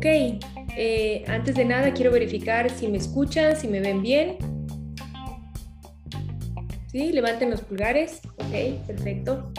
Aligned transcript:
Ok, 0.00 0.06
eh, 0.78 1.24
antes 1.28 1.56
de 1.56 1.66
nada 1.66 1.92
quiero 1.92 2.10
verificar 2.10 2.70
si 2.70 2.88
me 2.88 2.96
escuchan, 2.96 3.54
si 3.54 3.68
me 3.68 3.80
ven 3.80 4.00
bien. 4.00 4.38
Sí, 6.90 7.12
levanten 7.12 7.50
los 7.50 7.60
pulgares. 7.60 8.22
Ok, 8.38 8.86
perfecto. 8.86 9.52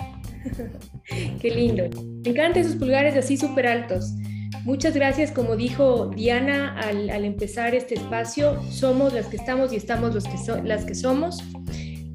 Qué 1.40 1.52
lindo. 1.52 1.84
Me 2.24 2.32
encantan 2.32 2.64
esos 2.64 2.76
pulgares 2.76 3.16
así 3.16 3.38
súper 3.38 3.68
altos. 3.68 4.16
Muchas 4.64 4.96
gracias, 4.96 5.32
como 5.32 5.56
dijo 5.56 6.08
Diana 6.08 6.76
al, 6.80 7.24
empezar 7.24 7.76
este 7.76 7.94
espacio, 7.94 8.64
somos 8.72 9.14
las 9.14 9.28
que 9.28 9.38
estamos 9.38 9.72
y 9.72 9.76
estamos 9.76 10.16
los 10.16 10.24
que 10.24 10.38
las 10.64 10.86
que 10.86 10.96
somos. 10.96 11.38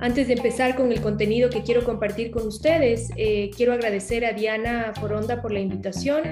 Antes 0.00 0.26
de 0.26 0.34
empezar 0.34 0.74
con 0.74 0.90
el 0.90 1.00
contenido 1.00 1.48
que 1.48 1.62
quiero 1.62 1.84
compartir 1.84 2.32
con 2.32 2.48
ustedes, 2.48 3.08
eh, 3.16 3.50
quiero 3.56 3.72
agradecer 3.72 4.24
a 4.24 4.32
Diana 4.32 4.92
Foronda 4.98 5.40
por 5.40 5.52
la 5.52 5.60
invitación, 5.60 6.24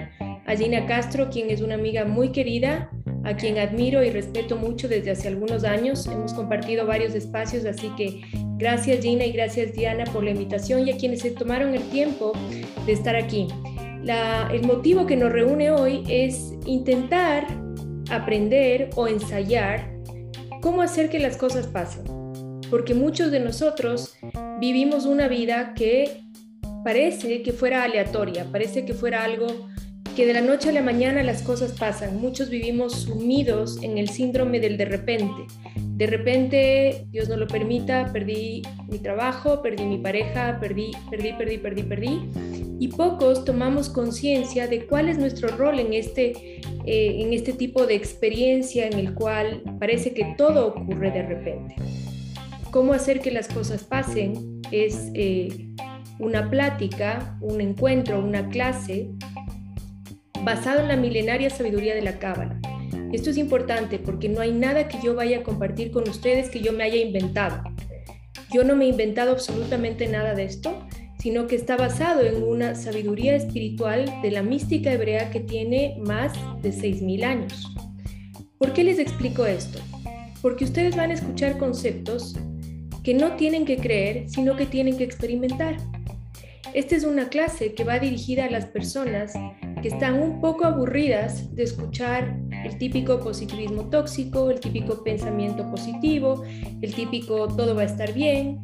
a 0.46 0.56
Gina 0.56 0.86
Castro, 0.86 1.30
quien 1.30 1.50
es 1.50 1.60
una 1.60 1.74
amiga 1.74 2.04
muy 2.04 2.30
querida, 2.30 2.90
a 3.24 3.36
quien 3.36 3.58
admiro 3.58 4.02
y 4.04 4.10
respeto 4.10 4.56
mucho 4.56 4.88
desde 4.88 5.10
hace 5.10 5.28
algunos 5.28 5.64
años. 5.64 6.06
Hemos 6.06 6.34
compartido 6.34 6.86
varios 6.86 7.14
espacios, 7.14 7.64
así 7.64 7.90
que 7.96 8.20
gracias 8.56 9.00
Gina 9.00 9.24
y 9.24 9.32
gracias 9.32 9.72
Diana 9.72 10.04
por 10.04 10.24
la 10.24 10.30
invitación 10.30 10.86
y 10.86 10.92
a 10.92 10.96
quienes 10.96 11.20
se 11.20 11.30
tomaron 11.30 11.74
el 11.74 11.82
tiempo 11.90 12.32
de 12.86 12.92
estar 12.92 13.16
aquí 13.16 13.48
el 14.52 14.62
motivo 14.66 15.06
que 15.06 15.16
nos 15.16 15.32
reúne 15.32 15.70
hoy 15.70 16.04
es 16.08 16.52
intentar 16.66 17.46
aprender 18.10 18.90
o 18.96 19.08
ensayar 19.08 19.94
cómo 20.60 20.82
hacer 20.82 21.08
que 21.08 21.18
las 21.18 21.36
cosas 21.36 21.66
pasen. 21.66 22.04
Porque 22.70 22.94
muchos 22.94 23.30
de 23.30 23.40
nosotros 23.40 24.14
vivimos 24.60 25.06
una 25.06 25.28
vida 25.28 25.74
que 25.74 26.22
parece 26.84 27.42
que 27.42 27.52
fuera 27.52 27.84
aleatoria, 27.84 28.46
parece 28.50 28.84
que 28.84 28.92
fuera 28.92 29.24
algo 29.24 29.46
que 30.14 30.26
de 30.26 30.32
la 30.32 30.40
noche 30.40 30.68
a 30.68 30.72
la 30.72 30.82
mañana 30.82 31.22
las 31.22 31.42
cosas 31.42 31.72
pasan. 31.72 32.20
Muchos 32.20 32.48
vivimos 32.48 32.92
sumidos 33.02 33.82
en 33.82 33.98
el 33.98 34.08
síndrome 34.08 34.60
del 34.60 34.76
de 34.76 34.84
repente. 34.84 35.46
De 35.76 36.06
repente, 36.06 37.06
Dios 37.10 37.28
no 37.28 37.36
lo 37.36 37.46
permita, 37.46 38.10
perdí 38.12 38.62
mi 38.88 38.98
trabajo, 38.98 39.62
perdí 39.62 39.84
mi 39.84 39.98
pareja, 39.98 40.58
perdí, 40.60 40.92
perdí, 41.10 41.32
perdí, 41.32 41.58
perdí, 41.58 41.82
perdí 41.82 42.20
y 42.78 42.88
pocos 42.88 43.44
tomamos 43.44 43.88
conciencia 43.88 44.66
de 44.66 44.86
cuál 44.86 45.08
es 45.08 45.18
nuestro 45.18 45.48
rol 45.56 45.78
en 45.78 45.92
este, 45.92 46.60
eh, 46.84 47.22
en 47.22 47.32
este 47.32 47.52
tipo 47.52 47.86
de 47.86 47.94
experiencia 47.94 48.86
en 48.86 48.98
el 48.98 49.14
cual 49.14 49.62
parece 49.78 50.12
que 50.12 50.34
todo 50.36 50.68
ocurre 50.68 51.10
de 51.10 51.22
repente. 51.22 51.76
Cómo 52.70 52.92
hacer 52.92 53.20
que 53.20 53.30
las 53.30 53.48
cosas 53.48 53.84
pasen 53.84 54.60
es 54.72 55.10
eh, 55.14 55.68
una 56.18 56.50
plática, 56.50 57.38
un 57.40 57.60
encuentro, 57.60 58.18
una 58.18 58.48
clase 58.48 59.10
basado 60.44 60.80
en 60.80 60.88
la 60.88 60.96
milenaria 60.96 61.50
sabiduría 61.50 61.94
de 61.94 62.02
la 62.02 62.18
Cábala. 62.18 62.60
Esto 63.12 63.30
es 63.30 63.38
importante 63.38 63.98
porque 63.98 64.28
no 64.28 64.40
hay 64.40 64.52
nada 64.52 64.88
que 64.88 64.98
yo 65.02 65.14
vaya 65.14 65.38
a 65.38 65.42
compartir 65.42 65.90
con 65.90 66.08
ustedes 66.08 66.50
que 66.50 66.60
yo 66.60 66.72
me 66.72 66.84
haya 66.84 66.98
inventado. 66.98 67.62
Yo 68.52 68.64
no 68.64 68.76
me 68.76 68.84
he 68.84 68.88
inventado 68.88 69.32
absolutamente 69.32 70.06
nada 70.06 70.34
de 70.34 70.44
esto 70.44 70.86
sino 71.24 71.46
que 71.46 71.56
está 71.56 71.78
basado 71.78 72.20
en 72.20 72.42
una 72.42 72.74
sabiduría 72.74 73.34
espiritual 73.34 74.04
de 74.20 74.30
la 74.30 74.42
mística 74.42 74.92
hebrea 74.92 75.30
que 75.30 75.40
tiene 75.40 75.96
más 75.98 76.34
de 76.60 76.68
6.000 76.68 77.24
años. 77.24 77.74
¿Por 78.58 78.74
qué 78.74 78.84
les 78.84 78.98
explico 78.98 79.46
esto? 79.46 79.78
Porque 80.42 80.64
ustedes 80.66 80.94
van 80.94 81.12
a 81.12 81.14
escuchar 81.14 81.56
conceptos 81.56 82.36
que 83.02 83.14
no 83.14 83.36
tienen 83.36 83.64
que 83.64 83.78
creer, 83.78 84.28
sino 84.28 84.54
que 84.54 84.66
tienen 84.66 84.98
que 84.98 85.04
experimentar. 85.04 85.78
Esta 86.74 86.94
es 86.94 87.04
una 87.04 87.30
clase 87.30 87.72
que 87.72 87.84
va 87.84 87.98
dirigida 87.98 88.44
a 88.44 88.50
las 88.50 88.66
personas 88.66 89.32
que 89.84 89.88
están 89.88 90.22
un 90.22 90.40
poco 90.40 90.64
aburridas 90.64 91.54
de 91.54 91.62
escuchar 91.62 92.38
el 92.64 92.78
típico 92.78 93.20
positivismo 93.20 93.90
tóxico, 93.90 94.50
el 94.50 94.58
típico 94.58 95.04
pensamiento 95.04 95.70
positivo, 95.70 96.42
el 96.80 96.94
típico 96.94 97.48
todo 97.48 97.74
va 97.74 97.82
a 97.82 97.84
estar 97.84 98.14
bien, 98.14 98.62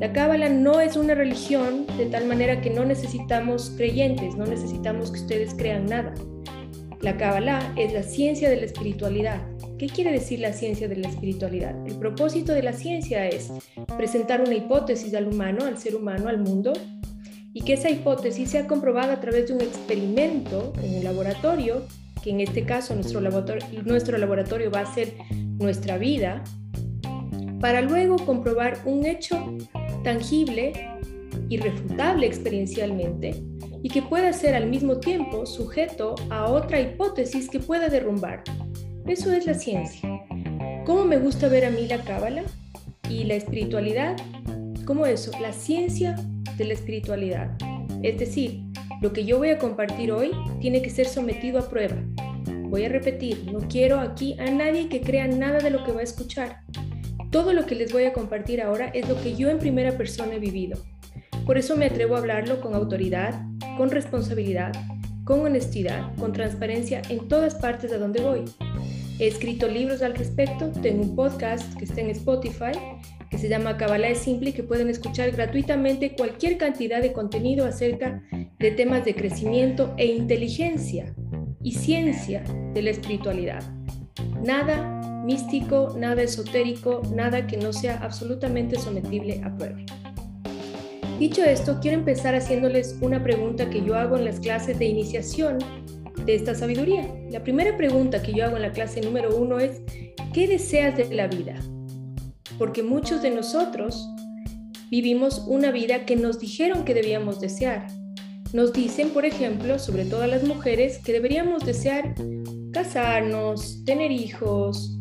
la 0.00 0.14
Cábala 0.14 0.48
no 0.48 0.80
es 0.80 0.96
una 0.96 1.14
religión 1.14 1.84
de 1.98 2.06
tal 2.06 2.24
manera 2.24 2.62
que 2.62 2.70
no 2.70 2.86
necesitamos 2.86 3.74
creyentes, 3.76 4.34
no 4.34 4.46
necesitamos 4.46 5.10
que 5.10 5.20
ustedes 5.20 5.52
crean 5.52 5.84
nada. 5.84 6.14
La 7.02 7.18
Cábala 7.18 7.74
es 7.76 7.92
la 7.92 8.02
ciencia 8.02 8.48
de 8.48 8.56
la 8.56 8.64
espiritualidad. 8.64 9.42
¿Qué 9.78 9.88
quiere 9.88 10.10
decir 10.10 10.40
la 10.40 10.54
ciencia 10.54 10.88
de 10.88 10.96
la 10.96 11.08
espiritualidad? 11.08 11.76
El 11.86 11.96
propósito 11.96 12.54
de 12.54 12.62
la 12.62 12.72
ciencia 12.72 13.28
es 13.28 13.52
presentar 13.98 14.40
una 14.40 14.54
hipótesis 14.54 15.12
al 15.14 15.26
humano, 15.26 15.66
al 15.66 15.76
ser 15.76 15.96
humano, 15.96 16.28
al 16.28 16.38
mundo, 16.38 16.72
y 17.54 17.62
que 17.62 17.74
esa 17.74 17.88
hipótesis 17.88 18.50
sea 18.50 18.66
comprobada 18.66 19.14
a 19.14 19.20
través 19.20 19.46
de 19.46 19.54
un 19.54 19.60
experimento 19.60 20.72
en 20.82 20.96
un 20.96 21.04
laboratorio, 21.04 21.86
que 22.22 22.30
en 22.30 22.40
este 22.40 22.64
caso 22.64 22.94
nuestro 22.94 23.20
laboratorio, 23.20 23.64
nuestro 23.84 24.18
laboratorio 24.18 24.70
va 24.72 24.80
a 24.80 24.92
ser 24.92 25.14
nuestra 25.58 25.96
vida, 25.96 26.42
para 27.60 27.80
luego 27.80 28.16
comprobar 28.16 28.78
un 28.84 29.06
hecho 29.06 29.56
tangible, 30.02 30.72
irrefutable 31.48 32.26
experiencialmente, 32.26 33.42
y 33.82 33.88
que 33.88 34.02
pueda 34.02 34.32
ser 34.32 34.54
al 34.54 34.68
mismo 34.68 34.98
tiempo 34.98 35.46
sujeto 35.46 36.16
a 36.30 36.46
otra 36.46 36.80
hipótesis 36.80 37.48
que 37.48 37.60
pueda 37.60 37.88
derrumbar. 37.88 38.42
Eso 39.06 39.32
es 39.32 39.46
la 39.46 39.54
ciencia. 39.54 40.08
¿Cómo 40.84 41.04
me 41.04 41.18
gusta 41.18 41.48
ver 41.48 41.66
a 41.66 41.70
mí 41.70 41.86
la 41.86 42.02
cábala 42.02 42.42
y 43.08 43.24
la 43.24 43.34
espiritualidad? 43.34 44.16
¿Cómo 44.84 45.06
eso? 45.06 45.30
La 45.40 45.54
ciencia 45.54 46.14
de 46.58 46.64
la 46.66 46.74
espiritualidad. 46.74 47.56
Es 48.02 48.18
decir, 48.18 48.64
lo 49.00 49.14
que 49.14 49.24
yo 49.24 49.38
voy 49.38 49.48
a 49.48 49.58
compartir 49.58 50.12
hoy 50.12 50.30
tiene 50.60 50.82
que 50.82 50.90
ser 50.90 51.06
sometido 51.06 51.58
a 51.58 51.70
prueba. 51.70 51.96
Voy 52.64 52.84
a 52.84 52.90
repetir, 52.90 53.50
no 53.50 53.60
quiero 53.66 53.98
aquí 53.98 54.38
a 54.38 54.50
nadie 54.50 54.90
que 54.90 55.00
crea 55.00 55.26
nada 55.26 55.60
de 55.60 55.70
lo 55.70 55.84
que 55.84 55.92
va 55.92 56.00
a 56.00 56.04
escuchar. 56.04 56.60
Todo 57.30 57.54
lo 57.54 57.64
que 57.64 57.76
les 57.76 57.94
voy 57.94 58.04
a 58.04 58.12
compartir 58.12 58.60
ahora 58.60 58.88
es 58.88 59.08
lo 59.08 59.18
que 59.22 59.34
yo 59.34 59.48
en 59.48 59.58
primera 59.58 59.92
persona 59.96 60.34
he 60.34 60.38
vivido. 60.38 60.78
Por 61.46 61.56
eso 61.56 61.76
me 61.76 61.86
atrevo 61.86 62.16
a 62.16 62.18
hablarlo 62.18 62.60
con 62.60 62.74
autoridad, 62.74 63.42
con 63.78 63.90
responsabilidad, 63.90 64.72
con 65.24 65.40
honestidad, 65.40 66.14
con 66.16 66.34
transparencia 66.34 67.00
en 67.08 67.26
todas 67.28 67.54
partes 67.54 67.90
a 67.90 67.98
donde 67.98 68.20
voy. 68.20 68.44
He 69.18 69.28
escrito 69.28 69.66
libros 69.66 70.02
al 70.02 70.14
respecto, 70.14 70.70
tengo 70.82 71.02
un 71.02 71.16
podcast 71.16 71.74
que 71.78 71.84
está 71.84 72.02
en 72.02 72.10
Spotify 72.10 72.72
que 73.34 73.40
se 73.40 73.48
llama 73.48 73.76
Kabbalah 73.76 74.10
es 74.10 74.18
Simple 74.18 74.50
y 74.50 74.52
que 74.52 74.62
pueden 74.62 74.88
escuchar 74.88 75.32
gratuitamente 75.32 76.14
cualquier 76.14 76.56
cantidad 76.56 77.02
de 77.02 77.12
contenido 77.12 77.66
acerca 77.66 78.22
de 78.60 78.70
temas 78.70 79.04
de 79.04 79.16
crecimiento 79.16 79.92
e 79.96 80.06
inteligencia 80.06 81.12
y 81.60 81.72
ciencia 81.72 82.44
de 82.74 82.82
la 82.82 82.90
espiritualidad. 82.90 83.60
Nada 84.40 85.24
místico, 85.24 85.96
nada 85.98 86.22
esotérico, 86.22 87.02
nada 87.12 87.48
que 87.48 87.56
no 87.56 87.72
sea 87.72 87.98
absolutamente 88.04 88.78
sometible 88.78 89.40
a 89.42 89.52
prueba. 89.56 89.80
Dicho 91.18 91.42
esto, 91.42 91.80
quiero 91.82 91.98
empezar 91.98 92.36
haciéndoles 92.36 92.96
una 93.00 93.20
pregunta 93.24 93.68
que 93.68 93.84
yo 93.84 93.96
hago 93.96 94.16
en 94.16 94.26
las 94.26 94.38
clases 94.38 94.78
de 94.78 94.84
iniciación 94.84 95.58
de 96.24 96.36
esta 96.36 96.54
sabiduría. 96.54 97.12
La 97.32 97.42
primera 97.42 97.76
pregunta 97.76 98.22
que 98.22 98.32
yo 98.32 98.44
hago 98.44 98.54
en 98.54 98.62
la 98.62 98.70
clase 98.70 99.00
número 99.00 99.36
uno 99.36 99.58
es, 99.58 99.82
¿qué 100.32 100.46
deseas 100.46 100.96
de 100.96 101.12
la 101.12 101.26
vida? 101.26 101.56
Porque 102.58 102.82
muchos 102.82 103.22
de 103.22 103.30
nosotros 103.30 104.08
vivimos 104.90 105.44
una 105.46 105.70
vida 105.70 106.06
que 106.06 106.16
nos 106.16 106.38
dijeron 106.38 106.84
que 106.84 106.94
debíamos 106.94 107.40
desear. 107.40 107.86
Nos 108.52 108.72
dicen, 108.72 109.10
por 109.10 109.24
ejemplo, 109.24 109.78
sobre 109.78 110.04
todo 110.04 110.26
las 110.26 110.44
mujeres, 110.44 110.98
que 110.98 111.12
deberíamos 111.12 111.64
desear 111.64 112.14
casarnos, 112.72 113.84
tener 113.84 114.12
hijos, 114.12 114.98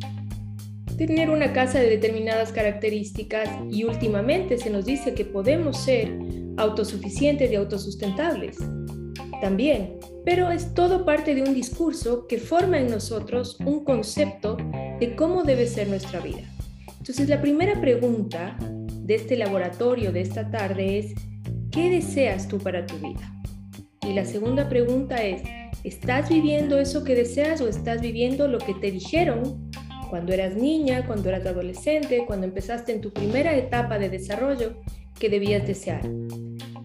tener 0.98 1.30
una 1.30 1.54
casa 1.54 1.80
de 1.80 1.90
determinadas 1.90 2.52
características 2.52 3.50
y 3.70 3.84
últimamente 3.84 4.58
se 4.58 4.70
nos 4.70 4.86
dice 4.86 5.14
que 5.14 5.26
podemos 5.26 5.78
ser 5.78 6.18
autosuficientes 6.58 7.52
y 7.52 7.56
autosustentables. 7.56 8.58
También, 9.42 10.00
pero 10.24 10.52
es 10.52 10.74
todo 10.74 11.06
parte 11.06 11.36
de 11.36 11.42
un 11.42 11.54
discurso 11.54 12.28
que 12.28 12.38
forma 12.38 12.80
en 12.80 12.88
nosotros 12.88 13.58
un 13.66 13.84
concepto 13.84 14.56
de 15.00 15.16
cómo 15.18 15.44
debe 15.44 15.68
ser 15.68 15.90
nuestra 15.90 16.20
vida. 16.22 16.53
Entonces 17.04 17.28
la 17.28 17.42
primera 17.42 17.82
pregunta 17.82 18.56
de 18.62 19.16
este 19.16 19.36
laboratorio 19.36 20.14
de 20.14 20.22
esta 20.22 20.50
tarde 20.50 21.00
es, 21.00 21.14
¿qué 21.70 21.90
deseas 21.90 22.48
tú 22.48 22.60
para 22.60 22.86
tu 22.86 22.96
vida? 22.96 23.42
Y 24.08 24.14
la 24.14 24.24
segunda 24.24 24.70
pregunta 24.70 25.22
es, 25.22 25.42
¿estás 25.84 26.30
viviendo 26.30 26.80
eso 26.80 27.04
que 27.04 27.14
deseas 27.14 27.60
o 27.60 27.68
estás 27.68 28.00
viviendo 28.00 28.48
lo 28.48 28.58
que 28.58 28.74
te 28.76 28.90
dijeron 28.90 29.70
cuando 30.10 30.32
eras 30.32 30.56
niña, 30.56 31.06
cuando 31.06 31.28
eras 31.28 31.46
adolescente, 31.46 32.24
cuando 32.26 32.48
empezaste 32.48 32.94
en 32.94 33.02
tu 33.02 33.12
primera 33.12 33.54
etapa 33.54 34.00
de 34.00 34.08
desarrollo 34.08 34.82
que 35.20 35.28
debías 35.28 35.68
desear. 35.68 36.08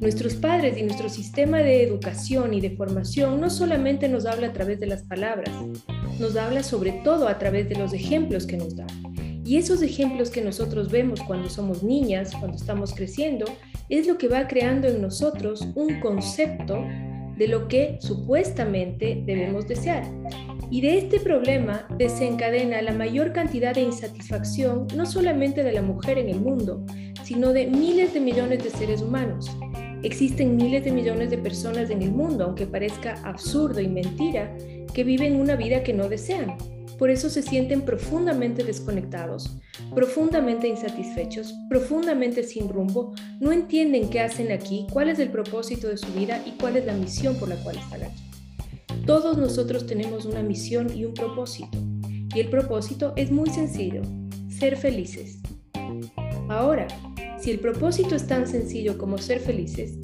Nuestros 0.00 0.35
padres 0.35 0.76
y 0.79 0.82
nuestro 0.82 1.09
sistema 1.11 1.59
de 1.59 1.85
educación 1.85 2.55
y 2.55 2.61
de 2.61 2.70
formación 2.70 3.41
no 3.41 3.50
solamente 3.50 4.09
nos 4.09 4.26
habla 4.26 4.49
a 4.49 4.53
través 4.53 4.81
de 4.81 4.87
las 4.87 5.05
palabras, 5.05 5.55
nos 6.19 6.35
habla 6.35 6.65
sobre 6.65 6.91
todo 7.05 7.29
a 7.29 7.38
través 7.38 7.69
de 7.69 7.76
los 7.76 7.93
ejemplos 7.93 8.49
que 8.49 8.56
nos 8.56 8.75
dan. 8.75 9.07
Y 9.49 9.56
esos 9.56 9.81
ejemplos 9.81 10.29
que 10.29 10.43
nosotros 10.43 10.91
vemos 10.91 11.23
cuando 11.23 11.49
somos 11.49 11.83
niñas, 11.83 12.33
cuando 12.39 12.59
estamos 12.59 12.93
creciendo, 12.93 13.47
es 13.89 14.06
lo 14.06 14.19
que 14.19 14.29
va 14.29 14.47
creando 14.47 14.89
en 14.89 15.00
nosotros 15.00 15.67
un 15.75 16.00
concepto 16.00 16.85
de 17.35 17.49
lo 17.49 17.67
que 17.67 17.97
supuestamente 17.99 19.23
debemos 19.25 19.67
desear. 19.67 20.05
Y 20.71 20.83
de 20.83 20.99
este 20.99 21.19
problema 21.19 21.89
desencadena 21.97 22.83
la 22.83 22.93
mayor 22.93 23.33
cantidad 23.33 23.75
de 23.75 23.81
insatisfacción 23.81 24.87
no 24.95 25.06
solamente 25.06 25.65
de 25.65 25.73
la 25.73 25.81
mujer 25.81 26.19
en 26.19 26.29
el 26.29 26.41
mundo, 26.41 26.85
sino 27.25 27.55
de 27.55 27.69
miles 27.69 28.12
de 28.12 28.21
millones 28.21 28.62
de 28.62 28.69
seres 28.69 29.01
humanos. 29.01 29.51
Existen 30.03 30.56
miles 30.56 30.85
de 30.85 30.93
millones 30.93 31.31
de 31.31 31.39
personas 31.39 31.89
en 31.89 32.03
el 32.03 32.11
mundo, 32.11 32.44
aunque 32.44 32.67
parezca 32.67 33.15
absurdo 33.25 33.81
y 33.81 33.89
mentira, 33.89 34.55
que 34.93 35.05
viven 35.05 35.41
una 35.41 35.56
vida 35.56 35.83
que 35.83 35.94
no 35.94 36.06
desean. 36.06 36.55
Por 36.99 37.11
eso 37.11 37.31
se 37.31 37.43
sienten 37.43 37.83
profundamente 37.83 38.65
desconectados, 38.65 39.56
profundamente 39.95 40.67
insatisfechos, 40.67 41.55
profundamente 41.69 42.43
sin 42.43 42.69
rumbo, 42.69 43.15
no 43.39 43.53
entienden 43.53 44.11
qué 44.11 44.21
hacen 44.21 44.50
aquí, 44.50 44.87
cuál 44.93 45.09
es 45.09 45.21
el 45.21 45.31
propósito 45.31 45.87
de 45.87 45.97
su 45.97 46.12
vida 46.12 46.43
y 46.45 46.53
cuál 46.61 46.77
es 46.77 46.87
la 46.87 46.95
misión 46.95 47.37
por 47.37 47.49
la 47.49 47.56
cual 47.62 47.77
están 47.79 48.03
aquí. 48.03 48.23
Todos 49.06 49.39
nosotros 49.39 49.87
tenemos 49.87 50.27
una 50.27 50.43
misión 50.43 50.95
y 50.95 51.05
un 51.05 51.15
propósito. 51.15 51.79
Y 52.35 52.41
el 52.41 52.50
propósito 52.50 53.12
es 53.17 53.31
muy 53.31 53.49
sencillo, 53.49 54.03
ser 54.49 54.77
felices. 54.77 55.39
Ahora, 56.49 56.89
si 57.39 57.53
el 57.53 57.61
propósito 57.61 58.17
es 58.17 58.27
tan 58.27 58.47
sencillo 58.47 58.99
como 58.99 59.19
ser 59.19 59.39
felices, 59.39 59.94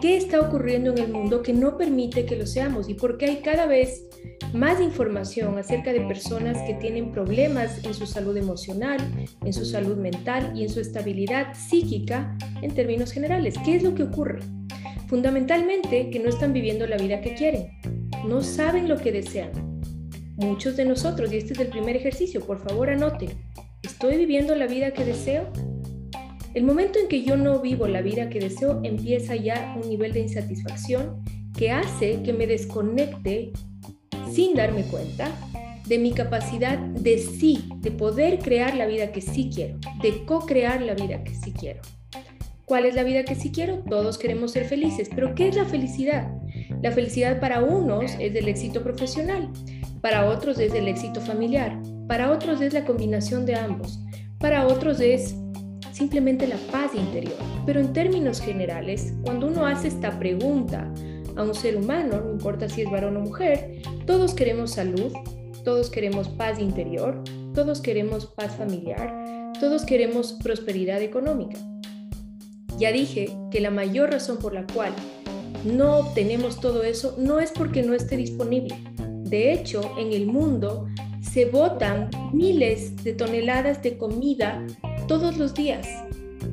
¿qué 0.00 0.16
está 0.16 0.40
ocurriendo 0.40 0.90
en 0.90 0.98
el 0.98 1.12
mundo 1.12 1.42
que 1.42 1.52
no 1.52 1.78
permite 1.78 2.26
que 2.26 2.36
lo 2.36 2.46
seamos? 2.46 2.88
¿Y 2.88 2.94
por 2.94 3.16
qué 3.16 3.26
hay 3.26 3.36
cada 3.36 3.66
vez 3.66 4.09
más 4.52 4.80
información 4.80 5.58
acerca 5.58 5.92
de 5.92 6.00
personas 6.00 6.58
que 6.66 6.74
tienen 6.74 7.12
problemas 7.12 7.84
en 7.84 7.94
su 7.94 8.06
salud 8.06 8.36
emocional, 8.36 8.98
en 9.44 9.52
su 9.52 9.64
salud 9.64 9.96
mental 9.96 10.52
y 10.54 10.64
en 10.64 10.68
su 10.68 10.80
estabilidad 10.80 11.54
psíquica 11.54 12.36
en 12.62 12.74
términos 12.74 13.12
generales? 13.12 13.54
¿Qué 13.64 13.76
es 13.76 13.82
lo 13.82 13.94
que 13.94 14.04
ocurre? 14.04 14.40
Fundamentalmente 15.08 16.10
que 16.10 16.18
no 16.18 16.28
están 16.28 16.52
viviendo 16.52 16.86
la 16.86 16.96
vida 16.96 17.20
que 17.20 17.34
quieren, 17.34 17.68
no 18.26 18.42
saben 18.42 18.88
lo 18.88 18.96
que 18.96 19.12
desean. 19.12 19.50
Muchos 20.36 20.76
de 20.76 20.84
nosotros, 20.84 21.32
y 21.32 21.36
este 21.36 21.52
es 21.52 21.60
el 21.60 21.68
primer 21.68 21.96
ejercicio, 21.96 22.40
por 22.40 22.58
favor 22.58 22.90
anoten, 22.90 23.30
¿estoy 23.82 24.16
viviendo 24.16 24.54
la 24.54 24.66
vida 24.66 24.92
que 24.92 25.04
deseo? 25.04 25.50
El 26.54 26.64
momento 26.64 26.98
en 26.98 27.08
que 27.08 27.22
yo 27.22 27.36
no 27.36 27.60
vivo 27.60 27.86
la 27.86 28.02
vida 28.02 28.28
que 28.28 28.40
deseo 28.40 28.80
empieza 28.82 29.36
ya 29.36 29.76
un 29.80 29.88
nivel 29.88 30.12
de 30.12 30.20
insatisfacción 30.20 31.22
que 31.56 31.70
hace 31.70 32.22
que 32.22 32.32
me 32.32 32.46
desconecte 32.46 33.52
sin 34.32 34.54
darme 34.54 34.82
cuenta 34.84 35.30
de 35.86 35.98
mi 35.98 36.12
capacidad 36.12 36.78
de 36.78 37.18
sí, 37.18 37.68
de 37.78 37.90
poder 37.90 38.38
crear 38.38 38.76
la 38.76 38.86
vida 38.86 39.10
que 39.12 39.20
sí 39.20 39.50
quiero, 39.52 39.78
de 40.02 40.24
co-crear 40.24 40.82
la 40.82 40.94
vida 40.94 41.24
que 41.24 41.34
sí 41.34 41.52
quiero. 41.52 41.80
¿Cuál 42.64 42.86
es 42.86 42.94
la 42.94 43.02
vida 43.02 43.24
que 43.24 43.34
sí 43.34 43.50
quiero? 43.50 43.78
Todos 43.88 44.16
queremos 44.16 44.52
ser 44.52 44.64
felices, 44.66 45.10
pero 45.12 45.34
¿qué 45.34 45.48
es 45.48 45.56
la 45.56 45.64
felicidad? 45.64 46.30
La 46.82 46.92
felicidad 46.92 47.40
para 47.40 47.64
unos 47.64 48.12
es 48.20 48.34
el 48.34 48.46
éxito 48.46 48.84
profesional, 48.84 49.50
para 50.00 50.26
otros 50.28 50.60
es 50.60 50.72
el 50.74 50.86
éxito 50.86 51.20
familiar, 51.20 51.76
para 52.06 52.30
otros 52.30 52.60
es 52.60 52.72
la 52.72 52.84
combinación 52.84 53.44
de 53.44 53.56
ambos, 53.56 53.98
para 54.38 54.68
otros 54.68 55.00
es 55.00 55.34
simplemente 55.92 56.46
la 56.46 56.56
paz 56.70 56.94
interior. 56.94 57.36
Pero 57.66 57.80
en 57.80 57.92
términos 57.92 58.40
generales, 58.40 59.12
cuando 59.24 59.48
uno 59.48 59.66
hace 59.66 59.88
esta 59.88 60.18
pregunta 60.18 60.92
a 61.40 61.44
un 61.44 61.54
ser 61.54 61.76
humano, 61.76 62.20
no 62.22 62.32
importa 62.32 62.68
si 62.68 62.82
es 62.82 62.90
varón 62.90 63.16
o 63.16 63.20
mujer, 63.20 63.82
todos 64.06 64.34
queremos 64.34 64.72
salud, 64.72 65.12
todos 65.64 65.90
queremos 65.90 66.28
paz 66.28 66.58
interior, 66.58 67.22
todos 67.54 67.80
queremos 67.80 68.26
paz 68.26 68.54
familiar, 68.56 69.52
todos 69.58 69.84
queremos 69.84 70.34
prosperidad 70.34 71.02
económica. 71.02 71.58
Ya 72.78 72.92
dije 72.92 73.36
que 73.50 73.60
la 73.60 73.70
mayor 73.70 74.10
razón 74.10 74.38
por 74.38 74.54
la 74.54 74.66
cual 74.66 74.92
no 75.64 75.98
obtenemos 75.98 76.60
todo 76.60 76.82
eso 76.82 77.16
no 77.18 77.40
es 77.40 77.50
porque 77.52 77.82
no 77.82 77.94
esté 77.94 78.16
disponible. 78.16 78.76
De 79.24 79.52
hecho, 79.52 79.82
en 79.98 80.12
el 80.12 80.26
mundo 80.26 80.88
se 81.20 81.46
botan 81.46 82.10
miles 82.32 83.02
de 83.02 83.12
toneladas 83.12 83.82
de 83.82 83.96
comida 83.96 84.66
todos 85.08 85.36
los 85.36 85.54
días. 85.54 85.86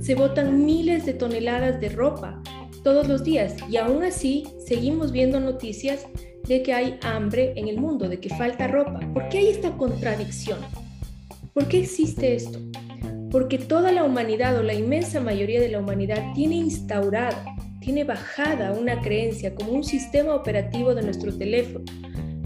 Se 0.01 0.15
botan 0.15 0.65
miles 0.65 1.05
de 1.05 1.13
toneladas 1.13 1.79
de 1.79 1.89
ropa 1.89 2.41
todos 2.87 3.09
los 3.09 3.25
días 3.25 3.53
y 3.69 3.75
aún 3.75 4.01
así 4.01 4.45
seguimos 4.65 5.11
viendo 5.11 5.41
noticias 5.41 6.05
de 6.47 6.63
que 6.63 6.73
hay 6.73 6.97
hambre 7.01 7.51
en 7.57 7.67
el 7.67 7.81
mundo, 7.81 8.07
de 8.07 8.21
que 8.21 8.29
falta 8.29 8.65
ropa. 8.65 9.01
¿Por 9.13 9.27
qué 9.27 9.39
hay 9.39 9.47
esta 9.49 9.75
contradicción? 9.75 10.59
¿Por 11.53 11.67
qué 11.67 11.79
existe 11.79 12.33
esto? 12.33 12.59
Porque 13.29 13.57
toda 13.57 13.91
la 13.91 14.05
humanidad 14.05 14.57
o 14.57 14.63
la 14.63 14.73
inmensa 14.73 15.19
mayoría 15.19 15.59
de 15.59 15.67
la 15.67 15.79
humanidad 15.79 16.31
tiene 16.33 16.55
instaurada, 16.55 17.43
tiene 17.81 18.05
bajada 18.05 18.71
una 18.71 19.01
creencia 19.01 19.53
como 19.53 19.73
un 19.73 19.83
sistema 19.83 20.33
operativo 20.33 20.95
de 20.95 21.01
nuestro 21.01 21.37
teléfono, 21.37 21.83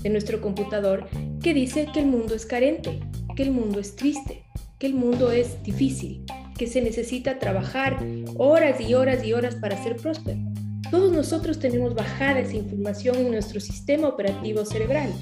de 0.01 0.09
nuestro 0.09 0.41
computador, 0.41 1.07
que 1.39 1.53
dice 1.53 1.87
que 1.93 1.99
el 1.99 2.07
mundo 2.07 2.33
es 2.33 2.47
carente, 2.47 2.99
que 3.35 3.43
el 3.43 3.51
mundo 3.51 3.79
es 3.79 3.95
triste, 3.95 4.41
que 4.81 4.87
el 4.87 4.95
mundo 4.95 5.31
es 5.31 5.61
difícil, 5.61 6.25
que 6.57 6.65
se 6.65 6.81
necesita 6.81 7.37
trabajar 7.37 8.03
horas 8.37 8.81
y 8.81 8.95
horas 8.95 9.23
y 9.23 9.31
horas 9.31 9.53
para 9.53 9.81
ser 9.83 9.95
próspero. 9.95 10.39
Todos 10.89 11.11
nosotros 11.11 11.59
tenemos 11.59 11.93
bajada 11.93 12.39
esa 12.39 12.55
información 12.55 13.15
en 13.17 13.29
nuestro 13.29 13.59
sistema 13.59 14.07
operativo 14.07 14.65
cerebral 14.65 15.13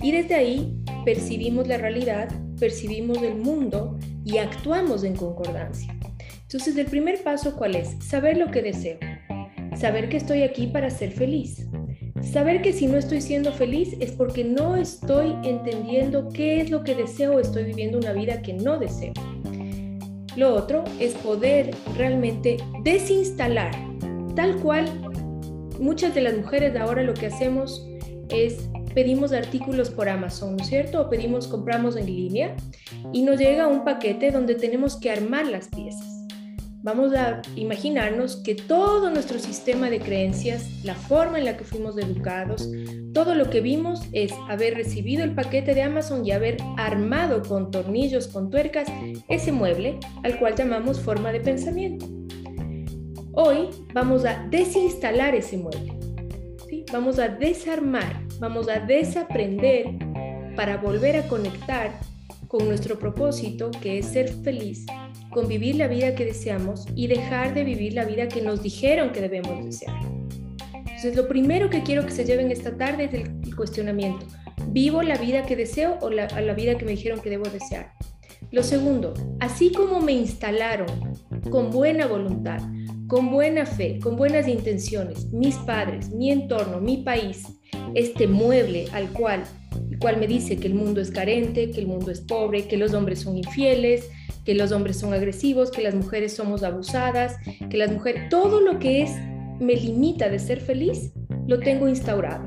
y 0.00 0.12
desde 0.12 0.34
ahí 0.34 0.82
percibimos 1.04 1.68
la 1.68 1.76
realidad, 1.76 2.30
percibimos 2.58 3.22
el 3.22 3.34
mundo 3.34 3.98
y 4.24 4.38
actuamos 4.38 5.04
en 5.04 5.14
concordancia. 5.14 5.94
Entonces, 6.40 6.74
el 6.78 6.86
primer 6.86 7.22
paso, 7.22 7.54
¿cuál 7.54 7.74
es? 7.74 8.02
Saber 8.02 8.38
lo 8.38 8.50
que 8.50 8.62
deseo. 8.62 8.98
Saber 9.78 10.08
que 10.08 10.16
estoy 10.16 10.42
aquí 10.42 10.68
para 10.68 10.88
ser 10.88 11.12
feliz. 11.12 11.66
Saber 12.22 12.62
que 12.62 12.72
si 12.72 12.86
no 12.86 12.96
estoy 12.96 13.20
siendo 13.20 13.52
feliz 13.52 13.96
es 14.00 14.12
porque 14.12 14.44
no 14.44 14.76
estoy 14.76 15.34
entendiendo 15.44 16.28
qué 16.28 16.60
es 16.60 16.70
lo 16.70 16.82
que 16.82 16.94
deseo 16.94 17.34
o 17.34 17.40
estoy 17.40 17.64
viviendo 17.64 17.98
una 17.98 18.12
vida 18.12 18.42
que 18.42 18.54
no 18.54 18.78
deseo. 18.78 19.12
Lo 20.36 20.54
otro 20.54 20.84
es 20.98 21.14
poder 21.14 21.74
realmente 21.96 22.56
desinstalar, 22.82 23.72
tal 24.34 24.56
cual 24.60 24.86
muchas 25.78 26.14
de 26.14 26.22
las 26.22 26.36
mujeres 26.36 26.74
ahora 26.76 27.02
lo 27.02 27.12
que 27.12 27.26
hacemos 27.26 27.86
es 28.30 28.70
pedimos 28.94 29.32
artículos 29.32 29.90
por 29.90 30.08
Amazon, 30.08 30.58
¿cierto? 30.60 31.02
O 31.02 31.10
pedimos, 31.10 31.48
compramos 31.48 31.96
en 31.96 32.06
línea 32.06 32.54
y 33.12 33.22
nos 33.22 33.38
llega 33.38 33.66
un 33.66 33.84
paquete 33.84 34.30
donde 34.30 34.54
tenemos 34.54 34.96
que 34.96 35.10
armar 35.10 35.46
las 35.46 35.68
piezas. 35.68 36.11
Vamos 36.84 37.14
a 37.14 37.42
imaginarnos 37.54 38.38
que 38.38 38.56
todo 38.56 39.08
nuestro 39.08 39.38
sistema 39.38 39.88
de 39.88 40.00
creencias, 40.00 40.68
la 40.82 40.96
forma 40.96 41.38
en 41.38 41.44
la 41.44 41.56
que 41.56 41.62
fuimos 41.62 41.96
educados, 41.96 42.68
todo 43.14 43.36
lo 43.36 43.50
que 43.50 43.60
vimos 43.60 44.02
es 44.10 44.32
haber 44.48 44.74
recibido 44.74 45.22
el 45.22 45.32
paquete 45.32 45.76
de 45.76 45.82
Amazon 45.82 46.26
y 46.26 46.32
haber 46.32 46.56
armado 46.76 47.44
con 47.44 47.70
tornillos, 47.70 48.26
con 48.26 48.50
tuercas, 48.50 48.88
ese 49.28 49.52
mueble 49.52 50.00
al 50.24 50.36
cual 50.40 50.56
llamamos 50.56 50.98
forma 50.98 51.30
de 51.30 51.38
pensamiento. 51.38 52.06
Hoy 53.30 53.68
vamos 53.94 54.24
a 54.24 54.44
desinstalar 54.50 55.36
ese 55.36 55.58
mueble. 55.58 55.92
¿sí? 56.68 56.84
Vamos 56.92 57.20
a 57.20 57.28
desarmar, 57.28 58.26
vamos 58.40 58.68
a 58.68 58.80
desaprender 58.80 59.86
para 60.56 60.78
volver 60.78 61.14
a 61.14 61.28
conectar 61.28 61.92
con 62.48 62.66
nuestro 62.66 62.98
propósito, 62.98 63.70
que 63.70 63.98
es 63.98 64.06
ser 64.06 64.28
feliz, 64.42 64.84
con 65.32 65.48
vivir 65.48 65.76
la 65.76 65.88
vida 65.88 66.14
que 66.14 66.24
deseamos 66.24 66.86
y 66.94 67.08
dejar 67.08 67.54
de 67.54 67.64
vivir 67.64 67.94
la 67.94 68.04
vida 68.04 68.28
que 68.28 68.42
nos 68.42 68.62
dijeron 68.62 69.12
que 69.12 69.20
debemos 69.20 69.64
desear. 69.64 69.98
Entonces, 70.74 71.16
lo 71.16 71.26
primero 71.26 71.70
que 71.70 71.82
quiero 71.82 72.06
que 72.06 72.12
se 72.12 72.24
lleven 72.24 72.52
esta 72.52 72.76
tarde 72.76 73.04
es 73.04 73.14
el, 73.14 73.56
cuestionamiento. 73.56 74.26
¿Vivo 74.68 75.02
la 75.02 75.16
vida 75.16 75.44
que 75.44 75.56
deseo 75.56 75.98
o 76.00 76.10
la, 76.10 76.28
la 76.40 76.54
vida 76.54 76.78
que 76.78 76.84
me 76.84 76.92
dijeron 76.92 77.20
que 77.20 77.30
debo 77.30 77.44
desear? 77.44 77.92
Lo 78.50 78.62
segundo, 78.62 79.14
así 79.40 79.72
como 79.72 80.00
me 80.00 80.12
instalaron 80.12 80.86
con 81.50 81.70
buena 81.70 82.06
voluntad, 82.06 82.60
con 83.08 83.30
buena 83.30 83.66
fe, 83.66 83.98
con 84.00 84.16
buenas 84.16 84.48
intenciones, 84.48 85.32
mis 85.32 85.56
padres, 85.56 86.10
mi 86.10 86.30
entorno, 86.30 86.80
mi 86.80 86.98
país, 86.98 87.46
este 87.94 88.26
mueble 88.26 88.86
al 88.92 89.10
cual, 89.12 89.44
el 89.90 89.98
cual 89.98 90.18
me 90.18 90.26
dice 90.26 90.56
que 90.56 90.66
el 90.66 90.74
mundo 90.74 91.00
es 91.00 91.10
carente, 91.10 91.70
que 91.70 91.80
el 91.80 91.86
mundo 91.86 92.10
es 92.10 92.20
pobre, 92.20 92.66
que 92.66 92.76
los 92.76 92.94
hombres 92.94 93.20
son 93.20 93.36
infieles, 93.36 94.08
que 94.44 94.54
los 94.54 94.72
hombres 94.72 94.98
son 94.98 95.12
agresivos, 95.12 95.70
que 95.70 95.82
las 95.82 95.94
mujeres 95.94 96.34
somos 96.34 96.62
abusadas, 96.62 97.36
que 97.70 97.76
las 97.76 97.90
mujeres, 97.90 98.28
todo 98.28 98.60
lo 98.60 98.78
que 98.78 99.02
es 99.02 99.10
me 99.60 99.76
limita 99.76 100.28
de 100.28 100.38
ser 100.38 100.60
feliz, 100.60 101.12
lo 101.46 101.58
tengo 101.58 101.88
instaurado. 101.88 102.44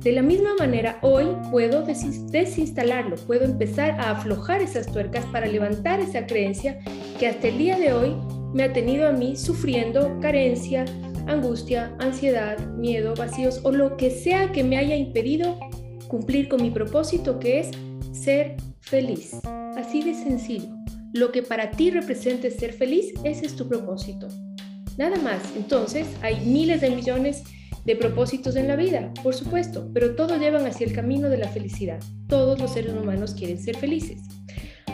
De 0.00 0.12
la 0.12 0.22
misma 0.22 0.50
manera, 0.58 0.98
hoy 1.02 1.26
puedo 1.50 1.82
desinstalarlo, 1.82 3.16
puedo 3.16 3.44
empezar 3.44 3.90
a 4.00 4.12
aflojar 4.12 4.62
esas 4.62 4.86
tuercas 4.90 5.26
para 5.26 5.46
levantar 5.46 6.00
esa 6.00 6.24
creencia 6.24 6.78
que 7.18 7.26
hasta 7.26 7.48
el 7.48 7.58
día 7.58 7.78
de 7.78 7.92
hoy 7.92 8.16
me 8.54 8.62
ha 8.62 8.72
tenido 8.72 9.08
a 9.08 9.12
mí 9.12 9.36
sufriendo 9.36 10.18
carencia, 10.20 10.84
angustia, 11.26 11.94
ansiedad, 11.98 12.58
miedo, 12.76 13.14
vacíos 13.14 13.60
o 13.64 13.72
lo 13.72 13.96
que 13.96 14.10
sea 14.10 14.52
que 14.52 14.64
me 14.64 14.78
haya 14.78 14.96
impedido 14.96 15.58
cumplir 16.06 16.48
con 16.48 16.62
mi 16.62 16.70
propósito 16.70 17.38
que 17.38 17.60
es 17.60 17.70
ser 18.12 18.56
feliz. 18.80 19.40
Así 19.76 20.02
de 20.02 20.14
sencillo. 20.14 20.68
Lo 21.12 21.32
que 21.32 21.42
para 21.42 21.70
ti 21.70 21.90
represente 21.90 22.50
ser 22.50 22.72
feliz, 22.72 23.12
ese 23.24 23.46
es 23.46 23.56
tu 23.56 23.68
propósito. 23.68 24.28
Nada 24.98 25.16
más. 25.16 25.40
Entonces, 25.56 26.06
hay 26.22 26.40
miles 26.44 26.80
de 26.80 26.90
millones 26.90 27.44
de 27.84 27.96
propósitos 27.96 28.56
en 28.56 28.68
la 28.68 28.76
vida, 28.76 29.12
por 29.22 29.34
supuesto, 29.34 29.88
pero 29.94 30.14
todos 30.14 30.38
llevan 30.38 30.66
hacia 30.66 30.86
el 30.86 30.92
camino 30.92 31.30
de 31.30 31.38
la 31.38 31.48
felicidad. 31.48 32.00
Todos 32.26 32.60
los 32.60 32.74
seres 32.74 32.92
humanos 32.92 33.32
quieren 33.32 33.58
ser 33.58 33.76
felices. 33.76 34.20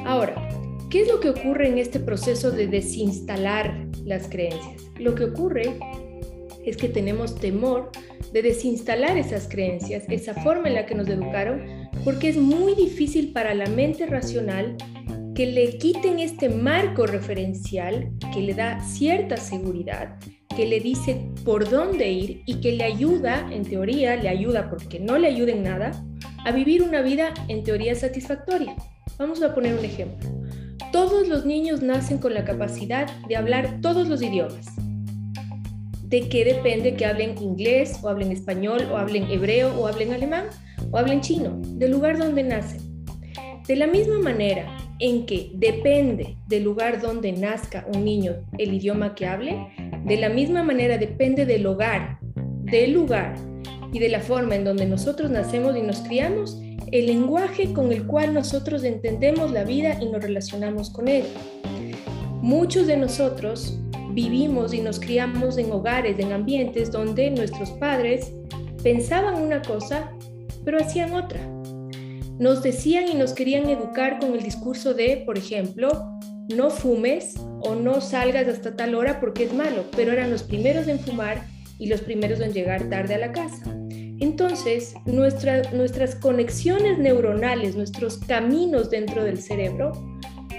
Ahora, 0.05 0.49
¿qué 0.91 1.03
es 1.03 1.09
lo 1.09 1.19
que 1.19 1.31
ocurre 1.31 1.69
en 1.69 1.79
este 1.79 1.99
proceso 1.99 2.53
de 2.53 2.69
desinstalar 2.69 3.89
las 4.05 4.29
creencias? 4.29 4.83
Lo 5.01 5.17
que 5.17 5.25
ocurre 5.25 5.77
es 6.65 6.77
que 6.77 6.89
tenemos 6.89 7.35
temor 7.35 7.91
de 8.33 8.43
desinstalar 8.43 9.19
esas 9.19 9.49
creencias, 9.49 10.05
esa 10.09 10.35
forma 10.35 10.69
en 10.69 10.75
la 10.75 10.87
que 10.87 10.95
nos 10.95 11.09
educaron, 11.09 11.89
porque 12.05 12.29
es 12.29 12.37
muy 12.37 12.75
difícil 12.75 13.33
para 13.33 13.55
la 13.55 13.67
mente 13.67 14.07
racional 14.07 14.77
que 15.35 15.47
le 15.47 15.79
quiten 15.79 16.21
este 16.21 16.49
marco 16.49 17.07
referencial 17.07 18.13
que 18.33 18.41
le 18.41 18.55
da 18.55 18.81
cierta 18.81 19.37
seguridad, 19.37 20.17
que 20.55 20.65
le 20.65 20.79
dice 20.79 21.29
por 21.45 21.69
dónde 21.69 22.11
ir 22.13 22.43
y 22.47 22.61
que 22.61 22.73
le 22.73 22.85
ayuda, 22.85 23.49
en 23.51 23.65
teoría, 23.65 24.15
le 24.15 24.29
ayuda 24.29 24.71
porque 24.71 25.01
no 25.01 25.19
le 25.19 25.27
ayuda 25.27 25.51
en 25.51 25.65
nada, 25.65 25.91
a 26.45 26.53
vivir 26.53 26.85
una 26.85 27.03
vida 27.03 27.35
en 27.49 27.65
teoría 27.65 27.97
satisfactoria. 27.97 28.77
Vamos 29.19 29.43
a 29.43 29.53
poner 29.55 29.77
un 29.77 29.85
ejemplo. 29.85 30.31
Todos 30.93 31.27
los 31.27 31.45
niños 31.45 31.83
nacen 31.83 32.19
con 32.19 32.33
la 32.33 32.45
capacidad 32.45 33.11
de 33.27 33.37
hablar 33.37 33.81
todos 33.81 34.07
los 34.07 34.23
idiomas. 34.23 34.67
¿De 36.05 36.29
qué 36.29 36.45
depende 36.45 36.95
que 36.95 37.07
hablen 37.07 37.37
inglés 37.39 37.99
o 38.03 38.09
hablen 38.09 38.31
español 38.31 38.87
o 38.93 38.97
hablen 38.97 39.25
hebreo 39.25 39.75
o 39.81 39.89
hablen 39.89 40.13
alemán 40.13 40.45
o 40.93 40.99
hablen 40.99 41.23
chino? 41.23 41.61
Del 41.61 41.91
lugar 41.91 42.19
donde 42.19 42.45
nacen. 42.45 43.05
De 43.67 43.75
la 43.75 43.89
misma 43.89 44.21
manera 44.21 44.77
en 44.99 45.27
que 45.27 45.51
depende 45.55 46.37
del 46.47 46.65
lugar 46.65 47.01
donde 47.01 47.33
nazca 47.33 47.87
un 47.93 48.05
niño 48.05 48.37
el 48.59 48.75
idioma 48.75 49.15
que 49.15 49.27
hable, 49.27 49.69
de 50.05 50.17
la 50.17 50.29
misma 50.29 50.63
manera 50.63 50.99
depende 50.99 51.47
del 51.47 51.67
hogar, 51.67 52.19
del 52.37 52.93
lugar 52.93 53.35
y 53.93 53.99
de 53.99 54.09
la 54.09 54.21
forma 54.21 54.57
en 54.57 54.65
donde 54.65 54.87
nosotros 54.87 55.31
nacemos 55.31 55.77
y 55.77 55.83
nos 55.83 56.01
criamos, 56.01 56.61
el 56.93 57.07
lenguaje 57.07 57.73
con 57.73 57.93
el 57.93 58.07
cual 58.07 58.35
nosotros 58.35 58.85
entendemos 58.85 59.51
la 59.51 59.65
vida 59.65 59.99
y 60.01 60.07
nos 60.07 60.23
relacionamos 60.23 60.91
con 60.91 61.09
él. 61.09 61.25
Muchos 62.41 62.87
de 62.87 62.97
nosotros 62.97 63.79
vivimos 64.11 64.75
y 64.75 64.81
nos 64.81 65.01
criamos 65.01 65.59
en 65.59 65.73
hogares, 65.73 66.19
en 66.19 66.33
ambientes 66.33 66.93
donde 66.93 67.31
nuestros 67.31 67.71
padres 67.73 68.33
pensaban 68.83 69.43
una 69.43 69.63
cosa, 69.63 70.13
pero 70.65 70.79
hacían 70.79 71.15
otra 71.15 71.41
nos 72.39 72.63
decían 72.63 73.09
y 73.09 73.15
nos 73.15 73.33
querían 73.33 73.69
educar 73.69 74.19
con 74.19 74.35
el 74.35 74.43
discurso 74.43 74.95
de, 74.95 75.23
por 75.25 75.39
ejemplo, 75.39 76.19
no 76.55 76.71
fumes 76.71 77.35
o 77.61 77.75
no 77.75 78.01
salgas 78.01 78.49
hasta 78.49 78.77
tal 78.77 78.95
hora 78.95 79.21
porque 79.21 79.45
es 79.45 79.55
malo, 79.55 79.85
pero 79.97 80.13
eran 80.13 80.31
los 80.31 80.43
primeros 80.43 80.89
en 80.89 80.99
fumar 80.99 81.47
y 81.79 81.87
los 81.87 82.01
primeros 82.01 82.41
en 82.41 82.53
llegar 82.53 82.89
tarde 82.89 83.15
a 83.15 83.19
la 83.19 83.33
casa. 83.33 83.63
Entonces, 84.21 84.95
nuestras 85.07 86.15
conexiones 86.17 86.99
neuronales, 86.99 87.77
nuestros 87.77 88.19
caminos 88.19 88.91
dentro 88.91 89.25
del 89.25 89.39
cerebro, 89.39 89.93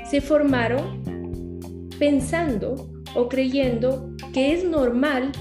se 0.10 0.22
formaron 0.22 1.01
pensando 2.00 2.75
o 3.15 3.29
creyendo 3.29 4.13
que 4.34 4.53
es 4.53 4.63
normal 4.63 5.32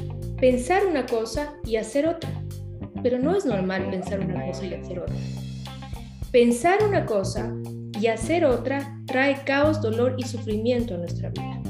pensar 0.41 0.87
una 0.87 1.07
cosa 1.07 1.55
y 1.65 1.77
hacer 1.77 2.07
otra. 2.07 2.31
Pero 3.03 3.19
no 3.19 3.37
es 3.37 3.45
normal 3.45 3.89
pensar 3.91 4.21
una 4.21 4.47
cosa 4.47 4.65
y 4.65 4.75
hacer 4.75 5.01
otra. 5.01 5.17
Pensar 6.35 6.83
una 6.83 7.07
cosa 7.07 7.55
y 8.01 8.09
hacer 8.09 8.45
otra 8.45 9.01
trae 9.07 9.45
caos, 9.45 9.81
dolor 9.81 10.17
y 10.19 10.25
sufrimiento 10.25 10.97
a 10.97 10.99
nuestra 10.99 11.29
vida. 11.29 11.63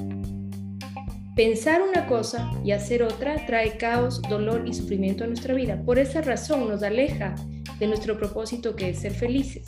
Pensar 1.36 1.82
una 1.82 2.06
cosa 2.06 2.50
y 2.64 2.70
hacer 2.72 3.02
otra 3.02 3.44
trae 3.44 3.76
caos, 3.76 4.22
dolor 4.22 4.64
y 4.66 4.72
sufrimiento 4.72 5.24
a 5.24 5.26
nuestra 5.26 5.52
vida. 5.52 5.82
Por 5.84 5.98
esa 5.98 6.22
razón 6.22 6.66
nos 6.66 6.82
aleja 6.82 7.34
de 7.78 7.86
nuestro 7.88 8.16
propósito 8.16 8.74
que 8.74 8.88
es 8.88 9.00
ser 9.00 9.12
felices. 9.12 9.66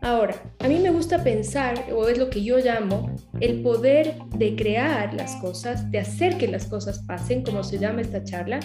Ahora, 0.00 0.34
a 0.60 0.68
mí 0.68 0.78
me 0.78 0.88
gusta 0.88 1.22
pensar, 1.22 1.92
o 1.94 2.08
es 2.08 2.16
lo 2.16 2.30
que 2.30 2.42
yo 2.42 2.56
llamo, 2.56 3.14
el 3.40 3.60
poder 3.60 4.14
de 4.38 4.56
crear 4.56 5.12
las 5.12 5.36
cosas, 5.42 5.90
de 5.90 5.98
hacer 5.98 6.38
que 6.38 6.48
las 6.48 6.64
cosas 6.68 7.00
pasen, 7.00 7.42
como 7.42 7.62
se 7.62 7.78
llama 7.78 8.00
esta 8.00 8.24
charla, 8.24 8.60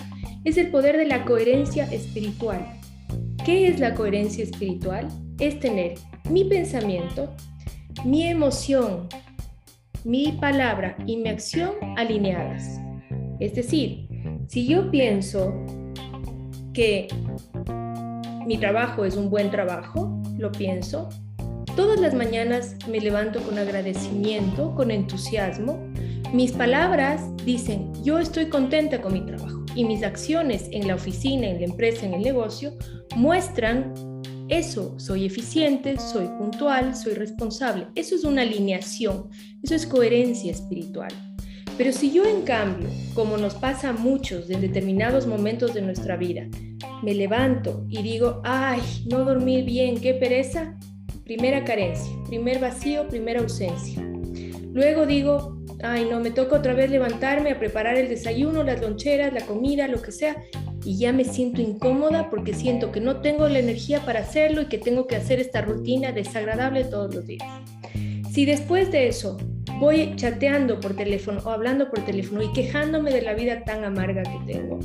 es 0.45 0.55
el 0.55 0.71
poder 0.71 0.95
de 0.95 1.07
la 1.07 1.25
coherencia 1.25 1.91
espiritual. 1.91 2.65
¿Qué 3.43 3.67
es 3.67 3.81
la 3.81 3.95
coherencia 3.95 4.45
espiritual? 4.45 5.09
Es 5.41 5.59
tener 5.59 5.95
mi 6.29 6.45
pensamiento, 6.45 7.29
mi 8.05 8.27
emoción, 8.27 9.09
mi 10.03 10.33
palabra 10.33 10.95
y 11.07 11.17
mi 11.17 11.29
acción 11.29 11.71
alineadas. 11.97 12.79
Es 13.39 13.55
decir, 13.55 14.07
si 14.47 14.67
yo 14.67 14.89
pienso 14.91 15.53
que 16.73 17.07
mi 18.45 18.57
trabajo 18.57 19.03
es 19.03 19.17
un 19.17 19.31
buen 19.31 19.49
trabajo, 19.49 20.21
lo 20.37 20.51
pienso, 20.51 21.09
todas 21.75 21.99
las 21.99 22.13
mañanas 22.13 22.75
me 22.87 22.99
levanto 22.99 23.41
con 23.41 23.57
agradecimiento, 23.57 24.75
con 24.75 24.91
entusiasmo, 24.91 25.79
mis 26.33 26.51
palabras 26.51 27.23
dicen, 27.43 27.91
yo 28.03 28.19
estoy 28.19 28.45
contenta 28.45 29.01
con 29.01 29.13
mi 29.13 29.25
trabajo 29.25 29.65
y 29.75 29.85
mis 29.85 30.03
acciones 30.03 30.69
en 30.71 30.87
la 30.87 30.95
oficina, 30.95 31.47
en 31.47 31.59
la 31.59 31.65
empresa, 31.65 32.05
en 32.05 32.13
el 32.13 32.21
negocio, 32.21 32.73
muestran 33.15 33.93
eso, 34.51 34.99
soy 34.99 35.25
eficiente, 35.25 35.97
soy 35.97 36.27
puntual, 36.37 36.93
soy 36.93 37.13
responsable. 37.13 37.87
Eso 37.95 38.15
es 38.15 38.25
una 38.25 38.41
alineación, 38.41 39.29
eso 39.63 39.75
es 39.75 39.87
coherencia 39.87 40.51
espiritual. 40.51 41.11
Pero 41.77 41.93
si 41.93 42.11
yo 42.11 42.25
en 42.25 42.41
cambio, 42.41 42.89
como 43.13 43.37
nos 43.37 43.55
pasa 43.55 43.89
a 43.89 43.93
muchos 43.93 44.49
en 44.49 44.59
determinados 44.59 45.25
momentos 45.25 45.73
de 45.73 45.81
nuestra 45.81 46.17
vida, 46.17 46.47
me 47.01 47.13
levanto 47.13 47.85
y 47.87 48.03
digo, 48.03 48.41
ay, 48.43 48.81
no 49.09 49.23
dormir 49.23 49.63
bien, 49.63 50.01
qué 50.01 50.13
pereza, 50.15 50.77
primera 51.23 51.63
carencia, 51.63 52.11
primer 52.27 52.59
vacío, 52.59 53.07
primera 53.07 53.39
ausencia. 53.39 54.05
Luego 54.73 55.05
digo, 55.05 55.63
ay, 55.81 56.07
no, 56.11 56.19
me 56.19 56.31
toca 56.31 56.57
otra 56.57 56.73
vez 56.73 56.91
levantarme 56.91 57.51
a 57.51 57.59
preparar 57.59 57.95
el 57.95 58.09
desayuno, 58.09 58.63
las 58.63 58.81
loncheras, 58.81 59.33
la 59.33 59.45
comida, 59.45 59.87
lo 59.87 60.01
que 60.01 60.11
sea, 60.11 60.35
y 60.83 60.97
ya 60.97 61.13
me 61.13 61.23
siento 61.23 61.61
incómoda 61.61 62.29
porque 62.29 62.53
siento 62.53 62.91
que 62.91 62.99
no 62.99 63.21
tengo 63.21 63.47
la 63.47 63.59
energía 63.59 64.05
para 64.05 64.21
hacerlo 64.21 64.61
y 64.61 64.65
que 64.65 64.77
tengo 64.77 65.07
que 65.07 65.15
hacer 65.15 65.39
esta 65.39 65.61
rutina 65.61 66.11
desagradable 66.11 66.83
todos 66.85 67.13
los 67.13 67.25
días. 67.25 67.47
Si 68.31 68.45
después 68.45 68.91
de 68.91 69.07
eso 69.07 69.37
voy 69.79 70.15
chateando 70.15 70.79
por 70.79 70.95
teléfono 70.95 71.41
o 71.43 71.49
hablando 71.49 71.89
por 71.89 72.05
teléfono 72.05 72.41
y 72.41 72.53
quejándome 72.53 73.11
de 73.11 73.21
la 73.21 73.33
vida 73.33 73.63
tan 73.63 73.83
amarga 73.83 74.23
que 74.23 74.53
tengo, 74.53 74.79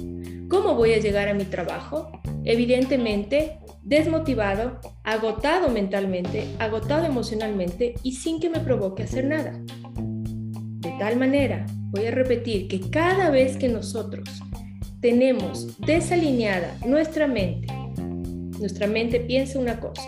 ¿cómo 0.49 0.75
voy 0.75 0.95
a 0.95 0.99
llegar 0.99 1.29
a 1.29 1.35
mi 1.35 1.45
trabajo? 1.45 2.11
Evidentemente, 2.45 3.59
desmotivado, 3.83 4.81
agotado 5.05 5.69
mentalmente, 5.69 6.45
agotado 6.59 7.07
emocionalmente 7.07 7.95
y 8.03 8.13
sin 8.13 8.41
que 8.41 8.51
me 8.51 8.61
provoque 8.61 9.05
hacer 9.05 9.27
nada. 9.27 9.53
De 9.93 10.93
tal 10.99 11.17
manera, 11.17 11.67
voy 11.91 12.07
a 12.07 12.11
repetir 12.11 12.69
que 12.69 12.81
cada 12.91 13.31
vez 13.31 13.57
que 13.57 13.69
nosotros 13.69 14.29
tenemos 15.01 15.79
desalineada 15.81 16.77
nuestra 16.87 17.27
mente, 17.27 17.67
nuestra 18.59 18.87
mente 18.87 19.21
piensa 19.21 19.59
una 19.59 19.79
cosa, 19.79 20.03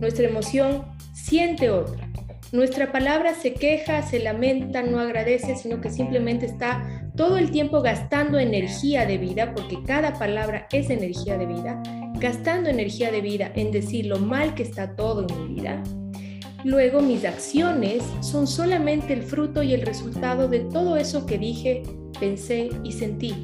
nuestra 0.00 0.28
emoción 0.28 0.84
siente 1.14 1.70
otra, 1.70 2.08
nuestra 2.52 2.92
palabra 2.92 3.34
se 3.34 3.52
queja, 3.54 4.02
se 4.02 4.20
lamenta, 4.20 4.82
no 4.82 5.00
agradece, 5.00 5.56
sino 5.56 5.80
que 5.80 5.90
simplemente 5.90 6.46
está 6.46 7.10
todo 7.14 7.36
el 7.36 7.50
tiempo 7.50 7.82
gastando 7.82 8.38
energía 8.38 9.04
de 9.04 9.18
vida, 9.18 9.54
porque 9.54 9.82
cada 9.82 10.14
palabra 10.14 10.66
es 10.72 10.88
energía 10.88 11.36
de 11.36 11.46
vida, 11.46 11.82
gastando 12.14 12.70
energía 12.70 13.10
de 13.10 13.20
vida 13.20 13.52
en 13.54 13.70
decir 13.70 14.06
lo 14.06 14.18
mal 14.18 14.54
que 14.54 14.62
está 14.62 14.94
todo 14.96 15.26
en 15.28 15.42
mi 15.48 15.54
vida. 15.54 15.82
Luego 16.64 17.00
mis 17.00 17.24
acciones 17.24 18.02
son 18.20 18.46
solamente 18.46 19.12
el 19.12 19.22
fruto 19.22 19.62
y 19.62 19.74
el 19.74 19.82
resultado 19.82 20.48
de 20.48 20.60
todo 20.60 20.96
eso 20.96 21.26
que 21.26 21.38
dije, 21.38 21.82
pensé 22.18 22.70
y 22.82 22.92
sentí. 22.92 23.34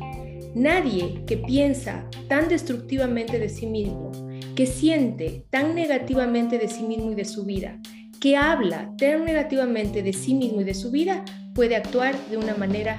Nadie 0.54 1.24
que 1.26 1.36
piensa 1.36 2.08
tan 2.28 2.48
destructivamente 2.48 3.40
de 3.40 3.48
sí 3.48 3.66
mismo, 3.66 4.12
que 4.54 4.66
siente 4.66 5.46
tan 5.50 5.74
negativamente 5.74 6.58
de 6.58 6.68
sí 6.68 6.84
mismo 6.84 7.10
y 7.10 7.16
de 7.16 7.24
su 7.24 7.44
vida, 7.44 7.80
que 8.20 8.36
habla 8.36 8.92
tan 8.96 9.24
negativamente 9.24 10.02
de 10.02 10.12
sí 10.12 10.34
mismo 10.34 10.60
y 10.60 10.64
de 10.64 10.74
su 10.74 10.92
vida, 10.92 11.24
puede 11.54 11.74
actuar 11.74 12.14
de 12.30 12.36
una 12.36 12.54
manera 12.54 12.98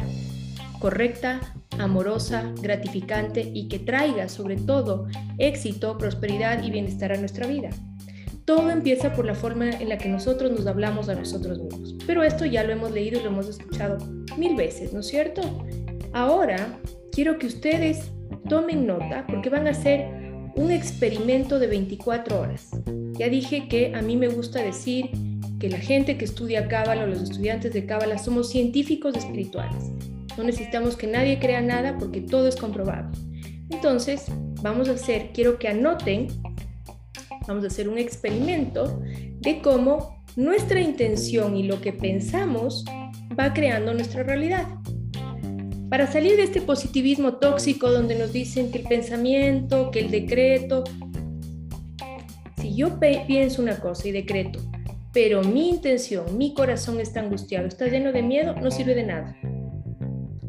correcta, 0.80 1.40
amorosa, 1.80 2.54
gratificante 2.62 3.50
y 3.54 3.70
que 3.70 3.80
traiga 3.80 4.28
sobre 4.28 4.58
todo 4.58 5.08
éxito, 5.38 5.98
prosperidad 5.98 6.62
y 6.62 6.72
bienestar 6.72 7.14
a 7.14 7.18
nuestra 7.18 7.48
vida. 7.48 7.70
Todo 8.44 8.70
empieza 8.70 9.14
por 9.14 9.26
la 9.26 9.34
forma 9.34 9.70
en 9.70 9.90
la 9.90 9.98
que 9.98 10.10
nosotros 10.10 10.52
nos 10.52 10.68
hablamos 10.68 11.10
a 11.10 11.16
nosotros 11.16 11.58
mismos. 11.60 11.96
Pero 12.06 12.22
esto 12.22 12.46
ya 12.46 12.64
lo 12.64 12.74
hemos 12.74 12.92
leído 12.92 13.20
y 13.20 13.24
lo 13.24 13.30
hemos 13.30 13.48
escuchado 13.48 13.98
mil 14.38 14.56
veces, 14.56 14.94
¿no 14.94 15.00
es 15.00 15.08
cierto? 15.08 15.42
Ahora 16.14 16.80
quiero 17.16 17.40
que 17.40 17.48
ustedes 17.48 18.12
tomen 18.50 18.86
nota 18.86 19.26
porque 19.26 19.50
van 19.50 19.68
a 19.68 19.70
hacer 19.70 20.06
un 20.56 20.70
experimento 20.70 21.60
de 21.60 21.68
24 21.68 22.42
horas. 22.42 22.72
Ya 23.14 23.30
dije 23.30 23.70
que 23.70 23.96
a 23.96 24.02
mí 24.02 24.18
me 24.18 24.28
gusta 24.28 24.62
decir 24.62 25.10
que 25.58 25.70
la 25.70 25.78
gente 25.78 26.18
que 26.18 26.26
estudia 26.26 26.68
Cábala 26.68 27.06
o 27.06 27.08
los 27.08 27.22
estudiantes 27.22 27.72
de 27.72 27.86
Cábala 27.86 28.18
somos 28.18 28.50
científicos 28.50 29.16
espirituales. 29.16 29.92
No 30.38 30.44
necesitamos 30.44 30.98
que 30.98 31.08
nadie 31.08 31.40
crea 31.40 31.62
nada 31.62 31.98
porque 31.98 32.20
todo 32.20 32.50
es 32.50 32.58
comprobable. 32.58 33.18
Entonces, 33.70 34.26
vamos 34.62 34.90
a 34.90 34.94
hacer, 34.94 35.30
quiero 35.34 35.58
que 35.58 35.70
anoten, 35.70 36.28
vamos 37.48 37.64
a 37.64 37.68
hacer 37.68 37.88
un 37.88 37.98
experimento 37.98 39.02
de 39.40 39.62
cómo 39.62 40.22
nuestra 40.36 40.82
intención 40.82 41.56
y 41.56 41.64
lo 41.64 41.80
que 41.80 41.94
pensamos 41.94 42.84
va 43.40 43.54
creando 43.54 43.94
nuestra 43.94 44.24
realidad. 44.24 44.66
Para 45.90 46.12
salir 46.12 46.36
de 46.36 46.44
este 46.44 46.62
positivismo 46.62 47.36
tóxico 47.36 47.92
donde 47.92 48.16
nos 48.16 48.34
dicen 48.34 48.72
que 48.72 48.80
el 48.80 48.86
pensamiento, 48.86 49.92
que 49.92 50.00
el 50.00 50.12
decreto, 50.12 50.84
si 52.58 52.76
yo 52.76 53.00
pienso 53.00 53.62
una 53.62 53.80
cosa 53.80 54.08
y 54.08 54.12
decreto, 54.12 54.60
pero 55.14 55.44
mi 55.44 55.70
intención, 55.70 56.38
mi 56.38 56.54
corazón 56.54 57.00
está 57.00 57.22
angustiado, 57.22 57.68
está 57.68 57.88
lleno 57.88 58.12
de 58.12 58.22
miedo, 58.22 58.56
no 58.56 58.72
sirve 58.72 58.96
de 58.96 59.06
nada. 59.06 59.38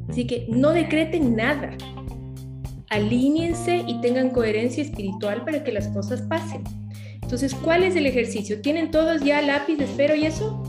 Así 0.09 0.27
que 0.27 0.47
no 0.49 0.73
decreten 0.73 1.37
nada. 1.37 1.77
Alíñense 2.89 3.85
y 3.87 4.01
tengan 4.01 4.31
coherencia 4.31 4.83
espiritual 4.83 5.45
para 5.45 5.63
que 5.63 5.73
las 5.73 5.89
cosas 5.89 6.23
pasen. 6.23 6.65
Entonces, 7.23 7.55
¿cuál 7.55 7.83
es 7.83 7.95
el 7.97 8.07
ejercicio? 8.07 8.61
¿Tienen 8.61 8.91
todos 8.91 9.23
ya 9.23 9.43
lápiz, 9.43 9.81
esfero 9.81 10.15
y 10.15 10.27
eso? 10.27 10.63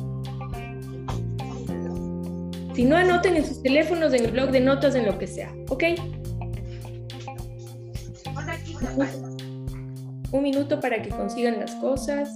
Si 2.77 2.86
no, 2.86 2.96
anoten 2.96 3.36
en 3.36 3.43
sus 3.43 3.62
teléfonos, 3.63 4.13
en 4.13 4.25
el 4.25 4.31
blog 4.31 4.51
de 4.51 4.60
notas, 4.60 4.93
en 4.93 5.07
lo 5.07 5.17
que 5.17 5.25
sea, 5.25 5.51
¿ok? 5.69 5.84
Un 10.31 10.43
minuto 10.43 10.79
para 10.79 11.01
que 11.01 11.10
consigan 11.10 11.60
las 11.60 11.74
cosas. 11.77 12.29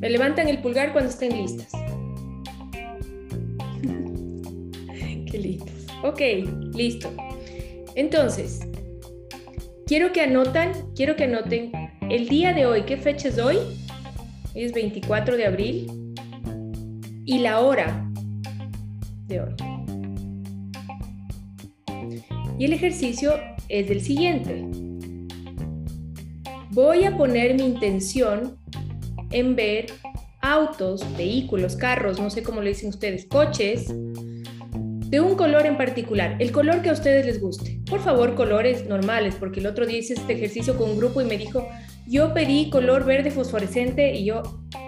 Me 0.00 0.10
levantan 0.10 0.48
el 0.48 0.60
pulgar 0.60 0.92
cuando 0.92 1.10
estén 1.10 1.36
listas. 1.36 1.68
Qué 5.30 5.38
lindos. 5.38 5.70
Ok, 6.02 6.20
listo. 6.74 7.12
Entonces, 7.94 8.60
quiero 9.86 10.12
que 10.12 10.22
anotan, 10.22 10.72
quiero 10.94 11.16
que 11.16 11.24
anoten 11.24 11.72
el 12.10 12.28
día 12.28 12.52
de 12.52 12.66
hoy, 12.66 12.82
¿qué 12.82 12.96
fecha 12.96 13.28
es 13.28 13.38
hoy? 13.38 13.58
es 14.54 14.72
24 14.72 15.36
de 15.36 15.46
abril 15.46 16.14
y 17.24 17.38
la 17.38 17.60
hora 17.60 18.08
de 19.26 19.40
hoy. 19.40 19.54
Y 22.58 22.66
el 22.66 22.72
ejercicio 22.72 23.34
es 23.68 23.90
el 23.90 24.00
siguiente. 24.00 24.64
Voy 26.70 27.04
a 27.04 27.16
poner 27.16 27.54
mi 27.54 27.64
intención 27.64 28.56
en 29.30 29.56
ver 29.56 29.86
autos, 30.40 31.04
vehículos, 31.16 31.74
carros, 31.74 32.20
no 32.20 32.30
sé 32.30 32.42
cómo 32.42 32.60
le 32.60 32.70
dicen 32.70 32.90
ustedes, 32.90 33.26
coches, 33.26 33.92
de 35.14 35.20
un 35.20 35.36
color 35.36 35.64
en 35.64 35.76
particular, 35.76 36.34
el 36.40 36.50
color 36.50 36.82
que 36.82 36.90
a 36.90 36.92
ustedes 36.92 37.24
les 37.24 37.40
guste. 37.40 37.78
Por 37.88 38.00
favor, 38.00 38.34
colores 38.34 38.88
normales, 38.88 39.36
porque 39.38 39.60
el 39.60 39.68
otro 39.68 39.86
día 39.86 39.98
hice 39.98 40.14
este 40.14 40.32
ejercicio 40.32 40.76
con 40.76 40.90
un 40.90 40.98
grupo 40.98 41.20
y 41.20 41.24
me 41.24 41.38
dijo, 41.38 41.68
yo 42.08 42.34
pedí 42.34 42.68
color 42.68 43.04
verde 43.04 43.30
fosforescente 43.30 44.12
y 44.12 44.24
yo, 44.24 44.42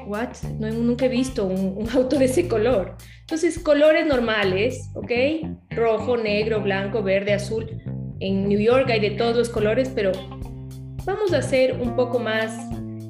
what? 0.08 0.30
No, 0.58 0.68
nunca 0.72 1.06
he 1.06 1.08
visto 1.08 1.46
un, 1.46 1.76
un, 1.78 1.88
auto 1.90 2.18
de 2.18 2.24
ese 2.24 2.48
color. 2.48 2.96
Entonces, 3.20 3.60
colores 3.60 4.04
normales, 4.04 4.90
¿ok? 4.94 5.12
Rojo, 5.70 6.16
negro, 6.16 6.60
blanco, 6.60 7.04
verde, 7.04 7.32
azul. 7.32 7.80
En 8.18 8.48
New 8.48 8.58
York 8.58 8.90
hay 8.90 8.98
de 8.98 9.10
todos 9.10 9.36
los 9.36 9.48
colores, 9.48 9.92
pero 9.94 10.10
vamos 11.04 11.32
a 11.34 11.40
ser 11.40 11.74
un 11.74 11.94
poco 11.94 12.18
más 12.18 12.52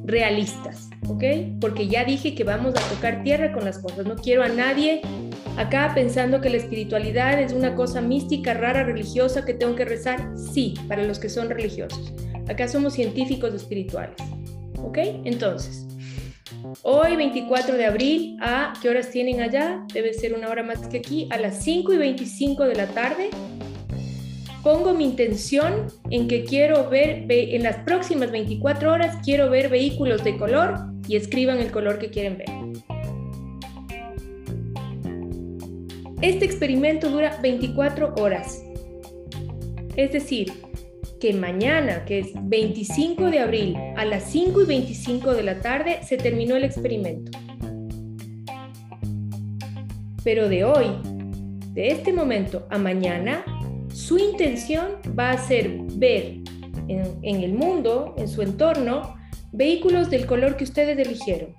realistas, 0.05 0.91
¿ok? 1.09 1.25
Porque 1.63 1.89
ya 1.89 2.05
dije 2.05 2.35
que 2.35 2.45
vamos 2.45 2.75
a 2.77 2.95
tocar 2.95 3.23
tierra 3.23 3.55
con 3.55 3.65
las 3.65 3.79
cosas. 3.79 4.05
No 4.05 4.17
quiero 4.17 4.43
a 4.43 4.49
nadie 4.49 5.01
acá 5.57 5.93
pensando 5.95 6.41
que 6.41 6.51
la 6.51 6.59
espiritualidad 6.59 7.41
es 7.41 7.53
una 7.53 7.75
cosa 7.75 8.01
mística, 8.01 8.55
rara, 8.55 8.85
religiosa 8.85 9.45
que 9.45 9.55
tengo 9.55 9.75
que 9.75 9.85
rezar. 9.85 10.33
Sí, 10.37 10.75
para 10.89 11.05
los 11.05 11.19
que 11.19 11.29
son 11.29 11.49
religiosos. 11.49 12.13
Acá 12.49 12.69
somos 12.69 12.95
científicos 12.95 13.55
espirituales. 13.55 14.17
¿Ok? 14.79 14.99
Entonces, 15.25 15.87
hoy 16.83 17.17
24 17.17 17.77
de 17.77 17.87
abril, 17.87 18.37
¿a 18.41 18.75
qué 18.81 18.89
horas 18.89 19.11
tienen 19.11 19.41
allá? 19.41 19.85
Debe 19.93 20.13
ser 20.13 20.35
una 20.35 20.49
hora 20.49 20.63
más 20.63 20.87
que 20.89 20.99
aquí, 20.99 21.29
a 21.31 21.39
las 21.39 21.63
5 21.65 21.93
y 21.95 21.97
25 21.97 22.65
de 22.65 22.75
la 22.75 22.87
tarde. 22.89 23.31
Pongo 24.63 24.95
mi 24.95 25.05
intención 25.05 25.87
en 26.11 26.29
que 26.29 26.45
quiero 26.45 26.91
ver, 26.91 27.25
en 27.29 27.63
las 27.63 27.77
próximas 27.85 28.31
24 28.31 28.93
horas, 28.93 29.17
quiero 29.25 29.49
ver 29.49 29.69
vehículos 29.69 30.25
de 30.25 30.37
color 30.37 30.75
y 31.09 31.17
escriban 31.17 31.59
el 31.59 31.71
color 31.71 31.99
que 31.99 32.11
quieren 32.11 32.39
ver. 32.39 32.66
Este 36.23 36.47
experimento 36.47 37.11
dura 37.11 37.39
24 37.43 38.15
horas. 38.15 38.63
Es 39.97 40.13
decir, 40.13 40.51
que 41.21 41.35
mañana, 41.35 42.07
que 42.07 42.21
es 42.21 42.29
25 42.35 43.31
de 43.31 43.41
abril, 43.41 43.77
a 43.97 44.05
las 44.07 44.25
5 44.31 44.63
y 44.63 44.65
25 44.65 45.35
de 45.35 45.43
la 45.43 45.61
tarde, 45.61 45.99
se 46.05 46.17
terminó 46.17 46.57
el 46.57 46.65
experimento. 46.65 47.39
Pero 50.25 50.49
de 50.49 50.65
hoy, 50.65 50.87
de 51.75 51.89
este 51.89 52.15
momento 52.15 52.67
a 52.71 52.79
mañana, 52.79 53.45
su 53.93 54.17
intención 54.19 54.87
va 55.19 55.33
a 55.33 55.39
ser 55.39 55.81
ver 55.97 56.39
en, 56.89 57.19
en 57.23 57.43
el 57.43 57.53
mundo, 57.53 58.15
en 58.17 58.29
su 58.29 58.41
entorno, 58.41 59.17
vehículos 59.53 60.09
del 60.09 60.25
color 60.25 60.57
que 60.57 60.65
ustedes 60.65 60.99
eligieron. 60.99 61.55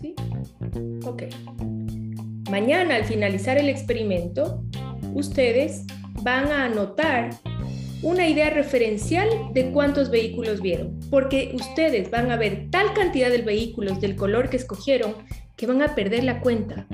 ¿Sí? 0.00 0.14
Ok. 1.04 1.22
Mañana, 2.50 2.94
al 2.94 3.04
finalizar 3.04 3.58
el 3.58 3.68
experimento, 3.68 4.62
ustedes 5.14 5.84
van 6.22 6.52
a 6.52 6.66
anotar 6.66 7.30
una 8.02 8.28
idea 8.28 8.50
referencial 8.50 9.28
de 9.52 9.72
cuántos 9.72 10.10
vehículos 10.10 10.60
vieron, 10.60 11.00
porque 11.10 11.52
ustedes 11.54 12.08
van 12.08 12.30
a 12.30 12.36
ver 12.36 12.68
tal 12.70 12.92
cantidad 12.94 13.30
de 13.30 13.42
vehículos 13.42 14.00
del 14.00 14.14
color 14.14 14.48
que 14.48 14.58
escogieron 14.58 15.14
que 15.56 15.66
van 15.66 15.82
a 15.82 15.96
perder 15.96 16.22
la 16.22 16.40
cuenta. 16.40 16.86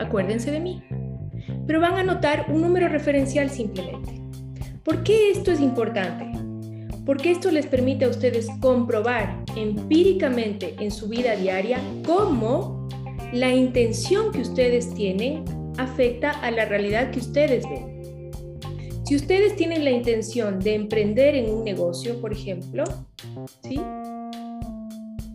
Acuérdense 0.00 0.50
de 0.50 0.58
mí. 0.58 0.82
Pero 1.66 1.80
van 1.80 1.94
a 1.94 2.00
anotar 2.00 2.46
un 2.48 2.60
número 2.60 2.88
referencial 2.88 3.50
simplemente. 3.50 4.20
¿Por 4.82 5.04
qué 5.04 5.30
esto 5.30 5.52
es 5.52 5.60
importante? 5.60 6.26
Porque 7.06 7.30
esto 7.30 7.50
les 7.52 7.66
permite 7.66 8.04
a 8.04 8.08
ustedes 8.08 8.48
comprobar 8.60 9.44
empíricamente 9.56 10.74
en 10.80 10.90
su 10.90 11.08
vida 11.08 11.36
diaria 11.36 11.78
cómo 12.04 12.73
la 13.34 13.52
intención 13.52 14.30
que 14.30 14.42
ustedes 14.42 14.94
tienen 14.94 15.44
afecta 15.76 16.30
a 16.30 16.52
la 16.52 16.66
realidad 16.66 17.10
que 17.10 17.18
ustedes 17.18 17.64
ven. 17.68 18.30
Si 19.04 19.16
ustedes 19.16 19.56
tienen 19.56 19.84
la 19.84 19.90
intención 19.90 20.60
de 20.60 20.74
emprender 20.74 21.34
en 21.34 21.50
un 21.50 21.64
negocio, 21.64 22.20
por 22.20 22.32
ejemplo, 22.32 22.84
¿sí? 23.62 23.80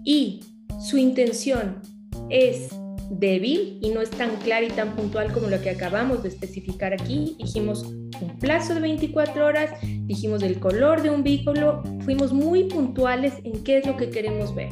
Y 0.05 0.39
su 0.79 0.97
intención 0.97 1.81
es 2.29 2.69
débil 3.11 3.79
y 3.81 3.89
no 3.89 4.01
es 4.01 4.09
tan 4.11 4.37
clara 4.37 4.65
y 4.65 4.69
tan 4.69 4.95
puntual 4.95 5.33
como 5.33 5.47
lo 5.47 5.61
que 5.61 5.69
acabamos 5.69 6.23
de 6.23 6.29
especificar 6.29 6.93
aquí. 6.93 7.35
Dijimos 7.37 7.83
un 7.83 8.39
plazo 8.39 8.75
de 8.75 8.79
24 8.79 9.45
horas, 9.45 9.71
dijimos 9.81 10.41
el 10.41 10.59
color 10.59 11.01
de 11.01 11.09
un 11.09 11.21
vehículo, 11.21 11.83
fuimos 12.05 12.31
muy 12.31 12.63
puntuales 12.63 13.33
en 13.43 13.61
qué 13.63 13.79
es 13.79 13.85
lo 13.85 13.97
que 13.97 14.09
queremos 14.09 14.55
ver. 14.55 14.69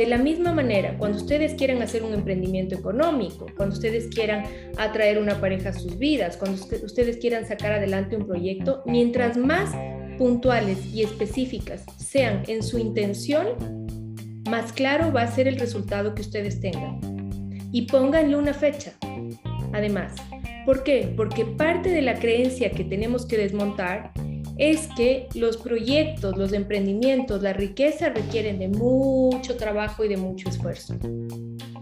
De 0.00 0.06
la 0.06 0.16
misma 0.16 0.54
manera, 0.54 0.96
cuando 0.96 1.18
ustedes 1.18 1.52
quieran 1.52 1.82
hacer 1.82 2.02
un 2.04 2.14
emprendimiento 2.14 2.74
económico, 2.74 3.44
cuando 3.54 3.74
ustedes 3.74 4.06
quieran 4.06 4.44
atraer 4.78 5.18
una 5.18 5.42
pareja 5.42 5.68
a 5.68 5.72
sus 5.74 5.98
vidas, 5.98 6.38
cuando 6.38 6.58
ustedes 6.58 7.18
quieran 7.18 7.46
sacar 7.46 7.72
adelante 7.72 8.16
un 8.16 8.26
proyecto, 8.26 8.82
mientras 8.86 9.36
más 9.36 9.76
puntuales 10.16 10.86
y 10.86 11.02
específicas 11.02 11.84
sean 11.98 12.44
en 12.48 12.62
su 12.62 12.78
intención, 12.78 13.84
más 14.48 14.72
claro 14.72 15.12
va 15.12 15.20
a 15.20 15.26
ser 15.26 15.46
el 15.46 15.60
resultado 15.60 16.14
que 16.14 16.22
ustedes 16.22 16.62
tengan. 16.62 16.98
Y 17.70 17.82
pónganle 17.82 18.36
una 18.36 18.54
fecha. 18.54 18.94
Además, 19.74 20.14
¿por 20.64 20.82
qué? 20.82 21.12
Porque 21.14 21.44
parte 21.44 21.90
de 21.90 22.00
la 22.00 22.14
creencia 22.14 22.70
que 22.70 22.84
tenemos 22.84 23.26
que 23.26 23.36
desmontar 23.36 24.14
es 24.60 24.88
que 24.94 25.26
los 25.34 25.56
proyectos, 25.56 26.36
los 26.36 26.52
emprendimientos, 26.52 27.40
la 27.40 27.54
riqueza 27.54 28.10
requieren 28.10 28.58
de 28.58 28.68
mucho 28.68 29.56
trabajo 29.56 30.04
y 30.04 30.08
de 30.08 30.18
mucho 30.18 30.50
esfuerzo. 30.50 30.96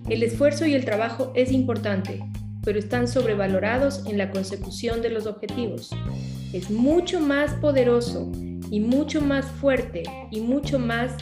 El 0.08 0.22
esfuerzo 0.22 0.64
y 0.64 0.74
el 0.74 0.84
trabajo 0.84 1.32
es 1.34 1.50
importante, 1.50 2.22
pero 2.62 2.78
están 2.78 3.08
sobrevalorados 3.08 4.06
en 4.06 4.16
la 4.16 4.30
consecución 4.30 5.02
de 5.02 5.10
los 5.10 5.26
objetivos. 5.26 5.90
Es 6.52 6.70
mucho 6.70 7.18
más 7.18 7.52
poderoso 7.54 8.30
y 8.70 8.78
mucho 8.78 9.20
más 9.22 9.44
fuerte 9.46 10.04
y 10.30 10.40
mucho 10.40 10.78
más 10.78 11.16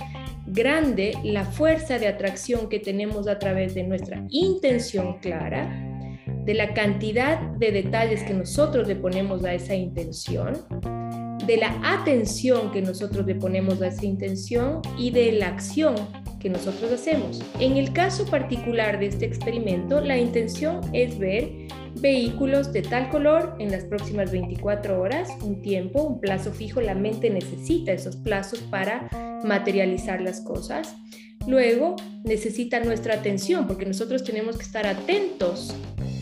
grande 0.46 1.14
la 1.24 1.46
fuerza 1.46 1.98
de 1.98 2.06
atracción 2.06 2.68
que 2.68 2.80
tenemos 2.80 3.28
a 3.28 3.38
través 3.38 3.74
de 3.74 3.82
nuestra 3.82 4.22
intención 4.28 5.20
clara, 5.20 5.70
de 6.44 6.52
la 6.52 6.74
cantidad 6.74 7.40
de 7.52 7.72
detalles 7.72 8.22
que 8.24 8.34
nosotros 8.34 8.86
le 8.86 8.96
ponemos 8.96 9.42
a 9.42 9.54
esa 9.54 9.74
intención 9.74 10.52
de 11.46 11.56
la 11.56 11.78
atención 11.82 12.72
que 12.72 12.82
nosotros 12.82 13.26
le 13.26 13.34
ponemos 13.34 13.80
a 13.82 13.88
esa 13.88 14.04
intención 14.04 14.82
y 14.98 15.10
de 15.10 15.32
la 15.32 15.48
acción 15.48 15.94
que 16.40 16.50
nosotros 16.50 16.92
hacemos. 16.92 17.42
En 17.60 17.76
el 17.76 17.92
caso 17.92 18.26
particular 18.26 18.98
de 18.98 19.06
este 19.06 19.26
experimento, 19.26 20.00
la 20.00 20.18
intención 20.18 20.80
es 20.92 21.18
ver 21.18 21.50
vehículos 22.00 22.72
de 22.72 22.82
tal 22.82 23.08
color 23.08 23.56
en 23.58 23.70
las 23.70 23.84
próximas 23.84 24.30
24 24.30 25.00
horas, 25.00 25.30
un 25.42 25.62
tiempo, 25.62 26.02
un 26.02 26.20
plazo 26.20 26.52
fijo, 26.52 26.80
la 26.80 26.94
mente 26.94 27.30
necesita 27.30 27.92
esos 27.92 28.16
plazos 28.16 28.60
para 28.60 29.08
materializar 29.44 30.20
las 30.20 30.40
cosas. 30.40 30.96
Luego 31.46 31.96
necesita 32.24 32.80
nuestra 32.80 33.14
atención 33.14 33.66
porque 33.66 33.86
nosotros 33.86 34.24
tenemos 34.24 34.56
que 34.56 34.64
estar 34.64 34.86
atentos 34.86 35.74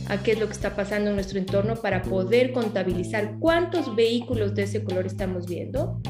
a 0.09 0.23
qué 0.23 0.33
es 0.33 0.41
lo 0.41 0.47
que 0.47 0.53
está 0.53 0.77
pasando 0.77 1.11
en 1.11 1.17
nuestro 1.17 1.39
entorno 1.39 1.77
para 1.77 2.03
poder 2.03 2.53
contabilizar 2.53 3.39
cuántos 3.39 3.97
vehículos 3.97 4.55
de 4.55 4.65
ese 4.65 4.85
color 4.85 5.07
estamos 5.07 5.47
viendo. 5.47 6.01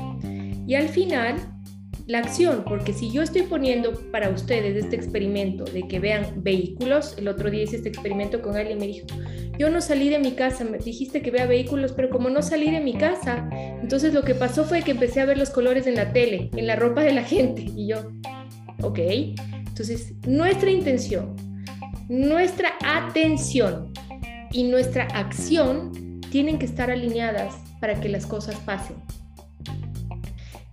Y 0.67 0.75
al 0.75 0.89
final, 0.89 1.37
la 2.07 2.19
acción, 2.19 2.65
porque 2.67 2.93
si 2.93 3.11
yo 3.11 3.23
estoy 3.23 3.43
poniendo 3.43 3.93
para 4.11 4.31
ustedes 4.31 4.77
este 4.77 4.97
experimento 4.97 5.65
de 5.65 5.87
que 5.87 6.01
vean 6.01 6.43
vehículos, 6.43 7.15
el 7.17 7.29
otro 7.29 7.51
día 7.51 7.63
hice 7.63 7.77
este 7.77 7.89
experimento 7.89 8.43
con 8.43 8.57
alguien 8.57 8.79
y 8.79 8.81
me 8.81 8.87
dijo, 8.89 9.07
yo 9.59 9.71
no 9.71 9.81
salí 9.81 10.09
de 10.09 10.19
mi 10.19 10.33
casa, 10.33 10.65
me 10.65 10.79
dijiste 10.79 11.23
que 11.23 11.31
vea 11.31 11.47
vehículos, 11.47 11.93
pero 11.93 12.11
como 12.11 12.29
no 12.29 12.43
salí 12.43 12.71
de 12.71 12.81
mi 12.81 12.95
casa, 12.95 13.49
entonces 13.81 14.13
lo 14.13 14.23
que 14.23 14.35
pasó 14.35 14.65
fue 14.65 14.83
que 14.83 14.91
empecé 14.91 15.21
a 15.21 15.27
ver 15.27 15.39
los 15.39 15.51
colores 15.51 15.87
en 15.87 15.95
la 15.95 16.13
tele, 16.13 16.51
en 16.57 16.67
la 16.67 16.77
ropa 16.77 17.03
de 17.03 17.13
la 17.13 17.23
gente, 17.25 17.63
y 17.77 17.87
yo, 17.89 18.11
ok, 18.85 18.99
entonces 19.67 20.13
nuestra 20.27 20.71
intención, 20.71 21.35
nuestra 22.09 22.73
atención 22.85 23.93
y 24.53 24.65
nuestra 24.65 25.05
acción 25.05 26.21
tienen 26.31 26.59
que 26.59 26.67
estar 26.67 26.91
alineadas 26.91 27.55
para 27.81 28.01
que 28.01 28.09
las 28.09 28.27
cosas 28.27 28.57
pasen. 28.61 28.97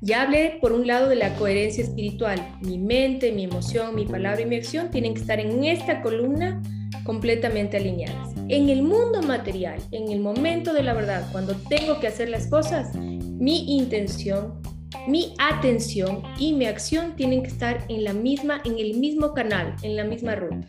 Ya 0.04 0.24
hablé 0.24 0.58
por 0.60 0.72
un 0.72 0.88
lado 0.88 1.10
de 1.10 1.16
la 1.16 1.36
coherencia 1.36 1.84
espiritual. 1.84 2.58
Mi 2.62 2.80
mente, 2.80 3.32
mi 3.32 3.44
emoción, 3.44 3.94
mi 3.94 4.06
palabra 4.06 4.42
y 4.42 4.46
mi 4.46 4.56
acción 4.56 4.90
tienen 4.90 5.14
que 5.14 5.22
estar 5.22 5.40
en 5.40 5.64
esta 5.64 6.02
columna 6.02 6.60
completamente 7.04 7.78
alineadas. 7.78 8.34
En 8.48 8.70
el 8.70 8.82
mundo 8.82 9.22
material, 9.22 9.80
en 9.92 10.12
el 10.12 10.20
momento 10.20 10.74
de 10.74 10.84
la 10.84 10.94
verdad, 10.94 11.28
cuando 11.32 11.56
tengo 11.70 12.00
que 12.00 12.08
hacer 12.08 12.30
las 12.30 12.48
cosas, 12.48 12.96
mi 12.96 13.78
intención, 13.78 14.61
mi 15.08 15.34
atención 15.40 16.22
y 16.38 16.54
mi 16.54 16.66
acción 16.66 17.16
tienen 17.16 17.44
que 17.44 17.50
estar 17.50 17.86
en 17.90 18.04
la 18.04 18.14
misma, 18.14 18.62
en 18.66 18.78
el 18.78 18.98
mismo 18.98 19.34
canal, 19.34 19.76
en 19.84 19.96
la 19.96 20.04
misma 20.04 20.36
ruta. 20.36 20.68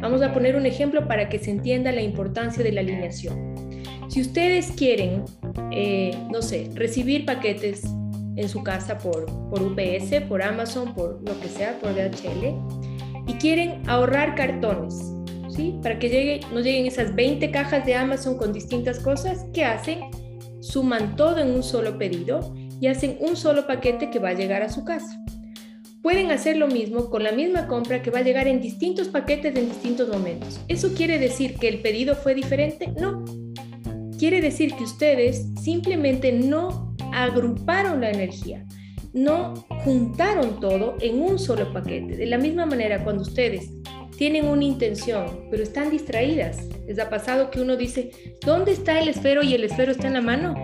Vamos 0.00 0.22
a 0.22 0.32
poner 0.34 0.56
un 0.56 0.66
ejemplo 0.66 1.08
para 1.08 1.28
que 1.28 1.38
se 1.38 1.50
entienda 1.50 1.92
la 1.92 2.02
importancia 2.02 2.62
de 2.62 2.72
la 2.72 2.80
alineación. 2.80 3.54
Si 4.08 4.20
ustedes 4.20 4.70
quieren, 4.72 5.24
eh, 5.72 6.14
no 6.30 6.42
sé, 6.42 6.70
recibir 6.74 7.24
paquetes 7.24 7.84
en 8.36 8.48
su 8.48 8.62
casa 8.62 8.98
por, 8.98 9.26
por 9.48 9.62
UPS, 9.62 10.20
por 10.28 10.42
Amazon, 10.42 10.94
por 10.94 11.26
lo 11.26 11.40
que 11.40 11.48
sea, 11.48 11.78
por 11.78 11.94
DHL, 11.94 12.54
y 13.26 13.34
quieren 13.34 13.82
ahorrar 13.88 14.34
cartones, 14.34 15.14
¿sí? 15.48 15.78
Para 15.82 15.98
que 15.98 16.10
llegue, 16.10 16.40
no 16.52 16.60
lleguen 16.60 16.86
esas 16.86 17.14
20 17.14 17.50
cajas 17.50 17.86
de 17.86 17.94
Amazon 17.94 18.36
con 18.36 18.52
distintas 18.52 18.98
cosas, 18.98 19.46
¿qué 19.54 19.64
hacen? 19.64 20.00
Suman 20.60 21.16
todo 21.16 21.38
en 21.38 21.50
un 21.50 21.62
solo 21.62 21.96
pedido 21.96 22.54
y 22.80 22.86
hacen 22.86 23.16
un 23.20 23.36
solo 23.36 23.66
paquete 23.66 24.10
que 24.10 24.18
va 24.18 24.30
a 24.30 24.34
llegar 24.34 24.62
a 24.62 24.68
su 24.68 24.84
casa. 24.84 25.20
Pueden 26.02 26.30
hacer 26.30 26.58
lo 26.58 26.68
mismo 26.68 27.08
con 27.08 27.22
la 27.22 27.32
misma 27.32 27.66
compra 27.66 28.02
que 28.02 28.10
va 28.10 28.18
a 28.18 28.22
llegar 28.22 28.46
en 28.46 28.60
distintos 28.60 29.08
paquetes 29.08 29.56
en 29.56 29.70
distintos 29.70 30.08
momentos. 30.08 30.60
¿Eso 30.68 30.92
quiere 30.94 31.18
decir 31.18 31.54
que 31.54 31.68
el 31.68 31.80
pedido 31.80 32.14
fue 32.14 32.34
diferente? 32.34 32.92
No. 33.00 33.24
Quiere 34.18 34.42
decir 34.42 34.74
que 34.74 34.84
ustedes 34.84 35.46
simplemente 35.62 36.30
no 36.30 36.94
agruparon 37.14 38.02
la 38.02 38.10
energía, 38.10 38.66
no 39.14 39.54
juntaron 39.84 40.60
todo 40.60 40.96
en 41.00 41.22
un 41.22 41.38
solo 41.38 41.72
paquete. 41.72 42.16
De 42.16 42.26
la 42.26 42.36
misma 42.36 42.66
manera, 42.66 43.02
cuando 43.02 43.22
ustedes 43.22 43.70
tienen 44.18 44.46
una 44.46 44.64
intención, 44.64 45.46
pero 45.50 45.62
están 45.62 45.90
distraídas, 45.90 46.58
les 46.86 46.98
ha 46.98 47.08
pasado 47.08 47.50
que 47.50 47.60
uno 47.60 47.76
dice, 47.76 48.10
¿dónde 48.44 48.72
está 48.72 49.00
el 49.00 49.08
esfero 49.08 49.42
y 49.42 49.54
el 49.54 49.64
esfero 49.64 49.92
está 49.92 50.08
en 50.08 50.14
la 50.14 50.20
mano? 50.20 50.54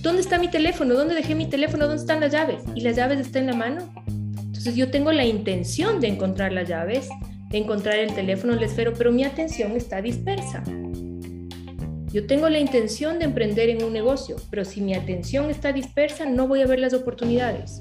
¿Dónde 0.00 0.20
está 0.20 0.38
mi 0.38 0.48
teléfono? 0.48 0.94
¿Dónde 0.94 1.16
dejé 1.16 1.34
mi 1.34 1.46
teléfono? 1.46 1.86
¿Dónde 1.86 2.00
están 2.00 2.20
las 2.20 2.30
llaves? 2.30 2.62
¿Y 2.76 2.82
las 2.82 2.94
llaves 2.94 3.18
están 3.18 3.42
en 3.42 3.46
la 3.48 3.56
mano? 3.56 3.92
Entonces 4.06 4.76
yo 4.76 4.90
tengo 4.92 5.10
la 5.10 5.24
intención 5.24 5.98
de 6.00 6.06
encontrar 6.06 6.52
las 6.52 6.68
llaves, 6.68 7.08
de 7.50 7.58
encontrar 7.58 7.98
el 7.98 8.14
teléfono, 8.14 8.52
el 8.52 8.62
esfero, 8.62 8.92
pero 8.96 9.10
mi 9.10 9.24
atención 9.24 9.72
está 9.72 10.00
dispersa. 10.00 10.62
Yo 12.12 12.26
tengo 12.26 12.48
la 12.48 12.60
intención 12.60 13.18
de 13.18 13.24
emprender 13.24 13.70
en 13.70 13.82
un 13.82 13.92
negocio, 13.92 14.36
pero 14.50 14.64
si 14.64 14.80
mi 14.80 14.94
atención 14.94 15.50
está 15.50 15.72
dispersa, 15.72 16.26
no 16.26 16.46
voy 16.46 16.62
a 16.62 16.66
ver 16.66 16.78
las 16.78 16.94
oportunidades. 16.94 17.78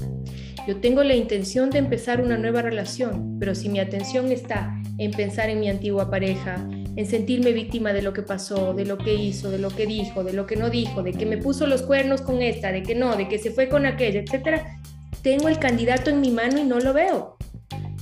Yo 0.68 0.78
tengo 0.78 1.04
la 1.04 1.16
intención 1.16 1.70
de 1.70 1.78
empezar 1.78 2.20
una 2.20 2.38
nueva 2.38 2.64
relación, 2.64 3.38
pero 3.40 3.54
si 3.54 3.70
mi 3.70 3.80
atención 3.80 4.32
está 4.32 4.76
en 4.98 5.12
pensar 5.12 5.50
en 5.50 5.60
mi 5.60 5.70
antigua 5.70 6.10
pareja, 6.10 6.68
en 6.98 7.06
sentirme 7.06 7.54
víctima 7.54 7.94
de 7.94 8.02
lo 8.02 8.12
que 8.12 8.24
pasó, 8.24 8.74
de 8.74 8.84
lo 8.84 8.98
que 8.98 9.14
hizo, 9.14 9.52
de 9.52 9.60
lo 9.60 9.70
que 9.70 9.86
dijo, 9.86 10.24
de 10.24 10.34
lo 10.34 10.48
que 10.48 10.56
no 10.56 10.72
dijo, 10.72 11.04
de 11.04 11.14
que 11.14 11.28
me 11.28 11.38
puso 11.38 11.68
los 11.68 11.84
cuernos 11.84 12.22
con 12.22 12.42
esta, 12.42 12.72
de 12.72 12.82
que 12.82 12.96
no, 12.96 13.16
de 13.16 13.30
que 13.30 13.38
se 13.38 13.52
fue 13.52 13.70
con 13.70 13.86
aquella, 13.86 14.20
etcétera, 14.20 14.80
tengo 15.22 15.48
el 15.48 15.60
candidato 15.60 16.10
en 16.10 16.22
mi 16.22 16.32
mano 16.32 16.58
y 16.58 16.64
no 16.64 16.80
lo 16.80 16.94
veo. 16.94 17.38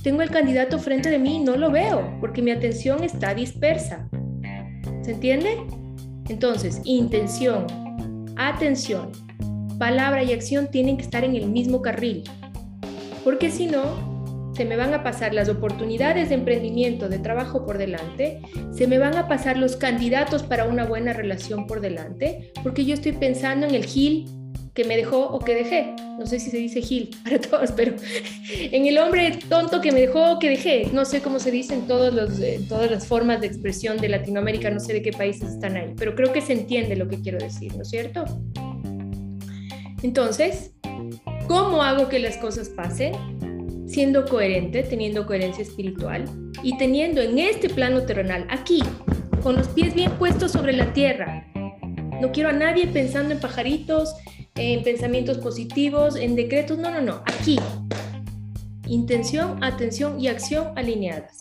Tengo 0.02 0.22
el 0.22 0.30
candidato 0.30 0.78
frente 0.78 1.10
de 1.10 1.18
mí 1.18 1.36
y 1.36 1.40
no 1.40 1.58
lo 1.58 1.70
veo, 1.70 2.16
porque 2.20 2.40
mi 2.40 2.50
atención 2.50 3.04
está 3.04 3.34
dispersa. 3.34 4.08
¿Se 5.02 5.12
entiende? 5.12 5.58
Entonces, 6.30 6.80
intención, 6.84 7.66
atención, 8.36 9.12
palabra 9.78 10.22
y 10.22 10.32
acción 10.32 10.70
tienen 10.70 10.96
que 10.96 11.02
estar 11.02 11.22
en 11.22 11.36
el 11.36 11.50
mismo 11.50 11.82
carril, 11.82 12.24
porque 13.24 13.50
si 13.50 13.66
no, 13.66 14.05
se 14.56 14.64
me 14.64 14.76
van 14.76 14.94
a 14.94 15.02
pasar 15.02 15.34
las 15.34 15.50
oportunidades 15.50 16.30
de 16.30 16.36
emprendimiento, 16.36 17.10
de 17.10 17.18
trabajo 17.18 17.66
por 17.66 17.76
delante, 17.76 18.40
se 18.72 18.86
me 18.86 18.96
van 18.96 19.14
a 19.16 19.28
pasar 19.28 19.58
los 19.58 19.76
candidatos 19.76 20.42
para 20.42 20.64
una 20.64 20.86
buena 20.86 21.12
relación 21.12 21.66
por 21.66 21.82
delante, 21.82 22.52
porque 22.62 22.86
yo 22.86 22.94
estoy 22.94 23.12
pensando 23.12 23.66
en 23.66 23.74
el 23.74 23.84
Gil 23.84 24.24
que 24.72 24.84
me 24.84 24.96
dejó 24.96 25.26
o 25.26 25.38
que 25.40 25.54
dejé. 25.54 25.94
No 26.18 26.26
sé 26.26 26.38
si 26.38 26.50
se 26.50 26.56
dice 26.56 26.80
Gil 26.80 27.10
para 27.24 27.38
todos, 27.38 27.72
pero 27.72 27.96
en 28.50 28.86
el 28.86 28.96
hombre 28.96 29.38
tonto 29.46 29.82
que 29.82 29.92
me 29.92 30.00
dejó 30.00 30.32
o 30.32 30.38
que 30.38 30.48
dejé. 30.48 30.88
No 30.90 31.04
sé 31.04 31.20
cómo 31.20 31.38
se 31.38 31.50
dice 31.50 31.74
en 31.74 31.86
todos 31.86 32.14
los, 32.14 32.40
todas 32.66 32.90
las 32.90 33.06
formas 33.06 33.42
de 33.42 33.48
expresión 33.48 33.98
de 33.98 34.08
Latinoamérica, 34.08 34.70
no 34.70 34.80
sé 34.80 34.94
de 34.94 35.02
qué 35.02 35.12
países 35.12 35.50
están 35.50 35.76
ahí, 35.76 35.92
pero 35.98 36.14
creo 36.14 36.32
que 36.32 36.40
se 36.40 36.54
entiende 36.54 36.96
lo 36.96 37.08
que 37.08 37.20
quiero 37.20 37.38
decir, 37.38 37.74
¿no 37.76 37.82
es 37.82 37.90
cierto? 37.90 38.24
Entonces, 40.02 40.72
¿cómo 41.46 41.82
hago 41.82 42.08
que 42.08 42.20
las 42.20 42.38
cosas 42.38 42.70
pasen? 42.70 43.12
Siendo 43.86 44.24
coherente, 44.26 44.82
teniendo 44.82 45.26
coherencia 45.26 45.62
espiritual 45.62 46.24
y 46.62 46.76
teniendo 46.76 47.20
en 47.20 47.38
este 47.38 47.68
plano 47.68 48.02
terrenal, 48.02 48.46
aquí, 48.50 48.82
con 49.42 49.56
los 49.56 49.68
pies 49.68 49.94
bien 49.94 50.10
puestos 50.12 50.52
sobre 50.52 50.72
la 50.72 50.92
tierra. 50.92 51.46
No 52.20 52.32
quiero 52.32 52.48
a 52.48 52.52
nadie 52.52 52.86
pensando 52.88 53.32
en 53.32 53.40
pajaritos, 53.40 54.14
en 54.56 54.82
pensamientos 54.82 55.38
positivos, 55.38 56.16
en 56.16 56.34
decretos, 56.34 56.78
no, 56.78 56.90
no, 56.90 57.00
no, 57.00 57.22
aquí. 57.26 57.58
Intención, 58.88 59.62
atención 59.62 60.20
y 60.20 60.28
acción 60.28 60.68
alineadas. 60.76 61.36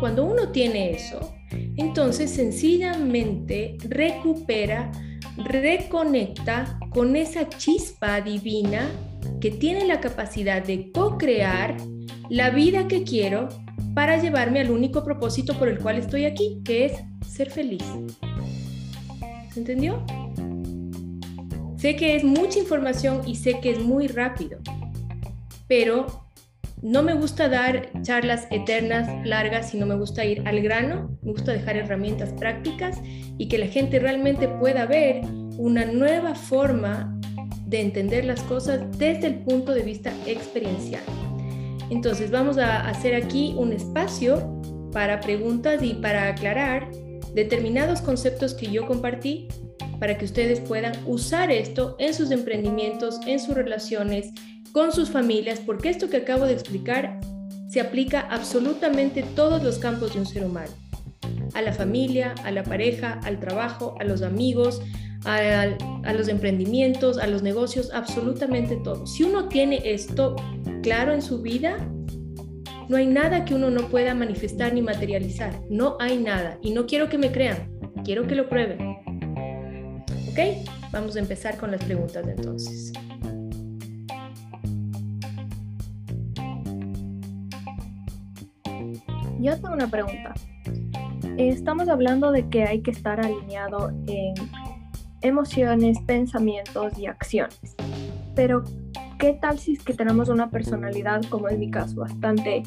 Cuando 0.00 0.24
uno 0.24 0.50
tiene 0.50 0.90
eso, 0.90 1.34
entonces 1.76 2.30
sencillamente 2.30 3.76
recupera, 3.88 4.90
reconecta 5.36 6.78
con 6.90 7.16
esa 7.16 7.48
chispa 7.48 8.20
divina 8.20 8.88
que 9.40 9.50
tiene 9.50 9.86
la 9.86 10.00
capacidad 10.00 10.64
de 10.64 10.90
co-crear 10.92 11.76
la 12.28 12.50
vida 12.50 12.88
que 12.88 13.04
quiero 13.04 13.48
para 13.94 14.20
llevarme 14.20 14.60
al 14.60 14.70
único 14.70 15.04
propósito 15.04 15.54
por 15.58 15.68
el 15.68 15.78
cual 15.78 15.98
estoy 15.98 16.24
aquí, 16.24 16.60
que 16.64 16.86
es 16.86 16.92
ser 17.26 17.50
feliz. 17.50 17.84
¿Se 19.52 19.60
entendió? 19.60 20.04
Sé 21.76 21.96
que 21.96 22.16
es 22.16 22.24
mucha 22.24 22.58
información 22.58 23.22
y 23.26 23.36
sé 23.36 23.60
que 23.60 23.70
es 23.70 23.80
muy 23.80 24.08
rápido, 24.08 24.58
pero 25.68 26.26
no 26.82 27.02
me 27.02 27.14
gusta 27.14 27.48
dar 27.48 27.90
charlas 28.02 28.46
eternas, 28.50 29.08
largas, 29.26 29.70
sino 29.70 29.86
me 29.86 29.96
gusta 29.96 30.24
ir 30.24 30.46
al 30.46 30.60
grano, 30.60 31.18
me 31.22 31.32
gusta 31.32 31.52
dejar 31.52 31.76
herramientas 31.76 32.32
prácticas 32.34 33.00
y 33.38 33.48
que 33.48 33.58
la 33.58 33.66
gente 33.66 33.98
realmente 33.98 34.48
pueda 34.48 34.86
ver 34.86 35.22
una 35.58 35.84
nueva 35.86 36.34
forma 36.34 37.15
de 37.66 37.80
entender 37.80 38.24
las 38.24 38.40
cosas 38.42 38.80
desde 38.98 39.26
el 39.26 39.34
punto 39.40 39.74
de 39.74 39.82
vista 39.82 40.12
experiencial. 40.26 41.02
Entonces 41.90 42.30
vamos 42.30 42.58
a 42.58 42.88
hacer 42.88 43.14
aquí 43.14 43.54
un 43.56 43.72
espacio 43.72 44.60
para 44.92 45.20
preguntas 45.20 45.82
y 45.82 45.94
para 45.94 46.28
aclarar 46.28 46.90
determinados 47.34 48.00
conceptos 48.00 48.54
que 48.54 48.70
yo 48.70 48.86
compartí 48.86 49.48
para 49.98 50.18
que 50.18 50.24
ustedes 50.24 50.60
puedan 50.60 50.92
usar 51.06 51.50
esto 51.50 51.96
en 51.98 52.14
sus 52.14 52.30
emprendimientos, 52.30 53.18
en 53.26 53.38
sus 53.40 53.54
relaciones, 53.54 54.30
con 54.72 54.92
sus 54.92 55.10
familias, 55.10 55.60
porque 55.64 55.88
esto 55.88 56.10
que 56.10 56.18
acabo 56.18 56.44
de 56.44 56.52
explicar 56.52 57.18
se 57.68 57.80
aplica 57.80 58.20
absolutamente 58.20 59.22
todos 59.22 59.62
los 59.62 59.78
campos 59.78 60.14
de 60.14 60.20
un 60.20 60.26
ser 60.26 60.44
humano. 60.44 60.70
A 61.54 61.62
la 61.62 61.72
familia, 61.72 62.34
a 62.44 62.50
la 62.50 62.62
pareja, 62.62 63.20
al 63.24 63.40
trabajo, 63.40 63.96
a 63.98 64.04
los 64.04 64.22
amigos, 64.22 64.82
a, 65.24 66.12
los 66.12 66.28
emprendimientos, 66.28 67.18
a 67.18 67.26
los 67.26 67.42
negocios, 67.42 67.90
absolutamente 67.92 68.76
todo. 68.76 69.06
Si 69.06 69.24
uno 69.24 69.48
tiene 69.48 69.80
esto 69.84 70.36
claro 70.82 71.12
en 71.12 71.22
su 71.22 71.42
vida, 71.42 71.76
no 72.88 72.96
hay 72.96 73.06
nada 73.06 73.44
que 73.44 73.54
uno 73.54 73.70
no 73.70 73.88
pueda 73.88 74.14
manifestar 74.14 74.72
ni 74.72 74.82
materializar. 74.82 75.60
No 75.68 75.96
hay 75.98 76.18
nada. 76.18 76.58
Y 76.62 76.70
no 76.70 76.86
quiero 76.86 77.08
que 77.08 77.18
me 77.18 77.32
crean, 77.32 77.70
quiero 78.04 78.26
que 78.26 78.34
lo 78.34 78.48
prueben. 78.48 78.96
¿Ok? 80.30 80.68
Vamos 80.92 81.16
a 81.16 81.18
empezar 81.18 81.56
con 81.56 81.72
las 81.72 81.82
preguntas 81.82 82.26
entonces. 82.28 82.92
Yo 89.40 89.54
tengo 89.60 89.74
una 89.74 89.90
pregunta. 89.90 90.34
Estamos 91.36 91.88
hablando 91.88 92.32
de 92.32 92.48
que 92.48 92.64
hay 92.64 92.80
que 92.80 92.90
estar 92.90 93.20
alineado 93.20 93.90
en 94.06 94.34
emociones, 95.26 95.98
pensamientos 96.06 96.98
y 96.98 97.06
acciones. 97.06 97.58
Pero, 98.34 98.64
¿qué 99.18 99.34
tal 99.40 99.58
si 99.58 99.72
es 99.72 99.82
que 99.82 99.94
tenemos 99.94 100.28
una 100.28 100.50
personalidad, 100.50 101.22
como 101.28 101.48
en 101.48 101.60
mi 101.60 101.70
caso, 101.70 102.00
bastante 102.00 102.62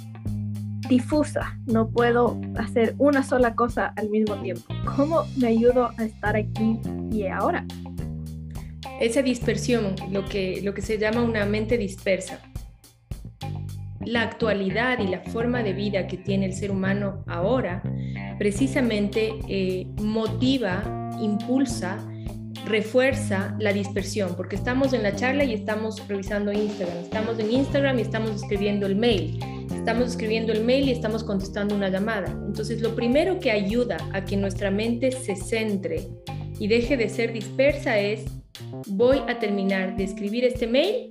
difusa? 0.89 1.57
No 1.65 1.89
puedo 1.89 2.39
hacer 2.57 2.95
una 2.97 3.23
sola 3.23 3.55
cosa 3.55 3.93
al 3.95 4.09
mismo 4.09 4.35
tiempo. 4.41 4.63
¿Cómo 4.95 5.23
me 5.37 5.47
ayudo 5.47 5.91
a 5.97 6.05
estar 6.05 6.35
aquí 6.35 6.79
y 7.11 7.27
ahora? 7.27 7.65
Esa 8.99 9.21
dispersión, 9.21 9.95
lo 10.11 10.25
que, 10.25 10.61
lo 10.61 10.73
que 10.73 10.81
se 10.81 10.97
llama 10.97 11.21
una 11.21 11.45
mente 11.45 11.77
dispersa. 11.77 12.39
La 14.05 14.23
actualidad 14.23 14.99
y 14.99 15.07
la 15.07 15.19
forma 15.19 15.61
de 15.61 15.73
vida 15.73 16.07
que 16.07 16.17
tiene 16.17 16.47
el 16.47 16.53
ser 16.53 16.71
humano 16.71 17.23
ahora 17.27 17.83
precisamente 18.39 19.33
eh, 19.47 19.85
motiva, 20.01 20.81
impulsa 21.21 21.99
refuerza 22.69 23.55
la 23.59 23.73
dispersión, 23.73 24.35
porque 24.35 24.55
estamos 24.55 24.93
en 24.93 25.03
la 25.03 25.15
charla 25.15 25.43
y 25.43 25.53
estamos 25.53 26.07
revisando 26.07 26.53
Instagram, 26.53 26.97
estamos 26.99 27.39
en 27.39 27.51
Instagram 27.51 27.99
y 27.99 28.01
estamos 28.03 28.31
escribiendo 28.31 28.85
el 28.85 28.95
mail, 28.95 29.39
estamos 29.73 30.09
escribiendo 30.09 30.53
el 30.53 30.63
mail 30.63 30.87
y 30.87 30.91
estamos 30.91 31.23
contestando 31.23 31.75
una 31.75 31.89
llamada. 31.89 32.31
Entonces, 32.47 32.81
lo 32.81 32.95
primero 32.95 33.39
que 33.39 33.51
ayuda 33.51 33.97
a 34.13 34.23
que 34.23 34.37
nuestra 34.37 34.71
mente 34.71 35.11
se 35.11 35.35
centre 35.35 36.07
y 36.59 36.67
deje 36.67 36.95
de 36.95 37.09
ser 37.09 37.33
dispersa 37.33 37.99
es, 37.99 38.25
voy 38.87 39.17
a 39.27 39.39
terminar 39.39 39.97
de 39.97 40.03
escribir 40.03 40.45
este 40.45 40.67
mail 40.67 41.09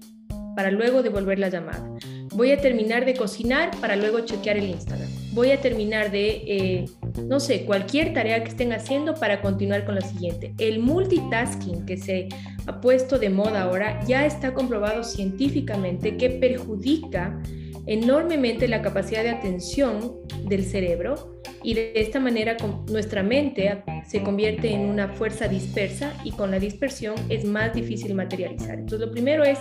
para 0.55 0.71
luego 0.71 1.03
devolver 1.03 1.39
la 1.39 1.49
llamada. 1.49 1.89
Voy 2.33 2.53
a 2.53 2.61
terminar 2.61 3.05
de 3.05 3.15
cocinar 3.15 3.71
para 3.81 3.97
luego 3.97 4.21
chequear 4.21 4.57
el 4.59 4.69
Instagram. 4.69 5.09
Voy 5.33 5.51
a 5.51 5.61
terminar 5.61 6.11
de... 6.11 6.29
Eh, 6.47 6.85
no 7.27 7.41
sé, 7.41 7.65
cualquier 7.65 8.13
tarea 8.13 8.43
que 8.43 8.51
estén 8.51 8.73
haciendo 8.73 9.15
para 9.15 9.41
continuar 9.41 9.85
con 9.85 9.95
la 9.95 10.01
siguiente. 10.01 10.55
El 10.59 10.81
multitasking 10.81 11.87
que 11.87 11.97
se 11.97 12.29
ha 12.67 12.81
puesto 12.81 13.19
de 13.19 13.31
moda 13.31 13.63
ahora 13.63 14.01
ya 14.07 14.27
está 14.27 14.55
comprobado 14.55 15.05
científicamente 15.05 16.17
que 16.17 16.31
perjudica 16.31 17.41
enormemente 17.87 18.69
la 18.69 18.83
capacidad 18.83 19.23
de 19.23 19.31
atención 19.31 20.17
del 20.45 20.65
cerebro 20.65 21.41
y 21.63 21.75
de 21.75 21.93
esta 21.95 22.21
manera 22.21 22.57
nuestra 22.89 23.23
mente 23.23 23.83
se 24.07 24.23
convierte 24.23 24.73
en 24.73 24.83
una 24.83 25.09
fuerza 25.09 25.49
dispersa 25.49 26.13
y 26.23 26.33
con 26.33 26.51
la 26.51 26.59
dispersión 26.59 27.15
es 27.29 27.45
más 27.45 27.75
difícil 27.75 28.15
materializar. 28.15 28.79
Entonces 28.79 29.01
lo 29.01 29.11
primero 29.11 29.43
es 29.43 29.59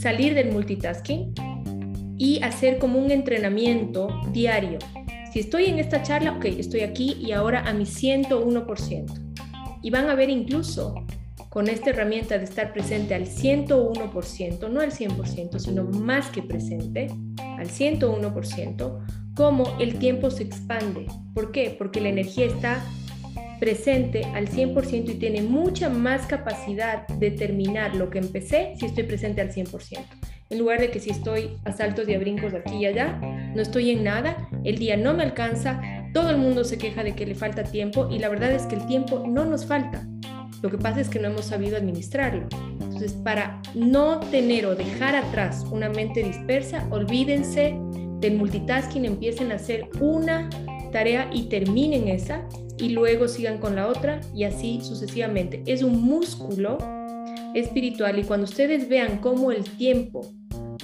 salir 0.00 0.34
del 0.34 0.50
multitasking 0.50 1.34
y 2.16 2.42
hacer 2.42 2.78
como 2.78 2.98
un 2.98 3.10
entrenamiento 3.10 4.08
diario 4.32 4.78
si 5.32 5.40
estoy 5.40 5.64
en 5.64 5.78
esta 5.78 6.02
charla, 6.02 6.32
ok, 6.32 6.44
estoy 6.44 6.80
aquí 6.80 7.16
y 7.18 7.32
ahora 7.32 7.62
a 7.66 7.72
mi 7.72 7.84
101%. 7.84 9.32
Y 9.82 9.90
van 9.90 10.10
a 10.10 10.14
ver 10.14 10.28
incluso 10.28 10.94
con 11.48 11.68
esta 11.68 11.90
herramienta 11.90 12.36
de 12.36 12.44
estar 12.44 12.72
presente 12.74 13.14
al 13.14 13.26
101%, 13.26 14.70
no 14.70 14.80
al 14.80 14.92
100%, 14.92 15.58
sino 15.58 15.84
más 15.84 16.28
que 16.28 16.42
presente, 16.42 17.08
al 17.58 17.68
101%, 17.68 19.06
cómo 19.34 19.76
el 19.80 19.98
tiempo 19.98 20.30
se 20.30 20.42
expande. 20.42 21.06
¿Por 21.34 21.50
qué? 21.50 21.74
Porque 21.78 22.02
la 22.02 22.10
energía 22.10 22.46
está 22.46 22.84
presente 23.58 24.24
al 24.34 24.48
100% 24.48 25.12
y 25.12 25.14
tiene 25.14 25.40
mucha 25.40 25.88
más 25.88 26.26
capacidad 26.26 27.06
de 27.08 27.30
terminar 27.30 27.96
lo 27.96 28.10
que 28.10 28.18
empecé 28.18 28.74
si 28.78 28.86
estoy 28.86 29.04
presente 29.04 29.40
al 29.40 29.50
100% 29.50 29.98
en 30.52 30.58
lugar 30.58 30.80
de 30.80 30.90
que 30.90 31.00
si 31.00 31.10
estoy 31.10 31.56
a 31.64 31.72
saltos 31.72 32.08
y 32.08 32.14
a 32.14 32.18
brincos 32.18 32.52
aquí 32.54 32.76
y 32.76 32.86
allá, 32.86 33.18
no 33.54 33.62
estoy 33.62 33.90
en 33.90 34.04
nada, 34.04 34.48
el 34.64 34.76
día 34.76 34.96
no 34.96 35.14
me 35.14 35.22
alcanza, 35.22 35.80
todo 36.12 36.30
el 36.30 36.36
mundo 36.36 36.62
se 36.62 36.76
queja 36.76 37.02
de 37.02 37.14
que 37.14 37.26
le 37.26 37.34
falta 37.34 37.64
tiempo 37.64 38.08
y 38.10 38.18
la 38.18 38.28
verdad 38.28 38.52
es 38.52 38.66
que 38.66 38.76
el 38.76 38.86
tiempo 38.86 39.24
no 39.26 39.46
nos 39.46 39.64
falta. 39.64 40.06
Lo 40.62 40.70
que 40.70 40.78
pasa 40.78 41.00
es 41.00 41.08
que 41.08 41.18
no 41.18 41.28
hemos 41.28 41.46
sabido 41.46 41.76
administrarlo. 41.76 42.46
Entonces, 42.80 43.14
para 43.14 43.60
no 43.74 44.20
tener 44.20 44.66
o 44.66 44.76
dejar 44.76 45.16
atrás 45.16 45.64
una 45.70 45.88
mente 45.88 46.22
dispersa, 46.22 46.86
olvídense 46.90 47.74
del 48.20 48.36
multitasking, 48.36 49.06
empiecen 49.06 49.50
a 49.52 49.56
hacer 49.56 49.88
una 50.00 50.48
tarea 50.92 51.28
y 51.32 51.44
terminen 51.44 52.08
esa 52.08 52.46
y 52.78 52.90
luego 52.90 53.26
sigan 53.26 53.58
con 53.58 53.74
la 53.74 53.88
otra 53.88 54.20
y 54.34 54.44
así 54.44 54.80
sucesivamente. 54.82 55.62
Es 55.66 55.82
un 55.82 56.02
músculo 56.02 56.78
espiritual 57.54 58.18
y 58.18 58.24
cuando 58.24 58.44
ustedes 58.44 58.88
vean 58.88 59.18
cómo 59.18 59.50
el 59.50 59.64
tiempo 59.64 60.32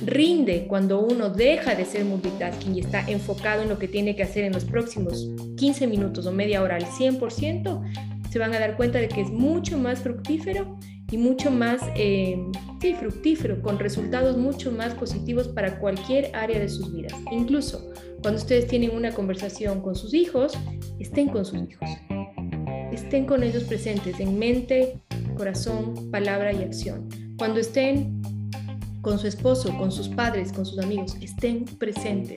rinde 0.04 0.66
cuando 0.68 1.00
uno 1.00 1.30
deja 1.30 1.74
de 1.74 1.84
ser 1.84 2.04
multitasking 2.04 2.76
y 2.76 2.80
está 2.80 3.08
enfocado 3.08 3.62
en 3.62 3.68
lo 3.68 3.78
que 3.78 3.88
tiene 3.88 4.14
que 4.16 4.22
hacer 4.22 4.44
en 4.44 4.52
los 4.52 4.64
próximos 4.64 5.28
15 5.56 5.87
minutos 5.87 6.26
o 6.26 6.32
media 6.32 6.62
hora 6.62 6.76
al 6.76 6.87
100%, 6.87 7.82
se 8.30 8.38
van 8.38 8.54
a 8.54 8.61
dar 8.61 8.76
cuenta 8.76 8.98
de 8.98 9.08
que 9.08 9.22
es 9.22 9.30
mucho 9.30 9.78
más 9.78 10.00
fructífero 10.00 10.78
y 11.11 11.16
mucho 11.16 11.50
más, 11.50 11.80
eh, 11.96 12.38
sí, 12.80 12.94
fructífero, 12.94 13.62
con 13.62 13.78
resultados 13.78 14.37
mucho 14.37 14.70
más 14.70 14.94
positivos 14.94 15.48
para 15.48 15.78
cualquier 15.78 16.34
área 16.37 16.61
de 16.61 16.68
sus 16.68 16.92
vidas. 16.92 17.14
Incluso 17.32 17.90
cuando 18.20 18.38
ustedes 18.38 18.66
tienen 18.66 18.94
una 18.94 19.12
conversación 19.12 19.80
con 19.80 19.94
sus 19.94 20.12
hijos, 20.12 20.52
estén 20.98 21.28
con 21.28 21.44
sus 21.44 21.61
hijos. 21.62 21.88
Estén 22.92 23.26
con 23.26 23.42
ellos 23.42 23.64
presentes 23.64 24.20
en 24.20 24.38
mente, 24.38 24.98
corazón, 25.37 26.11
palabra 26.11 26.52
y 26.52 26.62
acción. 26.62 27.08
Cuando 27.38 27.61
estén 27.61 28.20
con 29.09 29.18
su 29.18 29.27
esposo, 29.27 29.75
con 29.79 29.90
sus 29.90 30.11
padres, 30.11 30.53
con 30.53 30.66
sus 30.66 30.79
amigos, 30.81 31.16
estén 31.23 31.64
presentes. 31.64 32.37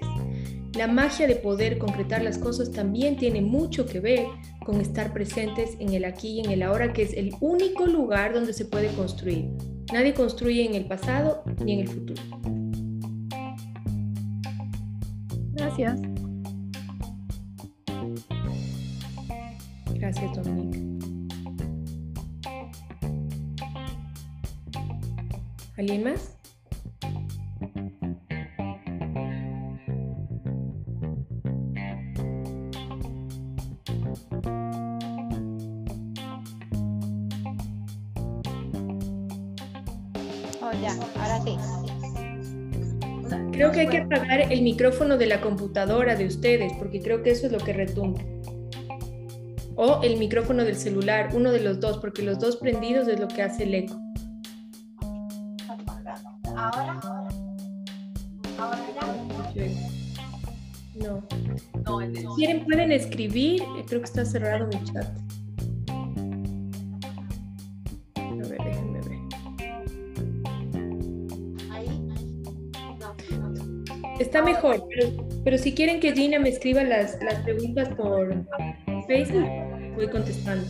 La 0.78 0.88
magia 0.88 1.28
de 1.28 1.36
poder 1.36 1.78
concretar 1.78 2.24
las 2.24 2.38
cosas 2.38 2.72
también 2.72 3.18
tiene 3.18 3.42
mucho 3.42 3.86
que 3.86 4.00
ver 4.00 4.26
con 4.66 4.80
estar 4.80 5.12
presentes 5.12 5.76
en 5.80 5.94
el 5.94 6.06
aquí 6.06 6.30
y 6.30 6.40
en 6.40 6.50
el 6.50 6.64
ahora, 6.64 6.94
que 6.94 7.02
es 7.02 7.12
el 7.12 7.36
único 7.42 7.88
lugar 7.88 8.34
donde 8.34 8.54
se 8.54 8.64
puede 8.64 8.88
construir. 8.96 9.50
Nadie 9.92 10.14
construye 10.14 10.66
en 10.66 10.76
el 10.76 10.86
pasado 10.86 11.44
ni 11.62 11.74
en 11.74 11.80
el 11.82 11.88
futuro. 11.90 12.24
Gracias. 15.52 16.00
Gracias, 19.94 20.36
Dominique. 20.38 20.80
¿Alguien 25.78 26.06
más? 26.06 26.41
Creo 43.62 43.72
que 43.72 43.82
hay 43.82 43.90
que 43.90 43.98
apagar 44.00 44.52
el 44.52 44.64
micrófono 44.64 45.20
de 45.20 45.28
la 45.28 45.40
computadora 45.40 46.16
de 46.16 46.26
ustedes, 46.26 46.74
porque 46.80 47.00
creo 47.00 47.22
que 47.22 47.30
eso 47.30 47.46
es 47.46 47.52
lo 47.52 47.60
que 47.60 47.74
retumba. 47.74 48.20
O 49.76 50.02
el 50.02 50.18
micrófono 50.18 50.64
del 50.64 50.76
celular, 50.76 51.30
uno 51.36 51.52
de 51.52 51.60
los 51.60 51.80
dos, 51.80 52.00
porque 52.00 52.24
los 52.24 52.40
dos 52.40 52.56
prendidos 52.56 53.08
es 53.08 53.20
lo 53.20 53.28
que 53.28 53.44
hace 53.44 53.66
el 53.66 53.76
eco. 53.76 54.02
Ahora, 56.56 57.00
ahora 58.58 58.80
ya. 59.54 59.64
No. 60.96 61.24
Si 62.16 62.26
quieren, 62.38 62.66
pueden 62.66 62.92
escribir. 62.92 63.62
Creo 63.86 64.02
que 64.02 64.06
está 64.06 64.26
cerrado 64.26 64.66
mi 64.66 64.84
chat. 64.86 65.06
Está 74.32 74.42
mejor, 74.44 74.88
pero, 75.44 75.58
si 75.58 75.76
quieren 75.76 76.00
que 76.00 76.14
Gina 76.14 76.40
me 76.40 76.48
escriba 76.48 76.84
las, 76.84 77.22
las 77.22 77.44
preguntas 77.44 77.90
por 77.98 78.34
Facebook, 79.06 79.46
voy 79.94 80.08
contestando. 80.08 80.66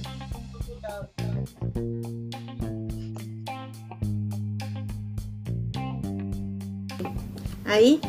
Ahí. 7.67 8.01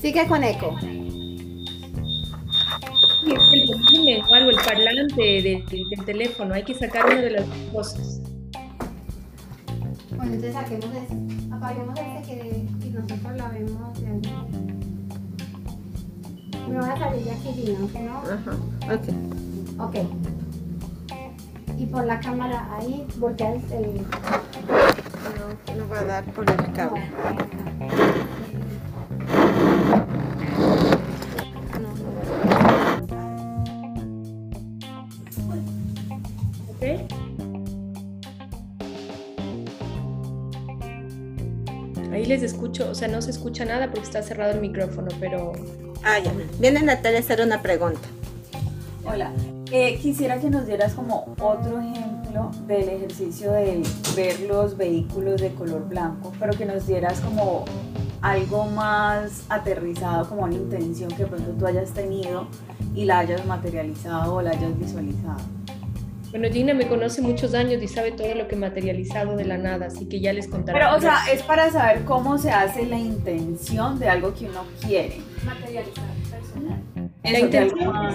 Sigue 0.00 0.28
con 0.28 0.44
eco. 0.44 0.78
el 3.24 3.66
volumen 3.66 4.22
o 4.30 4.32
algo, 4.32 4.50
el 4.50 4.56
parlante 4.64 5.42
del 5.42 6.04
teléfono. 6.06 6.54
Hay 6.54 6.62
que 6.62 6.74
sacar 6.74 7.06
una 7.06 7.20
de 7.20 7.30
las 7.30 7.46
cosas. 7.72 8.20
Bueno, 10.10 10.34
entonces 10.34 10.52
saquemos 10.52 10.86
este. 10.94 11.52
Apaguemos 11.52 11.98
este 11.98 12.30
que 12.30 12.61
nosotros 12.92 13.36
la 13.36 13.48
vemos 13.48 14.00
de 14.00 14.06
ahí. 14.06 14.22
Me 16.68 16.78
voy 16.78 16.88
a 16.88 16.96
salir 16.98 17.24
de 17.24 17.30
aquí, 17.32 17.76
¿no? 18.00 18.18
Ajá, 18.18 18.52
ok. 18.94 19.06
Ok. 19.78 19.96
Y 21.78 21.86
por 21.86 22.04
la 22.04 22.20
cámara 22.20 22.68
ahí, 22.76 23.06
voltear 23.16 23.54
el... 23.72 24.02
No, 25.32 25.74
no 25.76 25.88
va 25.88 25.98
a 26.00 26.04
dar 26.04 26.24
por 26.24 26.48
el 26.48 26.72
cable. 26.72 27.02
Escucho, 42.72 42.90
o 42.90 42.94
sea, 42.94 43.08
no 43.08 43.20
se 43.20 43.30
escucha 43.30 43.64
nada 43.64 43.86
porque 43.86 44.06
está 44.06 44.22
cerrado 44.22 44.52
el 44.52 44.60
micrófono, 44.60 45.08
pero 45.20 45.52
Ah, 46.04 46.18
ya. 46.18 46.32
Viene 46.58 46.82
Natalia 46.82 47.18
a 47.18 47.22
hacer 47.22 47.40
una 47.42 47.62
pregunta. 47.62 48.00
Hola, 49.04 49.30
eh, 49.70 49.98
quisiera 50.00 50.38
que 50.40 50.50
nos 50.50 50.66
dieras 50.66 50.94
como 50.94 51.34
otro 51.40 51.80
ejemplo 51.80 52.50
del 52.66 52.88
ejercicio 52.88 53.52
de 53.52 53.82
ver 54.16 54.40
los 54.40 54.76
vehículos 54.76 55.40
de 55.40 55.50
color 55.54 55.88
blanco, 55.88 56.32
pero 56.40 56.52
que 56.54 56.64
nos 56.66 56.86
dieras 56.86 57.20
como 57.20 57.64
algo 58.20 58.64
más 58.66 59.42
aterrizado, 59.48 60.28
como 60.28 60.42
una 60.42 60.54
intención 60.54 61.10
que 61.10 61.26
pronto 61.26 61.50
tú 61.52 61.66
hayas 61.66 61.90
tenido 61.90 62.46
y 62.94 63.04
la 63.04 63.20
hayas 63.20 63.44
materializado 63.46 64.34
o 64.34 64.42
la 64.42 64.50
hayas 64.50 64.76
visualizado. 64.78 65.40
Bueno, 66.32 66.48
Gina 66.50 66.72
me 66.72 66.86
conoce 66.88 67.20
muchos 67.20 67.52
años 67.54 67.82
y 67.82 67.88
sabe 67.88 68.10
todo 68.12 68.34
lo 68.34 68.48
que 68.48 68.54
he 68.54 68.58
materializado 68.58 69.36
de 69.36 69.44
la 69.44 69.58
nada, 69.58 69.86
así 69.86 70.06
que 70.08 70.18
ya 70.18 70.32
les 70.32 70.48
contaré. 70.48 70.78
Pero, 70.78 70.96
o 70.96 71.00
sea, 71.00 71.18
es 71.30 71.42
para 71.42 71.70
saber 71.70 72.04
cómo 72.04 72.38
se 72.38 72.50
hace 72.50 72.86
la 72.86 72.98
intención 72.98 73.98
de 73.98 74.08
algo 74.08 74.32
que 74.32 74.46
uno 74.46 74.64
quiere. 74.84 75.18
Materializar 75.44 76.04
personal. 76.30 76.82
La 77.22 77.38
intención, 77.38 77.92
más- 77.92 78.14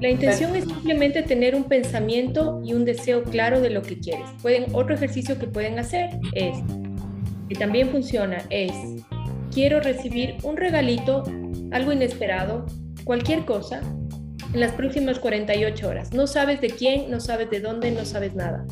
la 0.00 0.08
intención 0.10 0.56
es 0.56 0.64
simplemente 0.64 1.22
tener 1.22 1.54
un 1.54 1.62
pensamiento 1.64 2.60
y 2.64 2.74
un 2.74 2.84
deseo 2.84 3.22
claro 3.22 3.60
de 3.60 3.70
lo 3.70 3.82
que 3.82 3.96
quieres. 4.00 4.28
Pueden, 4.42 4.66
otro 4.74 4.96
ejercicio 4.96 5.38
que 5.38 5.46
pueden 5.46 5.78
hacer 5.78 6.10
es, 6.32 6.58
que 7.48 7.54
también 7.54 7.90
funciona, 7.90 8.38
es, 8.50 8.72
quiero 9.54 9.78
recibir 9.80 10.34
un 10.42 10.56
regalito, 10.56 11.22
algo 11.70 11.92
inesperado, 11.92 12.66
cualquier 13.04 13.44
cosa, 13.44 13.80
en 14.52 14.60
las 14.60 14.72
próximas 14.72 15.18
48 15.18 15.88
horas. 15.88 16.12
No 16.12 16.26
sabes 16.26 16.60
de 16.60 16.70
quién, 16.70 17.10
no 17.10 17.20
sabes 17.20 17.50
de 17.50 17.60
dónde, 17.60 17.90
no 17.90 18.04
sabes 18.04 18.34
nada. 18.34 18.64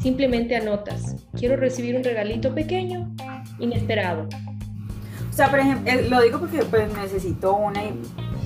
Simplemente 0.00 0.56
anotas, 0.56 1.16
quiero 1.38 1.56
recibir 1.56 1.96
un 1.96 2.02
regalito 2.02 2.54
pequeño, 2.54 3.14
inesperado. 3.58 4.28
O 5.28 5.32
sea, 5.32 5.50
por 5.50 5.60
ejemplo, 5.60 5.92
eh, 5.92 6.08
lo 6.08 6.20
digo 6.22 6.40
porque 6.40 6.64
pues 6.64 6.92
necesito 6.94 7.54
una 7.54 7.84
y 7.84 7.90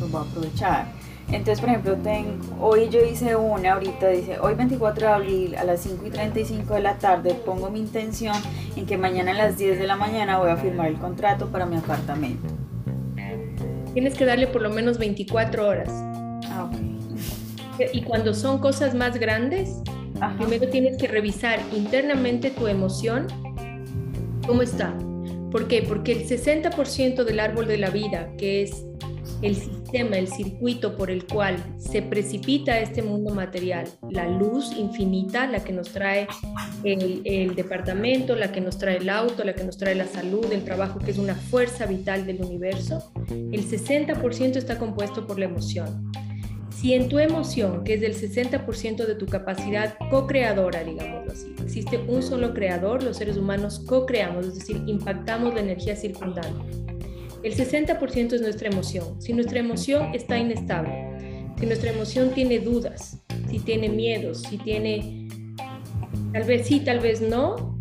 lo 0.01 0.09
voy 0.09 0.23
a 0.23 0.31
aprovechar. 0.31 0.87
Entonces, 1.29 1.61
por 1.61 1.71
ejemplo, 1.71 1.97
tengo, 1.97 2.39
hoy 2.61 2.91
yo 2.91 3.03
hice 3.03 3.35
una, 3.35 3.73
ahorita 3.73 4.09
dice, 4.09 4.39
hoy 4.41 4.55
24 4.55 5.07
de 5.07 5.13
abril 5.13 5.57
a 5.57 5.65
las 5.65 5.81
5 5.81 6.07
y 6.07 6.11
35 6.11 6.75
de 6.75 6.81
la 6.81 6.99
tarde 6.99 7.35
pongo 7.35 7.71
mi 7.71 7.81
intención 7.81 8.37
en 8.77 8.85
que 8.85 8.99
mañana 8.99 9.31
a 9.31 9.35
las 9.35 9.57
10 9.57 9.79
de 9.79 9.87
la 9.87 9.97
mañana 9.97 10.39
voy 10.39 10.51
a 10.51 10.57
firmar 10.57 10.89
el 10.89 10.99
contrato 10.99 11.49
para 11.49 11.65
mi 11.65 11.77
apartamento. 11.77 12.49
Tienes 13.95 14.15
que 14.15 14.27
darle 14.27 14.49
por 14.49 14.61
lo 14.61 14.71
menos 14.71 14.99
24 14.99 15.67
horas. 15.67 16.14
Ah, 16.55 16.65
ok. 16.65 17.91
Y 17.93 18.03
cuando 18.03 18.35
son 18.35 18.59
cosas 18.59 18.95
más 18.95 19.19
grandes, 19.19 19.81
Ajá. 20.21 20.37
primero 20.39 20.69
tienes 20.71 20.97
que 20.97 21.09
revisar 21.09 21.59
internamente 21.75 22.51
tu 22.51 22.69
emoción, 22.69 23.27
cómo 24.47 24.63
está. 24.63 24.97
¿Por 25.51 25.67
qué? 25.67 25.83
Porque 25.83 26.13
el 26.13 26.29
60% 26.29 27.25
del 27.25 27.41
árbol 27.41 27.67
de 27.67 27.79
la 27.79 27.91
vida, 27.91 28.31
que 28.39 28.63
es 28.63 28.85
el 29.43 29.57
sistema, 29.57 30.17
el 30.17 30.29
circuito 30.29 30.97
por 30.97 31.11
el 31.11 31.27
cual 31.27 31.57
se 31.79 32.03
precipita 32.03 32.79
este 32.79 33.03
mundo 33.03 33.35
material, 33.35 33.87
la 34.11 34.29
luz 34.29 34.73
infinita, 34.73 35.47
la 35.47 35.63
que 35.63 35.73
nos 35.73 35.91
trae 35.91 36.27
el, 36.83 37.23
el 37.25 37.55
departamento, 37.55 38.35
la 38.37 38.53
que 38.53 38.61
nos 38.61 38.79
trae 38.79 38.99
el 38.99 39.09
auto, 39.09 39.45
la 39.45 39.55
que 39.55 39.65
nos 39.65 39.77
trae 39.77 39.95
la 39.95 40.07
salud, 40.07 40.47
el 40.53 40.65
trabajo, 40.65 40.99
que 40.99 41.11
es 41.11 41.19
una 41.19 41.35
fuerza 41.35 41.87
vital 41.87 42.27
del 42.27 42.43
universo, 42.43 43.13
el 43.29 43.69
60% 43.69 44.57
está 44.57 44.79
compuesto 44.79 45.27
por 45.27 45.39
la 45.39 45.47
emoción. 45.47 46.11
Si 46.85 46.93
en 46.93 47.09
tu 47.09 47.19
emoción, 47.19 47.83
que 47.83 47.95
es 47.95 48.03
del 48.03 48.15
60% 48.15 49.07
de 49.07 49.15
tu 49.15 49.25
capacidad 49.25 49.97
co-creadora, 50.11 50.85
digámoslo 50.85 51.33
así, 51.33 51.55
existe 51.63 51.97
un 51.97 52.23
solo 52.23 52.53
creador, 52.53 53.03
los 53.03 53.17
seres 53.17 53.39
humanos 53.39 53.79
co-creamos, 53.87 54.49
es 54.49 54.57
decir, 54.57 54.83
impactamos 54.87 55.55
la 55.55 55.61
energía 55.61 55.97
circundante. 55.97 56.77
El 57.43 57.57
60% 57.57 58.35
es 58.35 58.43
nuestra 58.43 58.69
emoción. 58.69 59.19
Si 59.19 59.33
nuestra 59.33 59.61
emoción 59.61 60.15
está 60.15 60.37
inestable, 60.37 61.55
si 61.59 61.65
nuestra 61.65 61.91
emoción 61.91 62.35
tiene 62.35 62.59
dudas, 62.59 63.19
si 63.49 63.61
tiene 63.61 63.89
miedos, 63.89 64.43
si 64.43 64.59
tiene 64.59 65.27
tal 66.35 66.45
vez 66.45 66.67
sí, 66.67 66.81
tal 66.81 67.01
vez 67.01 67.23
no, 67.23 67.81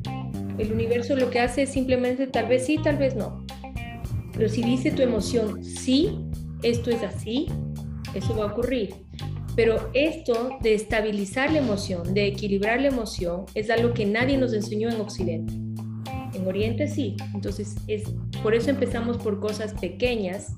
el 0.58 0.72
universo 0.72 1.18
lo 1.18 1.30
que 1.30 1.42
hace 1.42 1.64
es 1.64 1.72
simplemente 1.72 2.26
tal 2.28 2.48
vez 2.48 2.66
sí, 2.66 2.78
tal 2.82 2.96
vez 2.96 3.18
no. 3.18 3.46
Pero 4.32 4.48
si 4.48 4.64
dice 4.64 4.92
tu 4.92 5.02
emoción 5.02 5.62
sí, 5.62 6.20
esto 6.62 6.90
es 6.90 7.04
así, 7.04 7.50
eso 8.14 8.36
va 8.36 8.46
a 8.46 8.48
ocurrir. 8.48 8.96
Pero 9.56 9.90
esto 9.94 10.58
de 10.62 10.74
estabilizar 10.74 11.52
la 11.52 11.60
emoción, 11.60 12.14
de 12.14 12.28
equilibrar 12.28 12.82
la 12.82 12.88
emoción, 12.88 13.46
es 13.54 13.70
algo 13.70 13.94
que 13.94 14.06
nadie 14.06 14.38
nos 14.38 14.54
enseñó 14.54 14.90
en 14.90 15.00
Occidente. 15.00 15.54
En 16.34 16.48
Oriente 16.48 16.88
sí. 16.88 17.16
Entonces, 17.36 17.76
es, 17.88 18.04
por 18.42 18.56
eso 18.56 18.72
empezamos 18.72 19.18
por 19.18 19.40
cosas 19.40 19.74
pequeñas, 19.74 20.54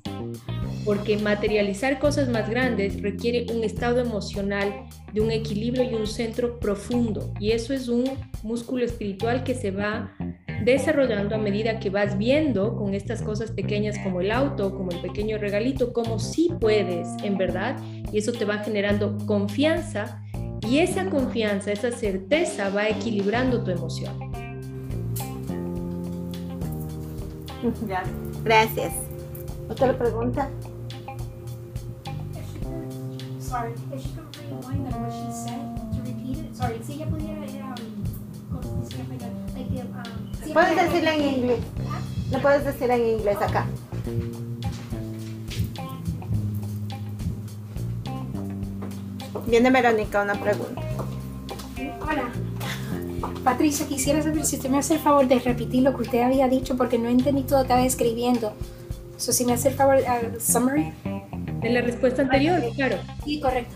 porque 0.84 1.18
materializar 1.18 1.98
cosas 1.98 2.28
más 2.28 2.48
grandes 2.48 3.02
requiere 3.02 3.46
un 3.52 3.64
estado 3.64 4.00
emocional 4.00 4.86
de 5.12 5.20
un 5.20 5.30
equilibrio 5.30 5.82
y 5.90 5.94
un 5.94 6.06
centro 6.06 6.58
profundo. 6.58 7.34
Y 7.38 7.50
eso 7.50 7.74
es 7.74 7.88
un 7.88 8.04
músculo 8.42 8.84
espiritual 8.84 9.44
que 9.44 9.54
se 9.54 9.72
va 9.72 10.14
desarrollando 10.64 11.34
a 11.34 11.38
medida 11.38 11.78
que 11.78 11.90
vas 11.90 12.18
viendo 12.18 12.76
con 12.76 12.94
estas 12.94 13.22
cosas 13.22 13.50
pequeñas 13.50 13.98
como 13.98 14.20
el 14.20 14.30
auto, 14.30 14.74
como 14.74 14.90
el 14.90 15.00
pequeño 15.00 15.38
regalito, 15.38 15.92
como 15.92 16.18
sí 16.18 16.50
puedes 16.60 17.08
en 17.22 17.36
verdad. 17.36 17.76
Y 18.12 18.18
eso 18.18 18.32
te 18.32 18.44
va 18.44 18.58
generando 18.58 19.16
confianza 19.26 20.22
y 20.68 20.78
esa 20.78 21.08
confianza, 21.10 21.72
esa 21.72 21.92
certeza 21.92 22.70
va 22.70 22.88
equilibrando 22.88 23.62
tu 23.62 23.70
emoción. 23.70 24.14
Gracias. 28.44 28.94
¿Otra 29.68 29.96
pregunta? 29.96 30.48
Sorry, 33.38 33.72
if 33.92 34.02
she 34.02 34.08
could 34.10 34.36
rewind 34.50 34.92
on 34.92 35.02
what 35.02 35.12
she 35.12 35.32
said 35.32 35.76
to 35.92 36.02
repeat 36.04 36.38
it. 36.38 36.54
Sorry, 36.54 36.80
si 36.82 36.94
ella 36.94 37.06
pudiera 37.06 37.40
Puedes 40.56 40.74
decirla 40.74 41.14
en 41.14 41.22
inglés. 41.22 41.58
Lo 42.32 42.40
puedes 42.40 42.64
decir 42.64 42.90
en 42.90 43.06
inglés 43.06 43.36
acá. 43.42 43.66
Viene 49.46 49.70
Verónica, 49.70 50.22
una 50.22 50.32
pregunta. 50.32 50.80
Hola. 52.00 52.32
Patricia, 53.44 53.86
quisiera 53.86 54.22
saber 54.22 54.46
si 54.46 54.56
usted 54.56 54.70
me 54.70 54.78
hace 54.78 54.94
el 54.94 55.00
favor 55.00 55.28
de 55.28 55.40
repetir 55.40 55.82
lo 55.82 55.94
que 55.94 56.04
usted 56.04 56.22
había 56.22 56.48
dicho 56.48 56.74
porque 56.74 56.96
no 56.96 57.10
entendí 57.10 57.42
todo, 57.42 57.60
estaba 57.60 57.84
escribiendo. 57.84 58.54
So, 59.18 59.32
si 59.32 59.44
me 59.44 59.52
hace 59.52 59.68
el 59.68 59.74
favor, 59.74 59.96
uh, 59.98 60.40
summary. 60.40 60.90
De 61.60 61.68
la 61.68 61.82
respuesta 61.82 62.22
anterior, 62.22 62.62
claro. 62.74 62.96
Sí, 63.26 63.40
correcto. 63.40 63.74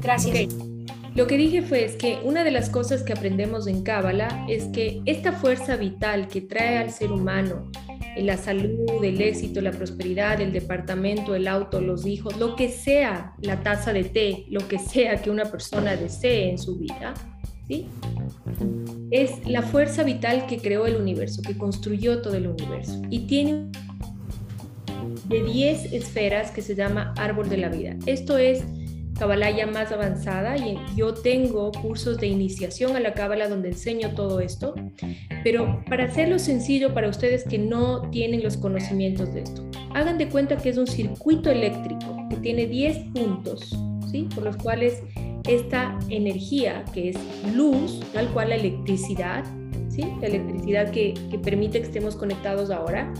Gracias. 0.00 0.54
Ok. 0.54 0.73
Lo 1.14 1.28
que 1.28 1.36
dije 1.36 1.62
fue 1.62 1.84
es 1.84 1.94
que 1.94 2.18
una 2.24 2.42
de 2.42 2.50
las 2.50 2.70
cosas 2.70 3.04
que 3.04 3.12
aprendemos 3.12 3.68
en 3.68 3.84
Cábala 3.84 4.46
es 4.48 4.64
que 4.64 5.00
esta 5.06 5.32
fuerza 5.32 5.76
vital 5.76 6.26
que 6.26 6.40
trae 6.40 6.78
al 6.78 6.90
ser 6.90 7.12
humano 7.12 7.70
en 8.16 8.26
la 8.26 8.36
salud, 8.36 9.02
el 9.02 9.20
éxito, 9.20 9.60
la 9.60 9.70
prosperidad, 9.70 10.40
el 10.40 10.52
departamento, 10.52 11.36
el 11.36 11.46
auto, 11.46 11.80
los 11.80 12.04
hijos, 12.04 12.36
lo 12.38 12.56
que 12.56 12.68
sea 12.68 13.34
la 13.42 13.62
taza 13.62 13.92
de 13.92 14.04
té, 14.04 14.46
lo 14.50 14.66
que 14.66 14.80
sea 14.80 15.22
que 15.22 15.30
una 15.30 15.44
persona 15.44 15.96
desee 15.96 16.50
en 16.50 16.58
su 16.58 16.78
vida, 16.78 17.14
¿sí? 17.68 17.86
Es 19.12 19.46
la 19.46 19.62
fuerza 19.62 20.02
vital 20.02 20.46
que 20.46 20.58
creó 20.58 20.86
el 20.86 20.96
universo, 20.96 21.42
que 21.42 21.56
construyó 21.56 22.22
todo 22.22 22.34
el 22.34 22.48
universo 22.48 23.00
y 23.08 23.20
tiene 23.20 23.70
de 25.28 25.42
10 25.44 25.92
esferas 25.92 26.50
que 26.50 26.60
se 26.60 26.74
llama 26.74 27.14
árbol 27.16 27.48
de 27.48 27.56
la 27.56 27.68
vida. 27.68 27.96
Esto 28.06 28.36
es 28.36 28.64
Kabbalah 29.18 29.50
ya 29.50 29.66
más 29.66 29.92
avanzada 29.92 30.56
y 30.56 30.78
yo 30.96 31.14
tengo 31.14 31.70
cursos 31.70 32.18
de 32.18 32.26
iniciación 32.26 32.96
a 32.96 33.00
la 33.00 33.14
Kabbalah 33.14 33.48
donde 33.48 33.68
enseño 33.68 34.14
todo 34.14 34.40
esto, 34.40 34.74
pero 35.44 35.82
para 35.88 36.04
hacerlo 36.04 36.38
sencillo 36.38 36.92
para 36.94 37.08
ustedes 37.08 37.44
que 37.44 37.58
no 37.58 38.10
tienen 38.10 38.42
los 38.42 38.56
conocimientos 38.56 39.32
de 39.32 39.42
esto, 39.42 39.64
hagan 39.94 40.18
de 40.18 40.28
cuenta 40.28 40.56
que 40.56 40.70
es 40.70 40.78
un 40.78 40.86
circuito 40.86 41.50
eléctrico 41.50 42.16
que 42.28 42.36
tiene 42.36 42.66
10 42.66 42.98
puntos, 43.14 43.76
¿sí? 44.10 44.28
Por 44.34 44.44
los 44.44 44.56
cuales 44.56 45.02
esta 45.48 45.96
energía, 46.08 46.84
que 46.92 47.10
es 47.10 47.16
luz, 47.54 48.00
tal 48.12 48.28
cual 48.28 48.48
la 48.48 48.56
electricidad, 48.56 49.44
¿sí? 49.90 50.02
La 50.20 50.26
electricidad 50.26 50.90
que, 50.90 51.14
que 51.30 51.38
permite 51.38 51.80
que 51.80 51.86
estemos 51.86 52.16
conectados 52.16 52.70
ahora, 52.70 53.12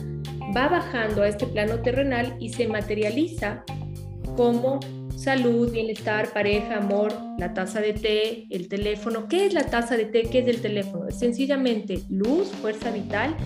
va 0.57 0.68
bajando 0.68 1.22
a 1.22 1.28
este 1.28 1.47
plano 1.47 1.80
terrenal 1.80 2.36
y 2.40 2.53
se 2.53 2.66
materializa 2.66 3.64
como 4.36 4.80
salud, 5.16 5.70
bienestar, 5.70 6.32
pareja, 6.32 6.78
amor, 6.78 7.12
la 7.38 7.54
taza 7.54 7.80
de 7.80 7.92
té, 7.92 8.46
el 8.50 8.68
teléfono. 8.68 9.28
¿Qué 9.28 9.46
es 9.46 9.54
la 9.54 9.64
taza 9.64 9.96
de 9.96 10.04
té? 10.04 10.22
¿Qué 10.22 10.40
es 10.40 10.48
el 10.48 10.60
teléfono? 10.60 11.08
Es 11.08 11.18
sencillamente 11.18 12.02
luz, 12.08 12.48
fuerza 12.48 12.90
vital, 12.90 13.36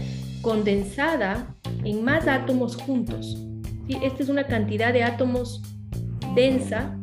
condensada 0.43 1.55
en 1.85 2.05
más 2.05 2.27
átomos 2.27 2.77
juntos. 2.77 3.37
Esta 3.89 4.23
es 4.23 4.29
una 4.29 4.47
cantidad 4.47 4.93
de 4.93 5.03
átomos 5.03 5.63
densa 6.35 6.99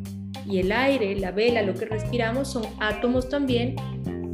y 0.48 0.58
el 0.58 0.70
aire, 0.70 1.16
la 1.16 1.32
vela, 1.32 1.62
lo 1.62 1.74
que 1.74 1.86
respiramos 1.86 2.48
son 2.48 2.64
átomos 2.78 3.28
también 3.28 3.74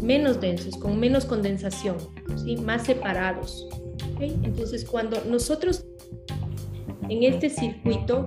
menos 0.03 0.41
densos, 0.41 0.77
con 0.77 0.99
menos 0.99 1.25
condensación, 1.25 1.97
¿sí? 2.45 2.57
más 2.57 2.85
separados. 2.85 3.69
Entonces, 4.21 4.85
cuando 4.85 5.23
nosotros 5.25 5.87
en 7.09 7.23
este 7.25 7.51
circuito, 7.51 8.27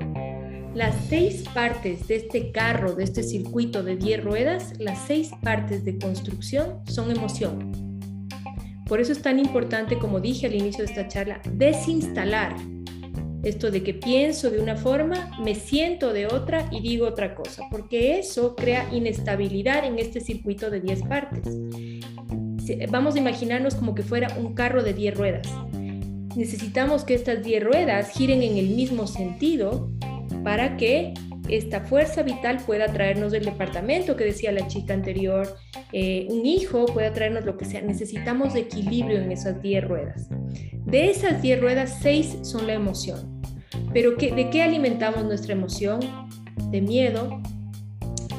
las 0.76 0.94
seis 1.08 1.46
partes 1.54 2.06
de 2.08 2.18
este 2.18 2.52
carro, 2.52 2.94
de 2.96 3.06
este 3.06 3.24
circuito 3.24 3.82
de 3.82 3.96
10 3.96 4.24
ruedas, 4.24 4.74
las 4.78 5.00
seis 5.08 5.32
partes 5.42 5.86
de 5.86 5.98
construcción 5.98 6.82
son 6.86 7.12
emoción. 7.12 8.00
Por 8.86 9.00
eso 9.00 9.14
es 9.14 9.22
tan 9.22 9.40
importante, 9.40 9.98
como 9.98 10.20
dije 10.20 10.48
al 10.48 10.54
inicio 10.54 10.84
de 10.86 10.92
esta 10.92 11.08
charla, 11.08 11.42
desinstalar 11.50 12.56
esto 13.44 13.72
de 13.72 13.84
que 13.84 13.94
pienso 13.94 14.50
de 14.50 14.60
una 14.60 14.76
forma, 14.76 15.32
me 15.42 15.56
siento 15.56 16.12
de 16.12 16.28
otra 16.28 16.68
y 16.72 16.82
digo 16.82 17.08
otra 17.08 17.36
cosa, 17.36 17.64
porque 17.72 18.20
eso 18.20 18.56
crea 18.56 18.90
inestabilidad 18.92 19.86
en 19.86 19.98
este 19.98 20.20
circuito 20.20 20.70
de 20.70 20.82
10 20.82 21.04
partes. 21.04 21.48
Vamos 22.90 23.16
a 23.16 23.20
imaginarnos 23.20 23.76
como 23.76 23.96
que 23.96 24.04
fuera 24.04 24.36
un 24.38 24.54
carro 24.54 24.84
de 24.84 24.94
10 24.94 25.16
ruedas 25.16 25.48
necesitamos 26.36 27.04
que 27.04 27.14
estas 27.14 27.44
10 27.44 27.64
ruedas 27.64 28.12
giren 28.12 28.44
en 28.44 28.58
el 28.58 28.70
mismo 28.70 29.08
sentido 29.08 29.90
para 30.46 30.78
que 30.78 31.12
esta 31.50 31.82
fuerza 31.82 32.22
vital 32.22 32.58
pueda 32.68 32.86
traernos 32.86 33.32
del 33.32 33.46
departamento 33.46 34.16
que 34.16 34.26
decía 34.26 34.52
la 34.52 34.68
chica 34.68 34.94
anterior, 34.94 35.58
eh, 35.92 36.28
un 36.30 36.46
hijo 36.46 36.86
pueda 36.86 37.12
traernos 37.14 37.46
lo 37.46 37.58
que 37.58 37.66
sea. 37.66 37.82
Necesitamos 37.82 38.56
equilibrio 38.56 39.20
en 39.20 39.32
esas 39.32 39.60
10 39.60 39.84
ruedas. 39.84 40.30
De 40.86 41.10
esas 41.10 41.42
10 41.42 41.62
ruedas, 41.62 41.98
6 42.04 42.38
son 42.44 42.68
la 42.68 42.74
emoción. 42.74 43.42
Pero 43.92 44.12
¿de 44.12 44.50
qué 44.52 44.62
alimentamos 44.62 45.26
nuestra 45.26 45.54
emoción? 45.54 46.00
De 46.70 46.80
miedo, 46.80 47.42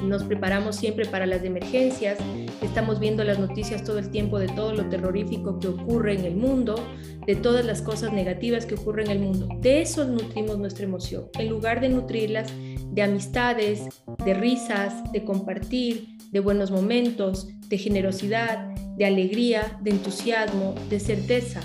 nos 0.05 0.23
preparamos 0.23 0.77
siempre 0.77 1.07
para 1.07 1.27
las 1.27 1.43
emergencias, 1.43 2.19
estamos 2.63 3.01
viendo 3.01 3.25
las 3.25 3.39
noticias 3.39 3.85
todo 3.85 3.99
el 3.99 4.11
tiempo 4.11 4.39
de 4.39 4.49
todo 4.49 4.73
lo 4.73 4.89
terrorífico 4.89 5.59
que 5.59 5.69
ocurre 5.69 6.15
en 6.15 6.25
el 6.25 6.37
mundo, 6.37 6.77
de 7.27 7.37
todas 7.37 7.65
las 7.65 7.83
cosas 7.83 8.13
negativas 8.13 8.67
que 8.67 8.75
ocurren 8.75 9.11
en 9.11 9.19
el 9.19 9.19
mundo. 9.21 9.49
De 9.61 9.83
eso 9.83 10.05
nutrimos 10.05 10.59
nuestra 10.59 10.85
emoción, 10.85 11.27
en 11.39 11.49
lugar 11.49 11.81
de 11.81 11.89
nutrirlas 11.89 12.53
de 12.97 13.03
amistades, 13.03 13.89
de 14.25 14.35
risas, 14.35 15.13
de 15.13 15.25
compartir, 15.25 16.17
de 16.33 16.41
buenos 16.41 16.71
momentos, 16.71 17.49
de 17.69 17.79
generosidad, 17.79 18.75
de 18.97 19.05
alegría, 19.05 19.79
de 19.83 19.91
entusiasmo, 19.91 20.75
de 20.89 20.99
certeza. 20.99 21.61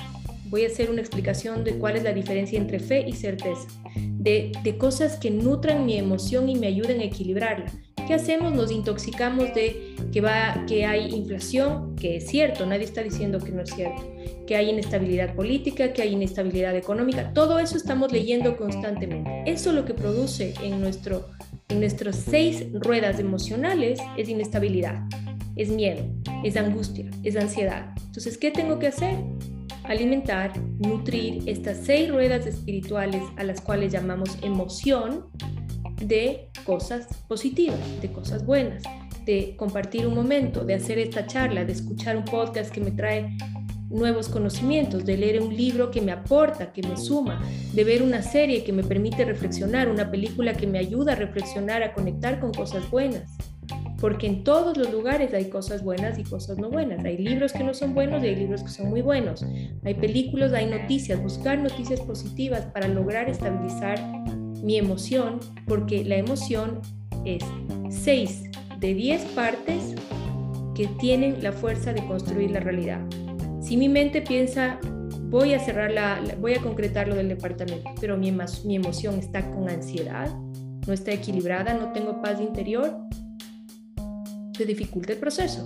Voy 0.52 0.66
a 0.66 0.68
hacer 0.68 0.92
una 0.92 1.02
explicación 1.02 1.64
de 1.64 1.80
cuál 1.80 1.96
es 1.96 2.04
la 2.04 2.14
diferencia 2.14 2.60
entre 2.60 2.80
fe 2.80 3.04
y 3.08 3.14
certeza, 3.14 3.68
de, 3.96 4.52
de 4.64 4.78
cosas 4.78 5.18
que 5.18 5.32
nutran 5.32 5.88
mi 5.88 5.98
emoción 5.98 6.48
y 6.48 6.56
me 6.56 6.68
ayuden 6.68 7.00
a 7.00 7.06
equilibrarla 7.06 7.72
¿Qué 8.08 8.16
hacemos? 8.16 8.54
Nos 8.54 8.72
intoxicamos 8.72 9.54
de 9.54 9.96
que, 10.12 10.22
va, 10.22 10.66
que 10.68 10.86
hay 10.86 11.14
inflación, 11.14 11.96
que 11.96 12.18
es 12.18 12.28
cierto, 12.28 12.66
nadie 12.66 12.84
está 12.84 13.04
diciendo 13.04 13.40
que 13.40 13.52
no 13.52 13.62
es 13.62 13.70
cierto, 13.70 14.02
que 14.48 14.56
hay 14.56 14.70
inestabilidad 14.70 15.36
política, 15.36 15.94
que 15.94 16.02
hay 16.02 16.14
inestabilidad 16.14 16.76
económica, 16.76 17.32
todo 17.34 17.60
eso 17.60 17.78
estamos 17.78 18.12
leyendo 18.12 18.58
constantemente. 18.58 19.44
Eso 19.46 19.72
lo 19.72 19.86
que 19.86 19.94
produce 19.94 20.54
en, 20.64 20.82
nuestro, 20.82 21.30
en 21.70 21.80
nuestras 21.80 22.18
seis 22.18 22.66
ruedas 22.74 23.20
emocionales 23.20 24.00
es 24.18 24.30
inestabilidad, 24.30 25.04
es 25.56 25.70
miedo, 25.70 26.04
es 26.44 26.58
angustia, 26.58 27.10
es 27.24 27.36
ansiedad. 27.36 27.94
Entonces, 28.08 28.38
¿qué 28.38 28.52
tengo 28.52 28.80
que 28.80 28.88
hacer? 28.88 29.16
Alimentar, 29.84 30.54
nutrir 30.80 31.44
estas 31.48 31.78
seis 31.84 32.10
ruedas 32.10 32.46
espirituales 32.46 33.24
a 33.38 33.44
las 33.44 33.62
cuales 33.62 33.92
llamamos 33.92 34.38
emoción 34.42 35.28
de 36.02 36.50
cosas 36.66 37.08
positivas, 37.28 37.80
de 38.02 38.12
cosas 38.12 38.46
buenas, 38.46 38.84
de 39.26 39.56
compartir 39.58 40.08
un 40.08 40.16
momento, 40.16 40.64
de 40.66 40.74
hacer 40.74 40.98
esta 41.00 41.28
charla, 41.28 41.66
de 41.66 41.74
escuchar 41.74 42.18
un 42.18 42.26
podcast 42.26 42.72
que 42.72 42.82
me 42.82 42.92
trae 42.92 43.38
nuevos 43.90 44.30
conocimientos, 44.30 45.06
de 45.06 45.18
leer 45.18 45.42
un 45.42 45.56
libro 45.56 45.92
que 45.92 46.02
me 46.02 46.12
aporta, 46.12 46.72
que 46.72 46.82
me 46.82 46.98
suma, 46.98 47.42
de 47.74 47.84
ver 47.84 48.02
una 48.02 48.22
serie 48.22 48.64
que 48.64 48.72
me 48.72 48.84
permite 48.84 49.26
reflexionar, 49.26 49.90
una 49.90 50.10
película 50.10 50.54
que 50.54 50.66
me 50.66 50.80
ayuda 50.80 51.14
a 51.14 51.16
reflexionar, 51.16 51.84
a 51.84 51.94
conectar 51.94 52.40
con 52.40 52.54
cosas 52.54 52.90
buenas. 52.90 53.38
Porque 54.02 54.26
en 54.26 54.44
todos 54.44 54.76
los 54.78 54.92
lugares 54.92 55.32
hay 55.36 55.50
cosas 55.50 55.84
buenas 55.84 56.18
y 56.18 56.24
cosas 56.24 56.58
no 56.58 56.72
buenas. 56.72 57.06
Hay 57.06 57.20
libros 57.20 57.54
que 57.54 57.64
no 57.64 57.76
son 57.76 57.94
buenos 57.94 58.24
y 58.24 58.28
hay 58.28 58.36
libros 58.36 58.64
que 58.64 58.70
son 58.70 58.90
muy 58.90 59.04
buenos. 59.04 59.46
Hay 59.86 59.94
películas, 59.94 60.54
hay 60.54 60.66
noticias. 60.66 61.22
Buscar 61.22 61.60
noticias 61.60 62.02
positivas 62.02 62.66
para 62.74 62.88
lograr 62.88 63.30
estabilizar 63.30 64.00
mi 64.64 64.78
emoción, 64.78 65.40
porque 65.68 66.04
la 66.04 66.18
emoción 66.18 66.82
es 67.26 67.44
6 67.90 68.44
de 68.80 68.94
10 68.96 69.22
partes 69.36 69.96
que 70.76 70.88
tienen 71.00 71.44
la 71.44 71.52
fuerza 71.52 71.94
de 71.94 72.04
construir 72.08 72.50
la 72.50 72.60
realidad. 72.60 73.02
Si 73.62 73.78
mi 73.78 73.88
mente 73.88 74.24
piensa, 74.24 74.80
voy 75.30 75.54
a 75.54 75.60
cerrar 75.60 75.92
la, 75.92 76.20
voy 76.40 76.56
a 76.56 76.62
concretar 76.62 77.08
lo 77.08 77.16
del 77.16 77.30
departamento, 77.30 77.90
pero 78.00 78.18
mi, 78.18 78.32
mi 78.32 78.76
emoción 78.76 79.20
está 79.20 79.50
con 79.52 79.70
ansiedad, 79.70 80.28
no 80.88 80.94
está 80.94 81.12
equilibrada, 81.12 81.76
no 81.76 81.92
tengo 81.92 82.22
paz 82.22 82.42
interior, 82.42 82.98
se 84.62 84.68
dificulta 84.68 85.14
el 85.14 85.18
proceso. 85.18 85.66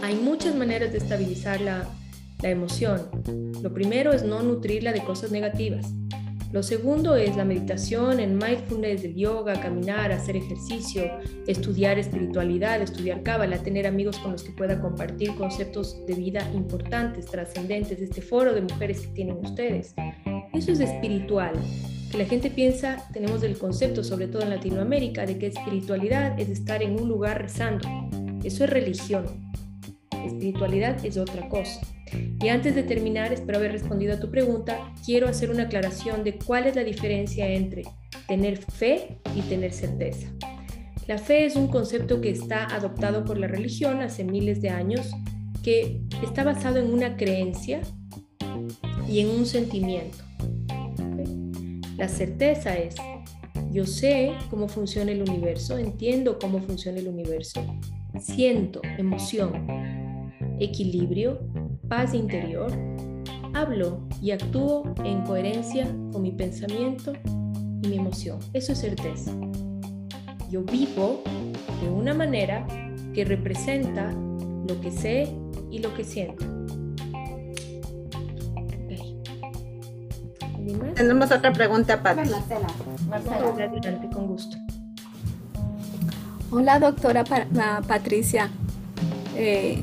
hay 0.00 0.14
muchas 0.14 0.54
maneras 0.54 0.90
de 0.90 0.96
estabilizar 0.98 1.60
la, 1.60 1.86
la 2.40 2.48
emoción. 2.48 3.02
Lo 3.62 3.74
primero 3.74 4.14
es 4.14 4.22
no 4.22 4.42
nutrirla 4.42 4.90
de 4.90 5.04
cosas 5.04 5.30
negativas. 5.30 5.92
Lo 6.50 6.62
segundo 6.62 7.14
es 7.16 7.36
la 7.36 7.44
meditación, 7.44 8.20
el 8.20 8.30
mindfulness, 8.30 9.04
el 9.04 9.16
yoga, 9.16 9.60
caminar, 9.60 10.12
hacer 10.12 10.36
ejercicio, 10.36 11.04
estudiar 11.46 11.98
espiritualidad, 11.98 12.80
estudiar 12.80 13.22
cábala, 13.22 13.58
tener 13.58 13.86
amigos 13.86 14.18
con 14.18 14.32
los 14.32 14.42
que 14.42 14.52
pueda 14.52 14.80
compartir 14.80 15.34
conceptos 15.34 16.06
de 16.06 16.14
vida 16.14 16.50
importantes, 16.54 17.26
trascendentes, 17.26 18.00
este 18.00 18.22
foro 18.22 18.54
de 18.54 18.62
mujeres 18.62 19.02
que 19.02 19.08
tienen 19.08 19.36
ustedes. 19.44 19.94
Eso 20.54 20.72
es 20.72 20.80
espiritual. 20.80 21.52
Que 22.14 22.22
la 22.22 22.26
gente 22.26 22.48
piensa, 22.48 23.08
tenemos 23.12 23.42
el 23.42 23.58
concepto, 23.58 24.04
sobre 24.04 24.28
todo 24.28 24.42
en 24.42 24.50
Latinoamérica, 24.50 25.26
de 25.26 25.36
que 25.36 25.48
espiritualidad 25.48 26.38
es 26.38 26.48
estar 26.48 26.80
en 26.80 26.92
un 26.92 27.08
lugar 27.08 27.42
rezando. 27.42 27.88
Eso 28.44 28.62
es 28.62 28.70
religión. 28.70 29.24
Espiritualidad 30.24 31.04
es 31.04 31.16
otra 31.16 31.48
cosa. 31.48 31.80
Y 32.40 32.46
antes 32.50 32.76
de 32.76 32.84
terminar, 32.84 33.32
espero 33.32 33.58
haber 33.58 33.72
respondido 33.72 34.14
a 34.14 34.20
tu 34.20 34.30
pregunta, 34.30 34.94
quiero 35.04 35.26
hacer 35.26 35.50
una 35.50 35.64
aclaración 35.64 36.22
de 36.22 36.38
cuál 36.38 36.68
es 36.68 36.76
la 36.76 36.84
diferencia 36.84 37.48
entre 37.48 37.82
tener 38.28 38.58
fe 38.58 39.18
y 39.34 39.40
tener 39.40 39.72
certeza. 39.72 40.28
La 41.08 41.18
fe 41.18 41.46
es 41.46 41.56
un 41.56 41.66
concepto 41.66 42.20
que 42.20 42.30
está 42.30 42.66
adoptado 42.66 43.24
por 43.24 43.38
la 43.38 43.48
religión 43.48 44.02
hace 44.02 44.22
miles 44.22 44.62
de 44.62 44.68
años, 44.70 45.10
que 45.64 46.00
está 46.22 46.44
basado 46.44 46.78
en 46.78 46.94
una 46.94 47.16
creencia 47.16 47.80
y 49.08 49.18
en 49.18 49.30
un 49.30 49.46
sentimiento. 49.46 50.23
La 51.96 52.08
certeza 52.08 52.76
es, 52.76 52.96
yo 53.70 53.86
sé 53.86 54.32
cómo 54.50 54.68
funciona 54.68 55.12
el 55.12 55.22
universo, 55.22 55.78
entiendo 55.78 56.38
cómo 56.38 56.60
funciona 56.60 56.98
el 56.98 57.08
universo, 57.08 57.64
siento 58.18 58.80
emoción, 58.98 59.52
equilibrio 60.60 61.40
paz 61.88 62.14
interior, 62.14 62.72
hablo 63.52 64.00
y 64.20 64.32
actúo 64.32 64.94
en 65.04 65.22
coherencia 65.22 65.86
con 66.12 66.22
mi 66.22 66.32
pensamiento 66.32 67.12
y 67.82 67.88
mi 67.88 67.96
emoción. 67.96 68.38
Eso 68.52 68.72
es 68.72 68.78
certeza. 68.78 69.32
Yo 70.50 70.62
vivo 70.62 71.22
de 71.82 71.90
una 71.90 72.14
manera 72.14 72.66
que 73.12 73.24
representa 73.24 74.12
lo 74.12 74.80
que 74.80 74.90
sé 74.90 75.32
y 75.70 75.78
lo 75.78 75.94
que 75.94 76.04
siento. 76.04 76.44
Tenemos 80.94 81.30
otra 81.30 81.52
pregunta, 81.52 82.02
para 82.02 82.22
Adelante, 82.22 84.08
con 84.12 84.26
gusto. 84.26 84.56
Hola, 86.50 86.78
doctora 86.78 87.24
Patricia. 87.86 88.50
Eh, 89.36 89.82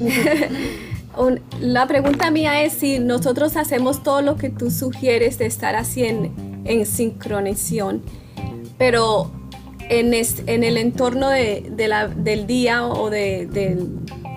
la 1.60 1.86
pregunta 1.86 2.30
mía 2.30 2.62
es 2.62 2.72
si 2.72 2.98
nosotros 2.98 3.56
hacemos 3.56 4.02
todo 4.02 4.22
lo 4.22 4.36
que 4.36 4.48
tú 4.48 4.70
sugieres 4.70 5.38
de 5.38 5.46
estar 5.46 5.74
así 5.74 6.04
en, 6.04 6.86
sincronización, 6.86 8.02
pero 8.78 9.30
en, 9.88 10.14
en 10.14 10.64
el 10.64 10.76
entorno 10.78 11.28
de, 11.28 11.74
la, 11.88 12.06
del 12.08 12.46
día 12.46 12.86
o 12.86 13.10
de, 13.10 13.76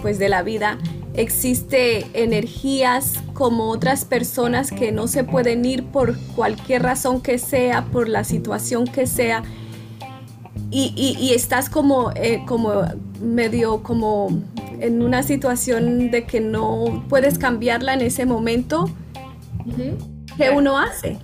pues 0.01 0.19
de 0.19 0.27
la 0.27 0.41
vida 0.43 0.77
existe 1.17 2.05
energías 2.13 3.23
como 3.33 3.69
otras 3.69 4.05
personas 4.05 4.71
que 4.71 4.91
no 4.91 5.07
se 5.07 5.23
pueden 5.23 5.65
ir 5.65 5.83
por 5.85 6.17
cualquier 6.35 6.83
razón 6.83 7.21
que 7.21 7.37
sea, 7.37 7.85
por 7.85 8.07
la 8.09 8.23
situación 8.23 8.85
que 8.85 9.07
sea, 9.07 9.43
y, 10.71 11.31
estás 11.33 11.69
como, 11.69 12.11
eh, 12.15 12.41
como 12.45 12.83
medio 13.21 13.81
como 13.81 14.27
en 14.79 15.01
una 15.01 15.23
situación 15.23 16.11
de 16.11 16.25
que 16.25 16.41
no 16.41 17.05
puedes 17.07 17.37
cambiarla 17.37 17.93
en 17.93 18.01
ese 18.01 18.25
momento, 18.25 18.89
¿qué 20.37 20.49
uno 20.49 20.77
hace? 20.77 21.17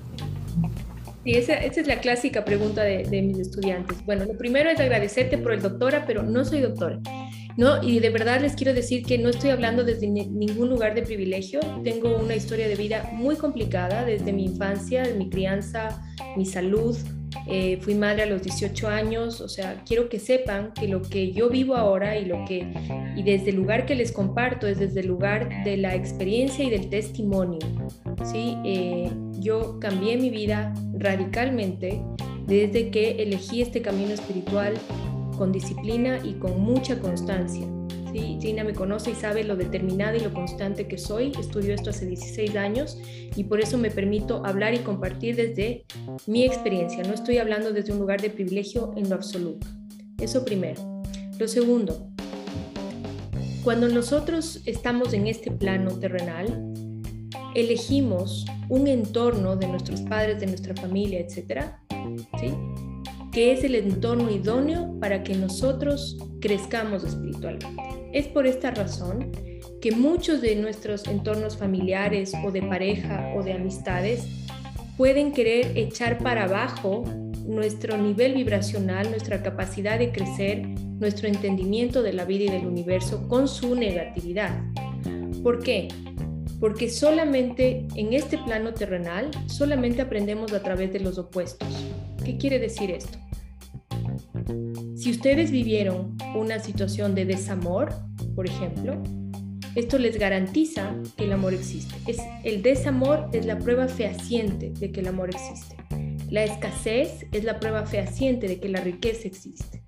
Sí, 1.24 1.34
esa, 1.34 1.54
es 1.56 1.86
la 1.86 2.00
clásica 2.00 2.46
pregunta 2.46 2.84
de, 2.84 3.04
de, 3.04 3.22
mis 3.22 3.40
estudiantes. 3.40 4.04
Bueno, 4.06 4.26
lo 4.26 4.38
primero 4.38 4.70
es 4.70 4.80
agradecerte 4.80 5.38
por 5.38 5.54
el 5.54 5.62
doctora, 5.62 6.06
pero 6.08 6.24
no 6.24 6.46
soy 6.46 6.62
doctora. 6.62 7.00
¿No? 7.58 7.84
Y 7.84 8.00
de 8.00 8.10
verdad 8.10 8.42
les 8.42 8.56
quiero 8.56 8.74
decir 8.74 9.04
que 9.04 9.18
no 9.18 9.30
estoy 9.30 9.50
hablando 9.50 9.84
desde 9.84 10.08
ningún 10.08 10.70
lugar 10.70 10.96
de 10.96 11.04
privilegio. 11.04 11.60
Tengo 11.84 12.18
una 12.18 12.36
historia 12.36 12.68
de 12.68 12.76
vida 12.76 13.10
muy 13.14 13.36
complicada 13.36 14.06
desde 14.06 14.34
mi 14.34 14.46
infancia, 14.46 15.04
mi 15.18 15.30
crianza, 15.30 16.02
mi 16.36 16.46
salud. 16.46 16.98
Eh, 17.48 17.78
fui 17.82 17.96
madre 17.96 18.24
a 18.24 18.26
los 18.26 18.44
18 18.44 18.88
años, 18.90 19.40
o 19.42 19.48
sea, 19.48 19.82
quiero 19.86 20.10
que 20.10 20.20
sepan 20.20 20.74
que 20.74 20.88
lo 20.88 21.02
que 21.02 21.32
yo 21.32 21.50
vivo 21.50 21.76
ahora 21.76 22.18
y 22.18 22.26
lo 22.26 22.44
que 22.46 22.68
y 23.16 23.24
desde 23.24 23.52
el 23.52 23.56
lugar 23.56 23.86
que 23.86 23.96
les 23.96 24.12
comparto 24.12 24.68
es 24.68 24.80
desde 24.80 25.00
el 25.00 25.08
lugar 25.08 25.64
de 25.64 25.78
la 25.78 25.96
experiencia 25.96 26.66
y 26.66 26.70
del 26.70 26.90
testimonio. 26.90 27.60
¿sí? 28.32 28.58
Eh, 28.66 29.10
yo 29.40 29.80
cambié 29.80 30.18
mi 30.18 30.30
vida 30.30 30.74
radicalmente 30.94 32.02
desde 32.48 32.90
que 32.92 33.24
elegí 33.24 33.62
este 33.62 33.82
camino 33.82 34.12
espiritual 34.14 34.74
con 35.38 35.52
disciplina 35.52 36.20
y 36.24 36.34
con 36.34 36.60
mucha 36.60 37.00
constancia. 37.00 37.68
¿sí? 38.12 38.38
Gina 38.42 38.64
me 38.64 38.74
conoce 38.74 39.12
y 39.12 39.16
sabe 39.16 39.44
lo 39.44 39.56
determinada 39.56 40.18
y 40.18 40.22
lo 40.22 40.34
constante 40.34 40.88
que 40.88 40.98
soy. 40.98 41.32
Estudio 41.40 41.74
esto 41.74 41.90
hace 41.90 42.06
16 42.06 42.56
años 42.56 42.98
y 43.36 43.44
por 43.46 43.60
eso 43.60 43.78
me 43.78 43.92
permito 43.92 44.46
hablar 44.46 44.74
y 44.74 44.80
compartir 44.80 45.36
desde 45.36 45.86
mi 46.28 46.44
experiencia. 46.46 47.04
No 47.04 47.14
estoy 47.14 47.38
hablando 47.38 47.72
desde 47.72 47.94
un 47.94 48.00
lugar 48.00 48.22
de 48.22 48.30
privilegio 48.30 48.94
en 48.96 49.10
lo 49.10 49.16
absoluto. 49.16 49.68
Eso 50.20 50.46
primero. 50.46 51.02
Lo 51.40 51.48
segundo, 51.48 52.12
cuando 53.64 53.88
nosotros 53.88 54.62
estamos 54.66 55.14
en 55.14 55.28
este 55.28 55.52
plano 55.52 55.98
terrenal, 56.00 56.74
elegimos 57.56 58.46
un 58.70 58.88
entorno 58.88 59.56
de 59.56 59.68
nuestros 59.68 60.02
padres, 60.02 60.40
de 60.40 60.48
nuestra 60.48 60.76
familia, 60.76 61.20
etcétera. 61.20 61.80
Que 63.32 63.54
es 63.54 63.64
el 63.64 63.76
entorno 63.76 64.30
idóneo 64.30 65.00
para 65.00 65.24
que 65.24 65.36
nosotros 65.36 66.18
crezcamos 66.42 67.04
espiritualmente. 67.04 67.68
Es 68.14 68.28
por 68.28 68.46
esta 68.46 68.72
razón 68.72 69.32
que 69.82 69.92
muchos 69.92 70.42
de 70.42 70.56
nuestros 70.56 71.08
entornos 71.08 71.58
familiares 71.58 72.34
o 72.46 72.52
de 72.52 72.62
pareja 72.62 73.34
o 73.36 73.44
de 73.44 73.54
amistades 73.54 74.28
pueden 74.98 75.32
querer 75.32 75.78
echar 75.78 76.20
para 76.20 76.44
abajo 76.44 77.04
nuestro 77.46 77.98
nivel 77.98 78.36
vibracional, 78.36 79.10
nuestra 79.10 79.42
capacidad 79.42 79.98
de 79.98 80.12
crecer, 80.12 80.68
nuestro 81.00 81.28
entendimiento 81.28 82.04
de 82.04 82.14
la 82.14 82.26
vida 82.26 82.46
y 82.46 82.50
del 82.50 82.68
universo 82.68 83.28
con 83.28 83.48
su 83.48 83.76
negatividad. 83.76 84.62
¿Por 85.42 85.64
qué? 85.64 85.88
Porque 86.60 86.90
solamente 86.90 87.88
en 87.96 88.14
este 88.14 88.38
plano 88.38 88.74
terrenal, 88.74 89.32
solamente 89.48 90.02
aprendemos 90.02 90.54
a 90.54 90.62
través 90.62 90.94
de 90.94 91.00
los 91.00 91.18
opuestos. 91.18 91.68
¿Qué 92.24 92.38
quiere 92.38 92.60
decir 92.60 92.92
esto? 92.92 93.18
Si 94.96 95.12
ustedes 95.12 95.52
vivieron 95.52 96.18
una 96.36 96.60
situación 96.60 97.16
de 97.16 97.26
desamor, 97.26 97.94
por 98.36 98.48
ejemplo, 98.48 99.02
esto 99.76 99.98
les 99.98 100.20
garantiza 100.20 100.96
que 101.18 101.24
el 101.24 101.32
amor 101.32 101.54
existe. 101.54 101.96
Es, 102.06 102.20
el 102.44 102.62
desamor 102.62 103.30
es 103.34 103.46
la 103.46 103.58
prueba 103.58 103.88
fehaciente 103.88 104.72
de 104.72 104.92
que 104.92 105.00
el 105.00 105.08
amor 105.08 105.30
existe. 105.30 105.76
La 106.30 106.44
escasez 106.44 107.26
es 107.32 107.44
la 107.44 107.60
prueba 107.60 107.86
fehaciente 107.86 108.48
de 108.48 108.60
que 108.60 108.70
la 108.70 108.82
riqueza 108.82 109.28
existe. 109.28 109.84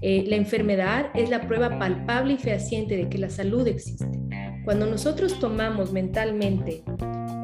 Eh, 0.00 0.24
la 0.28 0.36
enfermedad 0.36 1.06
es 1.14 1.30
la 1.30 1.46
prueba 1.46 1.78
palpable 1.78 2.34
y 2.34 2.38
fehaciente 2.38 2.96
de 2.96 3.08
que 3.08 3.18
la 3.18 3.30
salud 3.30 3.66
existe. 3.66 4.06
Cuando 4.64 4.86
nosotros 4.86 5.40
tomamos 5.40 5.92
mentalmente 5.92 6.82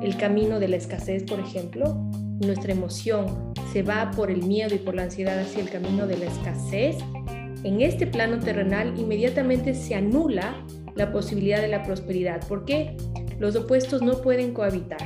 el 0.02 0.16
camino 0.16 0.60
de 0.60 0.68
la 0.68 0.76
escasez, 0.76 1.24
por 1.24 1.40
ejemplo, 1.40 2.10
nuestra 2.40 2.72
emoción 2.72 3.52
se 3.72 3.82
va 3.82 4.10
por 4.10 4.30
el 4.30 4.42
miedo 4.42 4.74
y 4.74 4.78
por 4.78 4.94
la 4.94 5.04
ansiedad 5.04 5.38
hacia 5.38 5.62
el 5.62 5.70
camino 5.70 6.06
de 6.06 6.18
la 6.18 6.26
escasez, 6.26 6.96
en 7.64 7.80
este 7.80 8.06
plano 8.06 8.38
terrenal 8.40 8.98
inmediatamente 8.98 9.74
se 9.74 9.94
anula 9.94 10.54
la 10.94 11.12
posibilidad 11.12 11.60
de 11.60 11.68
la 11.68 11.82
prosperidad. 11.82 12.46
¿Por 12.46 12.64
qué? 12.64 12.96
Los 13.38 13.56
opuestos 13.56 14.02
no 14.02 14.20
pueden 14.20 14.52
cohabitar. 14.52 15.00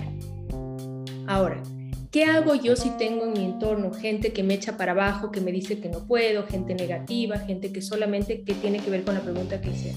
Ahora, 1.26 1.62
¿qué 2.10 2.24
hago 2.24 2.54
yo 2.54 2.74
si 2.74 2.90
tengo 2.98 3.26
en 3.26 3.32
mi 3.32 3.44
entorno 3.44 3.92
gente 3.92 4.32
que 4.32 4.42
me 4.42 4.54
echa 4.54 4.76
para 4.76 4.92
abajo, 4.92 5.30
que 5.30 5.40
me 5.40 5.52
dice 5.52 5.78
que 5.80 5.88
no 5.88 6.06
puedo, 6.06 6.46
gente 6.46 6.74
negativa, 6.74 7.38
gente 7.38 7.72
que 7.72 7.80
solamente 7.80 8.42
que 8.42 8.54
tiene 8.54 8.78
que 8.80 8.90
ver 8.90 9.04
con 9.04 9.14
la 9.14 9.20
pregunta 9.20 9.60
que 9.60 9.70
hice? 9.70 9.94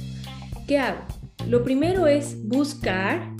¿Qué 0.67 0.77
hago? 0.77 1.01
Lo 1.47 1.63
primero 1.63 2.07
es 2.07 2.47
buscar 2.47 3.33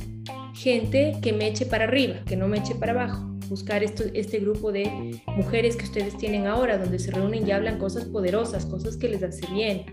gente 0.61 1.17
que 1.21 1.33
me 1.33 1.47
eche 1.47 1.65
para 1.65 1.85
arriba, 1.85 2.23
que 2.25 2.35
no 2.35 2.47
me 2.47 2.59
eche 2.59 2.75
para 2.75 2.91
abajo 2.91 3.27
buscar 3.49 3.83
este 3.83 4.39
grupo 4.39 4.71
de 4.71 5.19
mujeres 5.35 5.75
que 5.75 5.83
ustedes 5.83 6.15
tienen 6.17 6.47
ahora, 6.47 6.77
donde 6.77 6.99
se 6.99 7.11
reúnen 7.11 7.45
y 7.45 7.51
hablan 7.51 7.79
cosas 7.79 8.05
poderosas, 8.05 8.65
cosas 8.65 8.95
que 8.95 9.09
les 9.09 9.21
hace 9.23 9.45
bien. 9.51 9.83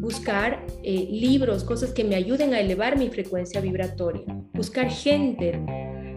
Buscar 0.00 0.66
eh, 0.82 1.06
libros, 1.08 1.62
cosas 1.62 1.92
que 1.92 2.02
me 2.02 2.16
ayuden 2.16 2.52
a 2.52 2.58
elevar 2.58 2.98
mi 2.98 3.08
frecuencia 3.08 3.60
vibratoria. 3.60 4.24
Buscar 4.54 4.90
gente 4.90 5.62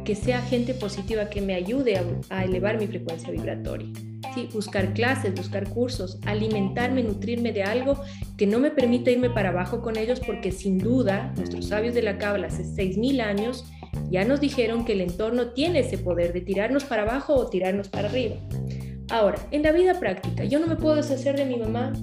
que 0.04 0.16
sea 0.16 0.42
gente 0.42 0.74
positiva 0.74 1.30
que 1.30 1.42
me 1.42 1.54
ayude 1.54 2.02
a, 2.32 2.44
elevar 2.44 2.80
mi 2.80 2.88
frecuencia 2.88 3.30
vibratoria. 3.30 3.88
Sí, 4.34 4.50
buscar 4.52 4.94
clases, 4.94 5.36
buscar 5.36 5.70
cursos, 5.70 6.18
alimentarme, 6.26 7.04
nutrirme 7.04 7.52
de 7.52 7.62
algo 7.62 8.00
que 8.36 8.48
no 8.48 8.58
me 8.58 8.72
permita 8.72 9.12
irme 9.12 9.30
para 9.30 9.50
abajo 9.50 9.82
con 9.82 9.96
ellos, 9.96 10.20
porque 10.20 10.52
sin 10.52 10.80
duda 10.80 11.34
nuestros 11.38 11.68
sabios 11.68 11.94
de 11.94 12.02
la 12.02 12.18
Cábala 12.18 12.48
hace 12.48 12.64
6.000 12.64 13.22
años 13.22 13.66
ya 14.10 14.26
nos 14.26 14.42
dijeron 14.42 14.86
que 14.86 14.94
el 14.94 15.02
entorno 15.02 15.50
tiene 15.50 15.80
ese 15.80 15.98
poder 15.98 16.34
de 16.34 16.42
tirarnos 16.42 16.84
para 16.84 17.04
abajo 17.04 17.36
o 17.36 17.50
tirarnos 17.50 17.90
para 17.90 18.10
arriba. 18.10 18.36
Ahora, 19.10 19.40
en 19.52 19.64
la 19.64 19.72
vida 19.72 20.00
práctica, 20.00 20.44
yo 20.44 20.60
no 20.60 20.68
me 20.68 20.76
puedo 20.76 20.96
deshacer 20.96 21.36
de 21.36 21.46
mi 21.46 21.58
mamá, 21.58 21.94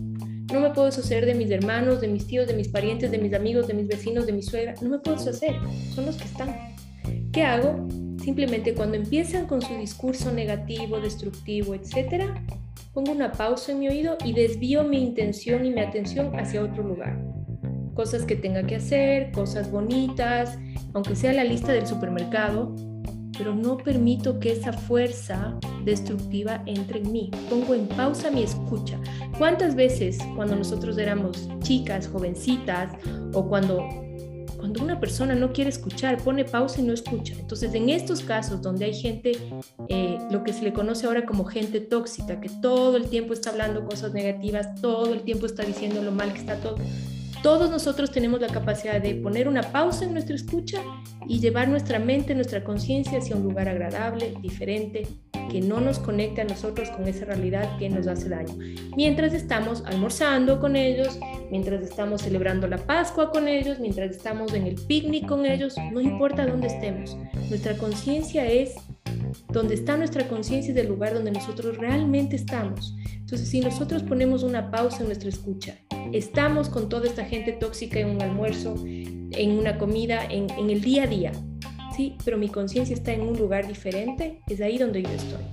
no 0.52 0.60
me 0.60 0.70
puedo 0.70 0.86
deshacer 0.86 1.26
de 1.26 1.34
mis 1.34 1.50
hermanos, 1.50 2.00
de 2.00 2.08
mis 2.08 2.26
tíos, 2.26 2.46
de 2.46 2.54
mis 2.54 2.68
parientes, 2.68 3.10
de 3.10 3.18
mis 3.18 3.34
amigos, 3.34 3.66
de 3.66 3.74
mis 3.74 3.88
vecinos, 3.88 4.26
de 4.26 4.32
mi 4.32 4.42
suegra, 4.42 4.74
no 4.80 4.88
me 4.88 4.98
puedo 4.98 5.16
deshacer, 5.16 5.54
son 5.94 6.06
los 6.06 6.16
que 6.16 6.24
están. 6.24 6.56
¿Qué 7.32 7.42
hago? 7.42 7.86
Simplemente 8.22 8.74
cuando 8.74 8.96
empiezan 8.96 9.46
con 9.46 9.62
su 9.62 9.74
discurso 9.76 10.32
negativo, 10.32 11.00
destructivo, 11.00 11.74
etcétera, 11.74 12.44
pongo 12.92 13.12
una 13.12 13.30
pausa 13.30 13.72
en 13.72 13.80
mi 13.80 13.88
oído 13.88 14.16
y 14.24 14.32
desvío 14.32 14.82
mi 14.82 15.02
intención 15.02 15.64
y 15.64 15.70
mi 15.70 15.80
atención 15.80 16.34
hacia 16.36 16.62
otro 16.62 16.82
lugar. 16.82 17.35
Cosas 17.96 18.24
que 18.24 18.36
tenga 18.36 18.62
que 18.64 18.76
hacer, 18.76 19.32
cosas 19.32 19.70
bonitas, 19.70 20.58
aunque 20.92 21.16
sea 21.16 21.32
la 21.32 21.44
lista 21.44 21.72
del 21.72 21.86
supermercado, 21.86 22.74
pero 23.36 23.54
no 23.54 23.76
permito 23.78 24.38
que 24.38 24.52
esa 24.52 24.72
fuerza 24.72 25.58
destructiva 25.84 26.62
entre 26.66 27.00
en 27.00 27.12
mí. 27.12 27.30
Pongo 27.48 27.74
en 27.74 27.86
pausa 27.88 28.30
mi 28.30 28.42
escucha. 28.42 28.98
¿Cuántas 29.38 29.74
veces 29.74 30.18
cuando 30.34 30.56
nosotros 30.56 30.98
éramos 30.98 31.48
chicas, 31.60 32.08
jovencitas, 32.08 32.92
o 33.32 33.48
cuando, 33.48 33.86
cuando 34.56 34.82
una 34.82 34.98
persona 34.98 35.34
no 35.34 35.52
quiere 35.52 35.70
escuchar, 35.70 36.22
pone 36.22 36.44
pausa 36.44 36.80
y 36.80 36.84
no 36.84 36.92
escucha? 36.92 37.34
Entonces, 37.38 37.74
en 37.74 37.90
estos 37.90 38.22
casos 38.22 38.62
donde 38.62 38.86
hay 38.86 38.94
gente, 38.94 39.32
eh, 39.88 40.18
lo 40.30 40.42
que 40.42 40.52
se 40.52 40.62
le 40.62 40.72
conoce 40.72 41.06
ahora 41.06 41.26
como 41.26 41.44
gente 41.44 41.80
tóxica, 41.80 42.40
que 42.40 42.48
todo 42.48 42.96
el 42.96 43.08
tiempo 43.08 43.32
está 43.32 43.50
hablando 43.50 43.84
cosas 43.84 44.12
negativas, 44.12 44.80
todo 44.80 45.12
el 45.12 45.22
tiempo 45.22 45.46
está 45.46 45.62
diciendo 45.62 46.02
lo 46.02 46.12
mal 46.12 46.32
que 46.32 46.40
está 46.40 46.56
todo, 46.56 46.76
todos 47.46 47.70
nosotros 47.70 48.10
tenemos 48.10 48.40
la 48.40 48.48
capacidad 48.48 49.00
de 49.00 49.14
poner 49.14 49.46
una 49.46 49.62
pausa 49.62 50.04
en 50.04 50.14
nuestra 50.14 50.34
escucha 50.34 50.82
y 51.28 51.38
llevar 51.38 51.68
nuestra 51.68 52.00
mente, 52.00 52.34
nuestra 52.34 52.64
conciencia 52.64 53.18
hacia 53.18 53.36
un 53.36 53.44
lugar 53.44 53.68
agradable, 53.68 54.34
diferente, 54.42 55.06
que 55.48 55.60
no 55.60 55.80
nos 55.80 56.00
conecte 56.00 56.40
a 56.40 56.44
nosotros 56.44 56.90
con 56.90 57.06
esa 57.06 57.24
realidad 57.24 57.78
que 57.78 57.88
nos 57.88 58.08
hace 58.08 58.28
daño. 58.28 58.52
Mientras 58.96 59.32
estamos 59.32 59.84
almorzando 59.86 60.58
con 60.58 60.74
ellos, 60.74 61.20
mientras 61.48 61.84
estamos 61.84 62.22
celebrando 62.22 62.66
la 62.66 62.78
Pascua 62.78 63.30
con 63.30 63.46
ellos, 63.46 63.78
mientras 63.78 64.10
estamos 64.10 64.52
en 64.52 64.66
el 64.66 64.74
picnic 64.74 65.28
con 65.28 65.46
ellos, 65.46 65.76
no 65.92 66.00
importa 66.00 66.46
dónde 66.46 66.66
estemos. 66.66 67.16
Nuestra 67.48 67.76
conciencia 67.76 68.44
es 68.44 68.74
donde 69.48 69.74
está 69.74 69.96
nuestra 69.96 70.28
conciencia 70.28 70.72
es 70.72 70.78
el 70.78 70.88
lugar 70.88 71.14
donde 71.14 71.30
nosotros 71.30 71.76
realmente 71.76 72.36
estamos. 72.36 72.96
Entonces, 73.12 73.48
si 73.48 73.60
nosotros 73.60 74.02
ponemos 74.02 74.42
una 74.42 74.70
pausa 74.70 75.00
en 75.00 75.06
nuestra 75.06 75.28
escucha 75.28 75.76
estamos 76.12 76.68
con 76.68 76.88
toda 76.88 77.06
esta 77.06 77.24
gente 77.24 77.52
tóxica 77.52 77.98
en 77.98 78.10
un 78.10 78.22
almuerzo, 78.22 78.74
en 78.86 79.58
una 79.58 79.78
comida, 79.78 80.24
en, 80.24 80.50
el 80.58 80.80
día 80.80 81.04
a 81.04 81.06
día, 81.06 81.32
¿sí? 81.96 82.16
Pero 82.24 82.38
mi 82.38 82.48
conciencia 82.48 82.94
está 82.94 83.12
en 83.12 83.22
un 83.22 83.36
lugar 83.38 83.66
diferente, 83.66 84.40
es 84.48 84.60
ahí 84.60 84.78
donde 84.78 85.02
yo 85.02 85.10
estoy. 85.10 85.44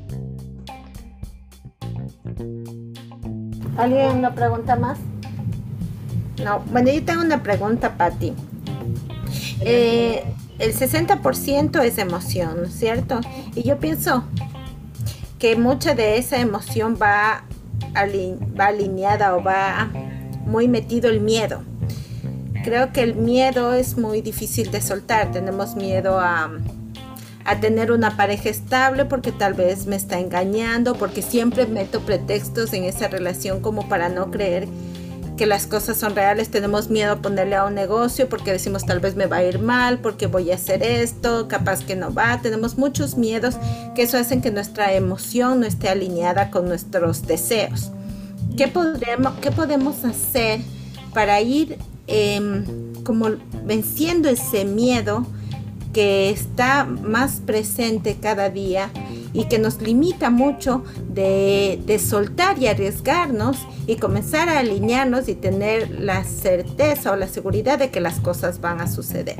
¿Alguien 3.78 4.18
una 4.18 4.36
pregunta 4.36 4.76
más? 4.76 5.00
No, 6.44 6.60
bueno, 6.72 6.92
yo 6.92 7.04
tengo 7.04 7.22
una 7.22 7.42
pregunta, 7.42 7.98
Patti. 7.98 8.34
Eh, 9.62 10.24
el 10.60 10.74
60% 10.74 11.84
es 11.84 11.98
emoción, 11.98 12.58
¿no 12.58 12.64
es 12.64 12.74
cierto? 12.74 13.20
Y 13.56 13.64
yo 13.64 13.80
pienso 13.80 14.24
que 15.40 15.56
mucha 15.56 15.94
de 15.96 16.18
esa 16.18 16.40
emoción 16.40 16.98
va, 17.02 17.44
va 17.96 18.66
alineada 18.66 19.36
o 19.36 19.44
va 19.44 19.92
muy 20.46 20.68
metido 20.68 21.10
el 21.10 21.22
miedo. 21.22 21.64
Creo 22.64 22.94
que 22.94 23.02
el 23.02 23.16
miedo 23.16 23.74
es 23.74 23.98
muy 23.98 24.22
difícil 24.22 24.72
de 24.72 24.80
soltar. 24.80 25.32
Tenemos 25.32 25.76
miedo 25.76 26.18
a, 26.20 26.50
a 27.44 27.60
tener 27.60 27.92
una 27.92 28.16
pareja 28.16 28.50
estable 28.50 29.04
porque 29.04 29.34
tal 29.34 29.54
vez 29.54 29.86
me 29.86 29.98
está 29.98 30.20
engañando, 30.20 30.96
porque 30.96 31.22
siempre 31.22 31.66
meto 31.66 32.00
pretextos 32.02 32.72
en 32.74 32.86
esa 32.86 33.10
relación 33.10 33.60
como 33.60 33.90
para 33.90 34.08
no 34.08 34.32
creer 34.32 34.68
que 35.38 35.46
las 35.46 35.66
cosas 35.66 35.98
son 35.98 36.16
reales, 36.16 36.50
tenemos 36.50 36.90
miedo 36.90 37.14
a 37.14 37.16
ponerle 37.18 37.56
a 37.56 37.66
un 37.66 37.74
negocio 37.74 38.30
porque 38.30 38.52
decimos 38.52 38.86
tal 38.86 39.00
vez 39.00 39.16
me 39.16 39.26
va 39.26 39.38
a 39.38 39.44
ir 39.44 39.60
mal, 39.60 40.00
porque 40.00 40.28
voy 40.28 40.52
a 40.52 40.56
hacer 40.56 40.84
esto, 40.84 41.48
capaz 41.48 41.84
que 41.84 41.96
no 41.96 42.14
va, 42.14 42.40
tenemos 42.42 42.78
muchos 42.78 43.18
miedos 43.18 43.56
que 43.96 44.04
eso 44.04 44.18
hacen 44.18 44.42
que 44.42 44.52
nuestra 44.52 44.94
emoción 44.94 45.62
no 45.62 45.66
esté 45.66 45.90
alineada 45.90 46.52
con 46.52 46.68
nuestros 46.68 47.26
deseos. 47.26 47.92
¿Qué, 48.58 48.68
podremos, 48.68 49.34
qué 49.42 49.52
podemos 49.52 50.06
hacer 50.06 50.60
para 51.14 51.42
ir 51.42 51.80
em, 52.06 52.94
como 53.04 53.30
venciendo 53.66 54.30
ese 54.30 54.66
miedo 54.66 55.26
que 55.94 56.32
está 56.32 56.84
más 56.86 57.42
presente 57.46 58.18
cada 58.20 58.50
día 58.50 58.90
y 59.32 59.46
que 59.46 59.60
nos 59.60 59.82
limita 59.82 60.30
mucho 60.30 60.84
de, 61.10 61.80
soltar 62.00 62.58
y 62.60 62.68
arriesgarnos 62.68 63.58
y 63.88 63.96
comenzar 63.98 64.50
a 64.50 64.60
alinearnos 64.60 65.30
y 65.30 65.36
tener 65.36 65.90
la 65.92 66.24
certeza 66.24 67.12
o 67.12 67.16
la 67.16 67.28
seguridad 67.28 67.80
de 67.80 67.90
que 67.90 68.02
las 68.02 68.20
cosas 68.20 68.60
van 68.60 68.82
a 68.82 68.88
suceder. 68.88 69.38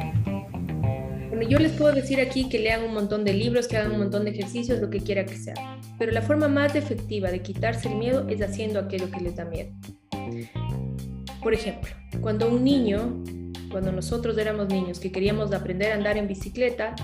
Bueno, 1.30 1.50
yo 1.50 1.60
les 1.60 1.72
puedo 1.72 1.94
decir 1.94 2.22
aquí 2.22 2.48
que 2.48 2.60
lean 2.60 2.84
un 2.84 2.94
montón 2.94 3.26
de 3.26 3.34
libros, 3.34 3.68
que 3.68 3.78
hagan 3.78 3.92
un 3.94 4.00
montón 4.00 4.24
de 4.24 4.32
ejercicios, 4.32 4.80
lo 4.80 4.90
que 4.90 5.00
quiera 5.00 5.26
que 5.26 5.36
sea. 5.36 5.56
Pero 5.98 6.12
la 6.12 6.22
forma 6.22 6.48
más 6.48 6.76
efectiva 6.76 7.32
de 7.32 7.42
quitarse 7.42 7.90
el 7.90 7.96
miedo 7.96 8.28
es 8.30 8.42
haciendo 8.42 8.80
aquello 8.80 9.10
que 9.10 9.20
les 9.20 9.36
da 9.36 9.46
miedo. 9.46 9.72
Por 11.44 11.54
ejemplo, 11.54 11.92
cuando 12.22 12.50
un 12.50 12.64
niño, 12.64 13.22
cuando 13.70 13.92
nosotros 13.92 14.38
éramos 14.38 14.70
niños 14.70 15.00
que 15.00 15.12
queríamos 15.12 15.52
aprender 15.52 15.92
a 15.92 15.96
andar 15.96 16.18
en 16.18 16.28
bicicleta, 16.28 16.96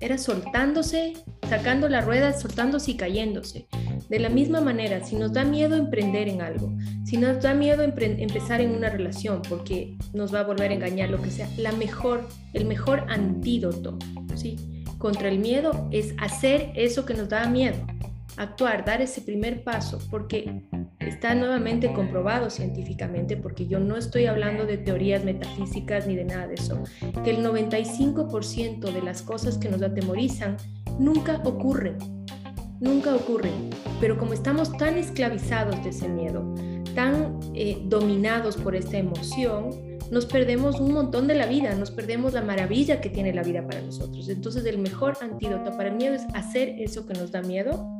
era 0.00 0.16
soltándose, 0.16 1.12
sacando 1.46 1.88
la 1.88 2.00
rueda, 2.00 2.32
soltándose 2.32 2.92
y 2.92 2.96
cayéndose. 2.96 3.66
De 4.08 4.18
la 4.18 4.30
misma 4.30 4.62
manera, 4.62 5.04
si 5.04 5.14
nos 5.14 5.34
da 5.34 5.44
miedo 5.44 5.76
emprender 5.76 6.28
en 6.28 6.40
algo, 6.40 6.72
si 7.04 7.18
nos 7.18 7.42
da 7.42 7.52
miedo 7.52 7.82
empezar 7.82 8.62
en 8.62 8.70
una 8.70 8.88
relación 8.88 9.42
porque 9.46 9.98
nos 10.14 10.34
va 10.34 10.40
a 10.40 10.44
volver 10.44 10.70
a 10.70 10.74
engañar, 10.74 11.10
lo 11.10 11.20
que 11.20 11.30
sea, 11.30 11.48
la 11.58 11.72
mejor, 11.72 12.26
el 12.54 12.64
mejor 12.64 13.04
antídoto, 13.08 13.98
¿sí? 14.36 14.56
Contra 14.96 15.28
el 15.28 15.38
miedo 15.38 15.88
es 15.92 16.14
hacer 16.18 16.72
eso 16.74 17.04
que 17.04 17.14
nos 17.14 17.28
da 17.28 17.46
miedo 17.46 17.76
actuar, 18.36 18.84
dar 18.84 19.02
ese 19.02 19.20
primer 19.20 19.62
paso, 19.62 19.98
porque 20.10 20.62
está 21.00 21.34
nuevamente 21.34 21.92
comprobado 21.92 22.50
científicamente, 22.50 23.36
porque 23.36 23.66
yo 23.66 23.80
no 23.80 23.96
estoy 23.96 24.26
hablando 24.26 24.66
de 24.66 24.78
teorías 24.78 25.24
metafísicas 25.24 26.06
ni 26.06 26.14
de 26.14 26.24
nada 26.24 26.46
de 26.46 26.54
eso, 26.54 26.82
que 27.24 27.30
el 27.30 27.44
95% 27.44 28.92
de 28.92 29.02
las 29.02 29.22
cosas 29.22 29.58
que 29.58 29.68
nos 29.68 29.82
atemorizan 29.82 30.56
nunca 30.98 31.40
ocurren, 31.44 31.96
nunca 32.80 33.14
ocurren, 33.14 33.70
pero 34.00 34.18
como 34.18 34.34
estamos 34.34 34.76
tan 34.76 34.98
esclavizados 34.98 35.82
de 35.82 35.90
ese 35.90 36.08
miedo, 36.08 36.54
tan 36.94 37.40
eh, 37.54 37.78
dominados 37.84 38.56
por 38.56 38.76
esta 38.76 38.98
emoción, 38.98 39.70
nos 40.10 40.26
perdemos 40.26 40.80
un 40.80 40.92
montón 40.92 41.28
de 41.28 41.36
la 41.36 41.46
vida, 41.46 41.74
nos 41.76 41.92
perdemos 41.92 42.32
la 42.32 42.42
maravilla 42.42 43.00
que 43.00 43.10
tiene 43.10 43.32
la 43.32 43.44
vida 43.44 43.64
para 43.64 43.80
nosotros. 43.80 44.28
Entonces 44.28 44.64
el 44.64 44.78
mejor 44.78 45.16
antídoto 45.22 45.76
para 45.76 45.90
el 45.90 45.94
miedo 45.94 46.14
es 46.14 46.22
hacer 46.34 46.74
eso 46.80 47.06
que 47.06 47.14
nos 47.14 47.30
da 47.30 47.42
miedo 47.42 47.96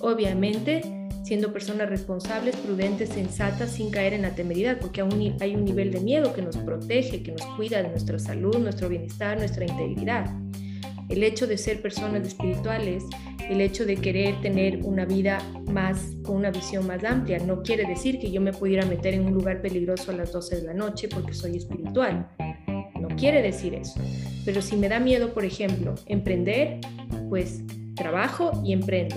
Obviamente, 0.00 0.80
siendo 1.22 1.52
personas 1.52 1.88
responsables, 1.88 2.56
prudentes, 2.56 3.10
sensatas, 3.10 3.72
sin 3.72 3.90
caer 3.90 4.14
en 4.14 4.22
la 4.22 4.34
temeridad, 4.34 4.78
porque 4.78 5.00
aún 5.00 5.36
hay 5.40 5.54
un 5.54 5.64
nivel 5.64 5.92
de 5.92 6.00
miedo 6.00 6.32
que 6.32 6.42
nos 6.42 6.56
protege, 6.56 7.22
que 7.22 7.32
nos 7.32 7.44
cuida 7.56 7.82
de 7.82 7.88
nuestra 7.88 8.18
salud, 8.18 8.56
nuestro 8.58 8.88
bienestar, 8.88 9.38
nuestra 9.38 9.64
integridad. 9.64 10.30
El 11.08 11.22
hecho 11.22 11.46
de 11.46 11.58
ser 11.58 11.82
personas 11.82 12.26
espirituales, 12.26 13.04
el 13.48 13.60
hecho 13.60 13.84
de 13.84 13.96
querer 13.96 14.40
tener 14.40 14.80
una 14.84 15.04
vida 15.04 15.38
más 15.66 16.16
con 16.22 16.36
una 16.36 16.50
visión 16.50 16.86
más 16.86 17.02
amplia, 17.04 17.38
no 17.40 17.62
quiere 17.62 17.84
decir 17.84 18.18
que 18.20 18.30
yo 18.30 18.40
me 18.40 18.52
pudiera 18.52 18.86
meter 18.86 19.14
en 19.14 19.26
un 19.26 19.34
lugar 19.34 19.60
peligroso 19.60 20.12
a 20.12 20.14
las 20.14 20.32
12 20.32 20.60
de 20.60 20.62
la 20.68 20.74
noche 20.74 21.08
porque 21.08 21.34
soy 21.34 21.56
espiritual. 21.56 22.28
No 23.00 23.08
quiere 23.16 23.42
decir 23.42 23.74
eso. 23.74 24.00
Pero 24.44 24.62
si 24.62 24.76
me 24.76 24.88
da 24.88 25.00
miedo, 25.00 25.34
por 25.34 25.44
ejemplo, 25.44 25.96
emprender, 26.06 26.80
pues 27.28 27.62
trabajo 27.96 28.52
y 28.64 28.72
emprendo 28.72 29.16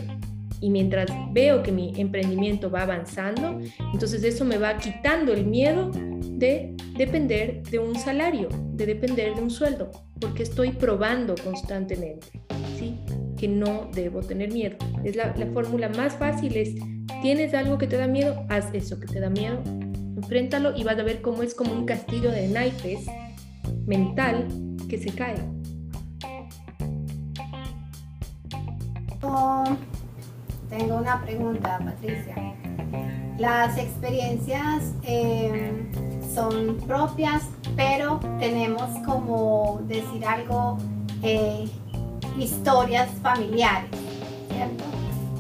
y 0.64 0.70
mientras 0.70 1.10
veo 1.34 1.62
que 1.62 1.74
mi 1.74 1.92
emprendimiento 1.98 2.72
va 2.72 2.84
avanzando, 2.84 3.60
entonces 3.92 4.24
eso 4.24 4.46
me 4.46 4.58
va 4.58 4.78
quitando 4.78 5.34
el 5.34 5.46
miedo 5.46 5.92
de 5.94 6.74
depender 6.98 7.64
de 7.64 7.80
un 7.80 7.96
salario, 8.00 8.48
de 8.72 8.86
depender 8.86 9.36
de 9.36 9.42
un 9.42 9.52
sueldo, 9.52 9.92
porque 10.22 10.44
estoy 10.44 10.72
probando 10.72 11.36
constantemente, 11.44 12.28
¿sí? 12.80 12.98
Que 13.38 13.50
no 13.50 13.90
debo 13.94 14.22
tener 14.22 14.54
miedo. 14.54 14.78
Es 15.04 15.18
la, 15.18 15.36
la 15.36 15.48
fórmula 15.48 15.90
más 15.90 16.16
fácil, 16.16 16.56
es, 16.56 16.76
tienes 17.22 17.54
algo 17.54 17.78
que 17.78 17.88
te 17.88 17.98
da 17.98 18.08
miedo, 18.08 18.46
haz 18.48 18.70
eso 18.72 19.02
que 19.02 19.08
te 19.08 19.20
da 19.20 19.30
miedo, 19.30 19.62
enfréntalo 20.16 20.78
y 20.78 20.86
vas 20.86 20.98
a 20.98 21.04
ver 21.04 21.22
cómo 21.22 21.44
es 21.44 21.54
como 21.54 21.74
un 21.74 21.86
castillo 21.86 22.32
de 22.32 22.48
naipes 22.48 23.06
mental 23.86 24.48
que 24.88 24.98
se 24.98 25.10
cae. 25.10 25.36
Oh, 29.22 29.66
tengo 30.70 30.96
una 30.96 31.22
pregunta, 31.22 31.80
Patricia. 31.84 32.36
Las 33.38 33.78
experiencias 33.78 34.94
em, 35.04 35.92
son 36.34 36.78
propias, 36.88 37.44
pero 37.76 38.20
tenemos 38.40 38.84
como 39.06 39.82
decir 39.88 40.26
algo, 40.26 40.78
eh, 41.24 41.68
historias 42.38 43.10
familiares, 43.22 43.90
¿cierto? 44.50 44.84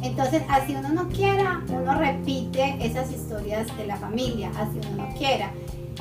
Entonces, 0.01 0.43
así 0.49 0.75
uno 0.75 0.89
no 0.89 1.09
quiera, 1.09 1.61
uno 1.69 1.95
repite 1.95 2.77
esas 2.81 3.11
historias 3.11 3.75
de 3.77 3.85
la 3.85 3.95
familia, 3.95 4.51
así 4.57 4.79
uno 4.91 5.05
no 5.05 5.15
quiera. 5.15 5.51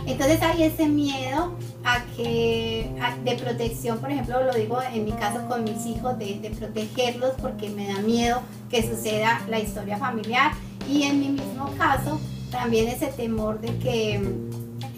Entonces 0.06 0.42
hay 0.42 0.64
ese 0.64 0.88
miedo 0.88 1.52
a 1.84 2.04
que 2.16 2.90
de 3.24 3.36
protección, 3.36 3.98
por 3.98 4.10
ejemplo, 4.10 4.42
lo 4.44 4.52
digo 4.52 4.78
en 4.92 5.04
mi 5.04 5.12
caso 5.12 5.46
con 5.48 5.64
mis 5.64 5.86
hijos, 5.86 6.18
de, 6.18 6.52
protegerlos 6.58 7.32
porque 7.40 7.68
me 7.70 7.88
da 7.88 8.00
miedo 8.00 8.42
que 8.70 8.82
suceda 8.82 9.40
la 9.48 9.58
historia 9.58 9.96
familiar 9.96 10.52
y 10.88 11.04
en 11.04 11.20
mi 11.20 11.28
mismo 11.28 11.70
caso 11.78 12.20
también 12.50 12.88
ese 12.88 13.06
temor 13.06 13.60
de 13.60 13.76
que 13.78 14.20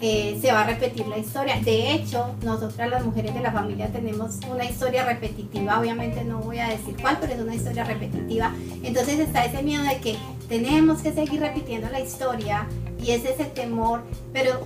eh, 0.01 0.37
se 0.41 0.51
va 0.51 0.61
a 0.61 0.65
repetir 0.65 1.07
la 1.07 1.17
historia. 1.17 1.59
De 1.63 1.93
hecho, 1.93 2.35
nosotras 2.43 2.89
las 2.89 3.05
mujeres 3.05 3.33
de 3.33 3.39
la 3.39 3.51
familia 3.51 3.87
tenemos 3.87 4.39
una 4.51 4.65
historia 4.65 5.05
repetitiva, 5.05 5.79
obviamente 5.79 6.23
no 6.23 6.39
voy 6.39 6.59
a 6.59 6.67
decir 6.67 6.95
cuál, 6.99 7.17
pero 7.19 7.33
es 7.33 7.39
una 7.39 7.55
historia 7.55 7.83
repetitiva. 7.85 8.53
Entonces 8.83 9.19
está 9.19 9.45
ese 9.45 9.63
miedo 9.63 9.83
de 9.83 9.97
que 9.99 10.17
tenemos 10.49 11.01
que 11.01 11.13
seguir 11.13 11.39
repitiendo 11.39 11.89
la 11.89 12.01
historia 12.01 12.67
y 13.05 13.11
es 13.11 13.23
ese 13.23 13.45
temor, 13.45 14.03
pero 14.33 14.65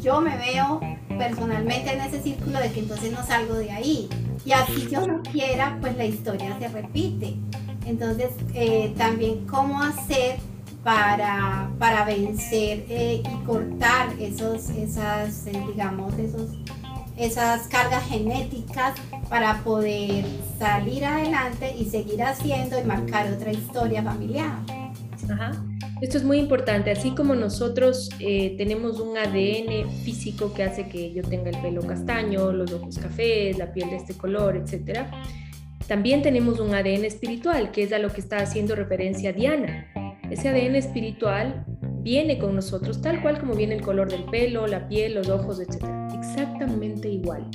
yo 0.00 0.20
me 0.20 0.36
veo 0.36 0.80
personalmente 1.16 1.90
en 1.92 2.00
ese 2.02 2.22
círculo 2.22 2.60
de 2.60 2.70
que 2.70 2.80
entonces 2.80 3.12
no 3.12 3.24
salgo 3.24 3.54
de 3.54 3.70
ahí. 3.70 4.08
Y 4.44 4.52
así 4.52 4.88
yo 4.90 5.06
no 5.06 5.22
quiera, 5.22 5.78
pues 5.80 5.96
la 5.96 6.04
historia 6.04 6.56
se 6.58 6.68
repite. 6.68 7.34
Entonces, 7.86 8.30
eh, 8.54 8.94
también 8.98 9.46
cómo 9.46 9.82
hacer 9.82 10.36
para, 10.84 11.70
para 11.78 12.04
vencer 12.04 12.84
eh, 12.88 13.22
y 13.24 13.44
cortar 13.46 14.10
esos, 14.20 14.68
esas, 14.70 15.46
eh, 15.46 15.64
digamos, 15.68 16.12
esos, 16.18 16.50
esas 17.16 17.68
cargas 17.68 18.06
genéticas 18.06 18.94
para 19.30 19.58
poder 19.64 20.24
salir 20.58 21.04
adelante 21.06 21.74
y 21.76 21.86
seguir 21.86 22.22
haciendo 22.22 22.78
y 22.78 22.84
marcar 22.84 23.32
otra 23.32 23.50
historia 23.50 24.02
familiar. 24.02 24.58
Ajá. 25.30 25.52
Esto 26.00 26.16
es 26.16 26.22
muy 26.22 26.38
importante, 26.38 26.92
así 26.92 27.10
como 27.10 27.34
nosotros 27.34 28.10
eh, 28.20 28.54
tenemos 28.56 29.00
un 29.00 29.18
ADN 29.18 29.90
físico 30.04 30.54
que 30.54 30.62
hace 30.62 30.88
que 30.88 31.12
yo 31.12 31.22
tenga 31.22 31.50
el 31.50 31.60
pelo 31.60 31.82
castaño, 31.82 32.52
los 32.52 32.72
ojos 32.72 32.98
cafés, 32.98 33.58
la 33.58 33.72
piel 33.72 33.90
de 33.90 33.96
este 33.96 34.14
color, 34.14 34.56
etc. 34.56 35.06
También 35.88 36.22
tenemos 36.22 36.60
un 36.60 36.72
ADN 36.72 37.04
espiritual, 37.04 37.72
que 37.72 37.82
es 37.82 37.92
a 37.92 37.98
lo 37.98 38.12
que 38.12 38.20
está 38.20 38.38
haciendo 38.38 38.76
referencia 38.76 39.32
Diana. 39.32 39.88
Ese 40.30 40.48
ADN 40.48 40.76
espiritual 40.76 41.64
viene 42.02 42.38
con 42.38 42.54
nosotros 42.54 43.02
tal 43.02 43.20
cual 43.20 43.40
como 43.40 43.54
viene 43.54 43.74
el 43.74 43.82
color 43.82 44.08
del 44.08 44.24
pelo, 44.24 44.68
la 44.68 44.88
piel, 44.88 45.14
los 45.14 45.28
ojos, 45.28 45.58
etc. 45.58 45.84
Exactamente 46.16 47.08
igual. 47.08 47.50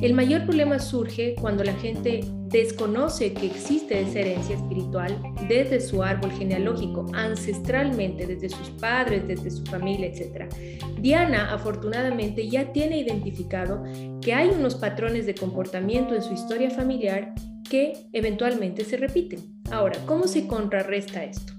El 0.00 0.14
mayor 0.14 0.44
problema 0.44 0.78
surge 0.78 1.34
cuando 1.40 1.62
la 1.62 1.74
gente 1.74 2.22
desconoce 2.48 3.32
que 3.32 3.46
existe 3.46 4.00
esa 4.00 4.20
herencia 4.20 4.56
espiritual 4.56 5.16
desde 5.48 5.80
su 5.80 6.02
árbol 6.02 6.32
genealógico, 6.32 7.06
ancestralmente, 7.14 8.26
desde 8.26 8.48
sus 8.48 8.70
padres, 8.70 9.26
desde 9.28 9.50
su 9.50 9.64
familia, 9.64 10.06
etc. 10.06 10.52
Diana, 11.00 11.52
afortunadamente, 11.52 12.48
ya 12.48 12.72
tiene 12.72 12.98
identificado 12.98 13.82
que 14.20 14.34
hay 14.34 14.48
unos 14.48 14.74
patrones 14.74 15.26
de 15.26 15.34
comportamiento 15.34 16.14
en 16.14 16.22
su 16.22 16.32
historia 16.32 16.70
familiar 16.70 17.34
que 17.68 17.92
eventualmente 18.12 18.84
se 18.84 18.96
repiten. 18.96 19.40
Ahora, 19.70 19.98
¿cómo 20.06 20.26
se 20.26 20.46
contrarresta 20.46 21.24
esto? 21.24 21.52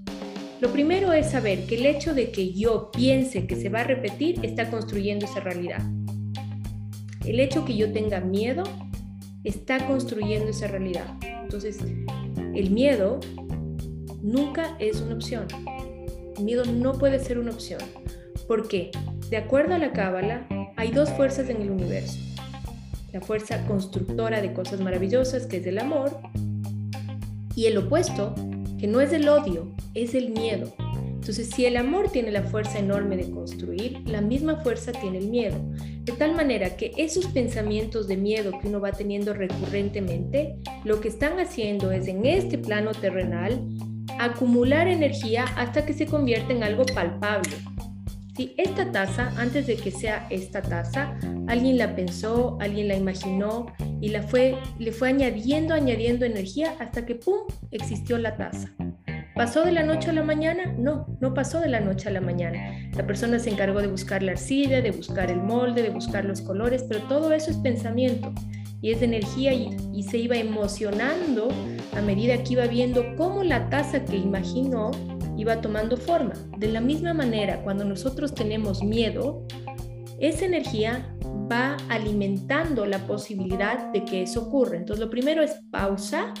Lo 0.60 0.70
primero 0.70 1.12
es 1.12 1.30
saber 1.30 1.66
que 1.66 1.76
el 1.76 1.86
hecho 1.86 2.14
de 2.14 2.30
que 2.30 2.52
yo 2.52 2.90
piense 2.90 3.46
que 3.46 3.56
se 3.56 3.68
va 3.68 3.80
a 3.80 3.84
repetir 3.84 4.38
está 4.44 4.70
construyendo 4.70 5.26
esa 5.26 5.40
realidad. 5.40 5.82
El 7.24 7.40
hecho 7.40 7.64
que 7.64 7.76
yo 7.76 7.92
tenga 7.92 8.20
miedo 8.20 8.64
está 9.44 9.86
construyendo 9.86 10.50
esa 10.50 10.66
realidad. 10.66 11.06
Entonces, 11.42 11.78
el 12.54 12.70
miedo 12.70 13.20
nunca 14.22 14.76
es 14.78 15.00
una 15.00 15.14
opción. 15.14 15.46
El 16.36 16.44
miedo 16.44 16.64
no 16.64 16.92
puede 16.94 17.18
ser 17.18 17.38
una 17.38 17.52
opción. 17.52 17.80
¿Por 18.46 18.68
qué? 18.68 18.90
De 19.30 19.36
acuerdo 19.36 19.74
a 19.74 19.78
la 19.78 19.92
Cábala, 19.92 20.46
hay 20.76 20.90
dos 20.90 21.10
fuerzas 21.10 21.48
en 21.48 21.62
el 21.62 21.70
universo. 21.70 22.18
La 23.12 23.20
fuerza 23.20 23.64
constructora 23.66 24.42
de 24.42 24.52
cosas 24.52 24.80
maravillosas, 24.80 25.46
que 25.46 25.58
es 25.58 25.66
el 25.66 25.78
amor, 25.78 26.18
y 27.54 27.66
el 27.66 27.78
opuesto, 27.78 28.34
que 28.78 28.86
no 28.86 29.00
es 29.00 29.12
el 29.12 29.28
odio, 29.28 29.72
es 29.94 30.14
el 30.14 30.30
miedo. 30.30 30.74
Entonces, 31.24 31.48
si 31.56 31.64
el 31.64 31.78
amor 31.78 32.10
tiene 32.10 32.30
la 32.30 32.42
fuerza 32.42 32.78
enorme 32.78 33.16
de 33.16 33.30
construir, 33.30 34.02
la 34.04 34.20
misma 34.20 34.56
fuerza 34.56 34.92
tiene 34.92 35.16
el 35.16 35.28
miedo. 35.28 35.56
De 36.02 36.12
tal 36.12 36.34
manera 36.34 36.76
que 36.76 36.92
esos 36.98 37.24
pensamientos 37.28 38.08
de 38.08 38.18
miedo 38.18 38.52
que 38.60 38.68
uno 38.68 38.78
va 38.78 38.92
teniendo 38.92 39.32
recurrentemente, 39.32 40.56
lo 40.84 41.00
que 41.00 41.08
están 41.08 41.40
haciendo 41.40 41.92
es 41.92 42.08
en 42.08 42.26
este 42.26 42.58
plano 42.58 42.92
terrenal 42.92 43.58
acumular 44.18 44.86
energía 44.86 45.44
hasta 45.56 45.86
que 45.86 45.94
se 45.94 46.04
convierte 46.04 46.52
en 46.52 46.62
algo 46.62 46.84
palpable. 46.84 47.56
Si 48.36 48.52
esta 48.58 48.92
taza, 48.92 49.32
antes 49.38 49.66
de 49.66 49.76
que 49.76 49.92
sea 49.92 50.26
esta 50.28 50.60
taza, 50.60 51.16
alguien 51.46 51.78
la 51.78 51.96
pensó, 51.96 52.58
alguien 52.60 52.86
la 52.86 52.96
imaginó 52.96 53.64
y 54.02 54.10
la 54.10 54.24
fue, 54.24 54.58
le 54.78 54.92
fue 54.92 55.08
añadiendo, 55.08 55.72
añadiendo 55.72 56.26
energía 56.26 56.74
hasta 56.80 57.06
que 57.06 57.14
¡pum! 57.14 57.46
existió 57.70 58.18
la 58.18 58.36
taza. 58.36 58.74
¿Pasó 59.34 59.64
de 59.64 59.72
la 59.72 59.82
noche 59.82 60.10
a 60.10 60.12
la 60.12 60.22
mañana? 60.22 60.74
No, 60.78 61.06
no 61.20 61.34
pasó 61.34 61.60
de 61.60 61.68
la 61.68 61.80
noche 61.80 62.08
a 62.08 62.12
la 62.12 62.20
mañana. 62.20 62.88
La 62.96 63.06
persona 63.06 63.38
se 63.38 63.50
encargó 63.50 63.80
de 63.80 63.88
buscar 63.88 64.22
la 64.22 64.32
arcilla, 64.32 64.80
de 64.80 64.92
buscar 64.92 65.30
el 65.30 65.40
molde, 65.40 65.82
de 65.82 65.90
buscar 65.90 66.24
los 66.24 66.40
colores, 66.40 66.84
pero 66.88 67.02
todo 67.08 67.32
eso 67.32 67.50
es 67.50 67.56
pensamiento 67.56 68.32
y 68.80 68.92
es 68.92 69.02
energía 69.02 69.52
y, 69.52 70.02
se 70.02 70.18
iba 70.18 70.36
emocionando 70.36 71.48
a 71.96 72.02
medida 72.02 72.42
que 72.44 72.52
iba 72.52 72.66
viendo 72.66 73.02
cómo 73.16 73.42
la 73.42 73.70
taza 73.70 74.04
que 74.04 74.16
imaginó 74.16 74.90
va 75.44 75.60
tomando 75.60 75.96
forma. 75.96 76.32
De 76.58 76.68
la 76.68 76.80
misma 76.80 77.12
manera, 77.12 77.62
cuando 77.62 77.84
nosotros 77.84 78.34
tenemos 78.34 78.82
miedo, 78.82 79.46
esa 80.20 80.44
energía 80.44 81.16
va 81.50 81.76
alimentando 81.88 82.86
la 82.86 82.98
posibilidad 83.06 83.92
de 83.92 84.04
que 84.04 84.22
eso 84.22 84.42
ocurra. 84.42 84.76
Entonces, 84.76 85.04
lo 85.04 85.10
primero 85.10 85.42
es 85.42 85.60
pausa. 85.70 86.32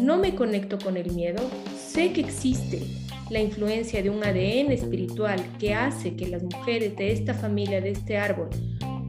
No 0.00 0.16
me 0.16 0.34
conecto 0.34 0.78
con 0.78 0.96
el 0.96 1.12
miedo. 1.12 1.42
Sé 1.76 2.12
que 2.12 2.22
existe 2.22 2.82
la 3.30 3.40
influencia 3.40 4.02
de 4.02 4.10
un 4.10 4.24
ADN 4.24 4.72
espiritual 4.72 5.40
que 5.58 5.74
hace 5.74 6.16
que 6.16 6.28
las 6.28 6.42
mujeres 6.42 6.96
de 6.96 7.12
esta 7.12 7.34
familia, 7.34 7.80
de 7.80 7.90
este 7.90 8.16
árbol, 8.16 8.48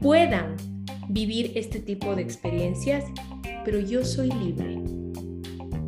puedan 0.00 0.56
vivir 1.08 1.52
este 1.54 1.80
tipo 1.80 2.14
de 2.14 2.22
experiencias, 2.22 3.04
pero 3.64 3.80
yo 3.80 4.04
soy 4.04 4.30
libre. 4.30 4.78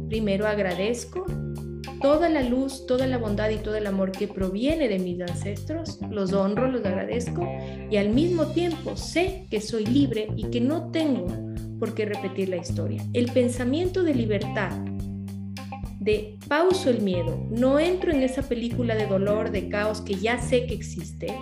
Primero 0.09 0.47
agradezco 0.47 1.27
toda 2.01 2.29
la 2.29 2.43
luz, 2.43 2.87
toda 2.87 3.07
la 3.07 3.19
bondad 3.19 3.51
y 3.51 3.57
todo 3.57 3.77
el 3.77 3.87
amor 3.87 4.13
que 4.13 4.29
proviene 4.29 4.89
de 4.89 4.99
mis 4.99 5.21
ancestros, 5.21 5.99
los 6.11 6.33
honro, 6.33 6.71
los 6.71 6.85
agradezco 6.85 7.49
y 7.91 7.97
al 7.97 8.11
mismo 8.11 8.47
tiempo 8.49 8.97
sé 8.97 9.47
que 9.51 9.61
soy 9.61 9.87
libre 9.87 10.29
y 10.37 10.51
que 10.51 10.61
no 10.61 10.91
tengo 10.91 11.27
por 11.79 11.95
qué 11.95 12.05
repetir 12.05 12.49
la 12.49 12.57
historia. 12.57 13.03
El 13.13 13.33
pensamiento 13.33 14.03
de 14.03 14.15
libertad, 14.15 14.71
de 16.05 16.39
pauso 16.49 16.91
el 16.91 17.01
miedo, 17.01 17.47
no 17.51 17.81
entro 17.81 18.13
en 18.13 18.23
esa 18.23 18.43
película 18.43 18.95
de 18.95 19.07
dolor, 19.07 19.51
de 19.51 19.71
caos 19.71 20.03
que 20.03 20.17
ya 20.17 20.39
sé 20.39 20.67
que 20.67 20.75
existe, 20.75 21.35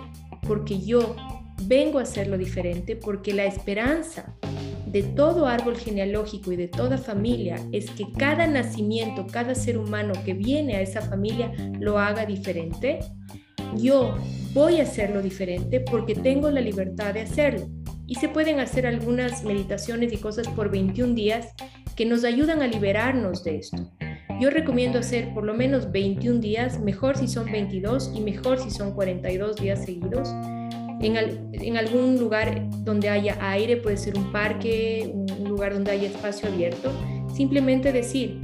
porque 0.47 0.79
yo 0.79 1.17
vengo 1.63 1.99
a 1.99 2.03
hacerlo 2.03 2.37
diferente, 2.37 2.95
porque 2.95 3.33
la 3.33 3.45
esperanza 3.45 4.37
de 4.85 5.03
todo 5.03 5.47
árbol 5.47 5.75
genealógico 5.75 6.53
y 6.53 6.55
de 6.55 6.69
toda 6.69 6.97
familia 6.97 7.57
es 7.73 7.89
que 7.91 8.09
cada 8.13 8.47
nacimiento, 8.47 9.27
cada 9.27 9.53
ser 9.53 9.77
humano 9.77 10.13
que 10.23 10.33
viene 10.33 10.77
a 10.77 10.81
esa 10.81 11.01
familia 11.01 11.51
lo 11.79 11.99
haga 11.99 12.25
diferente, 12.25 12.99
yo 13.75 14.15
voy 14.53 14.79
a 14.79 14.83
hacerlo 14.83 15.21
diferente 15.21 15.81
porque 15.81 16.15
tengo 16.15 16.49
la 16.49 16.61
libertad 16.61 17.13
de 17.13 17.21
hacerlo. 17.21 17.67
Y 18.05 18.15
se 18.15 18.29
pueden 18.29 18.59
hacer 18.59 18.85
algunas 18.85 19.43
meditaciones 19.43 20.13
y 20.13 20.17
cosas 20.17 20.47
por 20.49 20.69
21 20.69 21.15
días 21.15 21.47
que 21.95 22.05
nos 22.05 22.23
ayudan 22.23 22.61
a 22.61 22.67
liberarnos 22.67 23.43
de 23.43 23.57
esto. 23.57 23.89
Yo 24.39 24.49
recomiendo 24.49 24.99
hacer 24.99 25.33
por 25.33 25.43
lo 25.43 25.53
menos 25.53 25.91
21 25.91 26.39
días, 26.39 26.79
mejor 26.79 27.17
si 27.17 27.27
son 27.27 27.51
22 27.51 28.11
y 28.15 28.21
mejor 28.21 28.59
si 28.59 28.71
son 28.71 28.93
42 28.93 29.55
días 29.55 29.85
seguidos. 29.85 30.29
En, 31.01 31.77
algún 31.77 32.17
lugar 32.17 32.65
donde 32.83 33.09
haya 33.09 33.37
aire, 33.41 33.77
puede 33.77 33.97
ser 33.97 34.17
un 34.17 34.31
parque, 34.31 35.11
un 35.13 35.49
lugar 35.49 35.73
donde 35.73 35.91
haya 35.91 36.07
espacio 36.07 36.47
abierto, 36.47 36.91
simplemente 37.33 37.91
decir, 37.91 38.39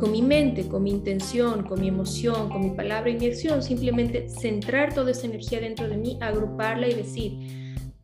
con 0.00 0.10
mi 0.10 0.20
mente, 0.20 0.66
con 0.66 0.82
mi 0.82 0.90
intención, 0.90 1.62
con 1.62 1.80
mi 1.80 1.88
emoción, 1.88 2.48
con 2.48 2.60
mi 2.62 2.70
palabra 2.70 3.10
y 3.10 3.16
mi 3.16 3.26
acción, 3.26 3.62
simplemente 3.62 4.28
centrar 4.28 4.92
toda 4.92 5.12
esa 5.12 5.26
energía 5.26 5.60
dentro 5.60 5.88
de 5.88 5.96
mí, 5.96 6.18
agruparla 6.20 6.88
y 6.88 6.94
decir, 6.94 7.32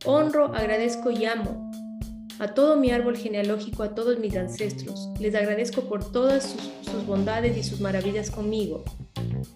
honro, 0.04 0.54
agradezco 0.54 1.10
y 1.10 1.24
amo 1.24 1.68
a 2.38 2.54
todo 2.54 2.76
mi 2.76 2.90
árbol 2.90 3.16
genealógico, 3.16 3.82
a 3.82 3.94
todos 3.94 4.18
mis 4.18 4.36
ancestros. 4.36 5.10
Les 5.18 5.34
agradezco 5.34 5.82
por 5.82 6.10
todas 6.10 6.56
sus, 6.82 7.06
bondades 7.06 7.56
y 7.56 7.62
sus 7.62 7.80
maravillas 7.80 8.30
conmigo. 8.30 8.84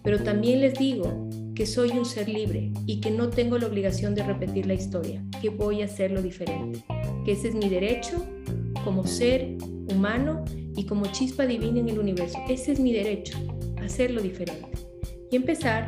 Pero 0.03 0.23
también 0.23 0.61
les 0.61 0.73
digo 0.73 1.29
que 1.55 1.65
soy 1.65 1.91
un 1.91 2.05
ser 2.05 2.27
libre 2.27 2.71
y 2.85 2.99
que 2.99 3.11
no 3.11 3.29
tengo 3.29 3.57
la 3.57 3.67
obligación 3.67 4.15
de 4.15 4.23
repetir 4.23 4.65
la 4.65 4.73
historia, 4.73 5.23
que 5.41 5.49
voy 5.49 5.81
a 5.81 5.85
hacerlo 5.85 6.21
diferente, 6.21 6.83
que 7.25 7.33
ese 7.33 7.49
es 7.49 7.55
mi 7.55 7.69
derecho 7.69 8.25
como 8.83 9.05
ser 9.05 9.55
humano 9.93 10.43
y 10.75 10.85
como 10.85 11.05
chispa 11.07 11.45
divina 11.45 11.79
en 11.79 11.89
el 11.89 11.99
universo. 11.99 12.39
Ese 12.49 12.71
es 12.71 12.79
mi 12.79 12.91
derecho, 12.91 13.37
hacerlo 13.81 14.21
diferente 14.21 14.69
y 15.33 15.35
empezar 15.35 15.87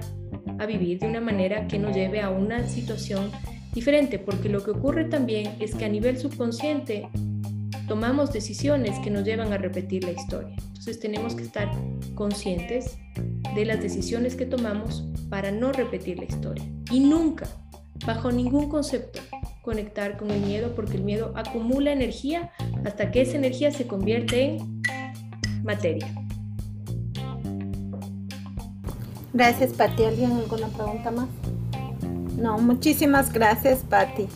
a 0.59 0.65
vivir 0.65 0.99
de 0.99 1.07
una 1.07 1.21
manera 1.21 1.67
que 1.67 1.77
nos 1.77 1.95
lleve 1.95 2.21
a 2.21 2.29
una 2.29 2.67
situación 2.67 3.31
diferente, 3.75 4.17
porque 4.17 4.49
lo 4.49 4.63
que 4.63 4.71
ocurre 4.71 5.05
también 5.05 5.55
es 5.59 5.75
que 5.75 5.85
a 5.85 5.89
nivel 5.89 6.17
subconsciente 6.17 7.07
tomamos 7.87 8.33
decisiones 8.33 8.97
que 8.99 9.11
nos 9.11 9.23
llevan 9.23 9.53
a 9.53 9.57
repetir 9.57 10.03
la 10.03 10.11
historia. 10.11 10.55
Entonces 10.67 10.99
tenemos 10.99 11.35
que 11.35 11.43
estar 11.43 11.69
conscientes 12.15 12.97
de 13.53 13.65
las 13.65 13.81
decisiones 13.81 14.35
que 14.35 14.45
tomamos 14.45 15.05
para 15.29 15.51
no 15.51 15.71
repetir 15.71 16.17
la 16.17 16.25
historia. 16.25 16.63
Y 16.91 17.01
nunca, 17.01 17.47
bajo 18.05 18.31
ningún 18.31 18.69
concepto, 18.69 19.19
conectar 19.61 20.17
con 20.17 20.31
el 20.31 20.41
miedo 20.41 20.73
porque 20.75 20.97
el 20.97 21.03
miedo 21.03 21.33
acumula 21.35 21.91
energía 21.91 22.51
hasta 22.85 23.11
que 23.11 23.21
esa 23.21 23.37
energía 23.37 23.71
se 23.71 23.87
convierte 23.87 24.57
en 24.57 24.81
materia. 25.63 26.07
Gracias, 29.33 29.73
Pati. 29.73 30.05
¿Alguien 30.05 30.31
alguna 30.31 30.67
pregunta 30.69 31.11
más? 31.11 31.27
No, 32.37 32.57
muchísimas 32.57 33.31
gracias, 33.31 33.79
Pati. 33.89 34.27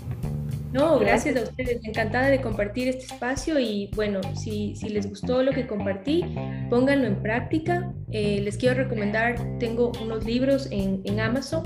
No, 0.72 1.00
gracias 1.00 1.36
a 1.36 1.42
ustedes. 1.42 1.84
Encantada 1.84 2.28
de 2.28 2.42
compartir 2.42 2.88
este 2.88 3.06
espacio 3.06 3.60
y 3.60 3.90
bueno, 3.96 4.22
si, 4.36 4.76
si 4.76 4.90
les 4.90 5.10
gustó 5.10 5.42
lo 5.42 5.52
que 5.52 5.66
compartí, 5.66 6.24
pónganlo 6.70 7.08
en 7.08 7.22
práctica. 7.22 7.92
Eh, 8.12 8.42
les 8.44 8.58
quiero 8.58 8.76
recomendar, 8.76 9.36
tengo 9.60 9.92
unos 10.02 10.26
libros 10.26 10.68
en, 10.72 11.02
en 11.06 11.20
Amazon, 11.20 11.64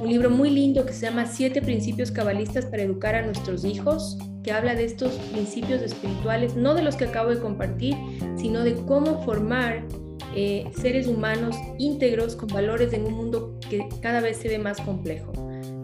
un 0.00 0.08
libro 0.08 0.30
muy 0.30 0.50
lindo 0.50 0.86
que 0.86 0.92
se 0.92 1.06
llama 1.06 1.26
Siete 1.26 1.60
Principios 1.60 2.12
Cabalistas 2.12 2.66
para 2.66 2.84
Educar 2.84 3.16
a 3.16 3.22
Nuestros 3.22 3.64
Hijos, 3.64 4.16
que 4.44 4.52
habla 4.52 4.76
de 4.76 4.84
estos 4.84 5.14
principios 5.32 5.82
espirituales, 5.82 6.54
no 6.54 6.74
de 6.74 6.82
los 6.82 6.94
que 6.94 7.06
acabo 7.06 7.30
de 7.30 7.40
compartir, 7.40 7.96
sino 8.36 8.62
de 8.62 8.74
cómo 8.74 9.24
formar 9.24 9.84
eh, 10.36 10.70
seres 10.80 11.08
humanos 11.08 11.56
íntegros 11.78 12.36
con 12.36 12.48
valores 12.48 12.92
en 12.92 13.04
un 13.06 13.14
mundo 13.14 13.58
que 13.68 13.88
cada 14.00 14.20
vez 14.20 14.36
se 14.36 14.48
ve 14.48 14.58
más 14.58 14.80
complejo. 14.80 15.32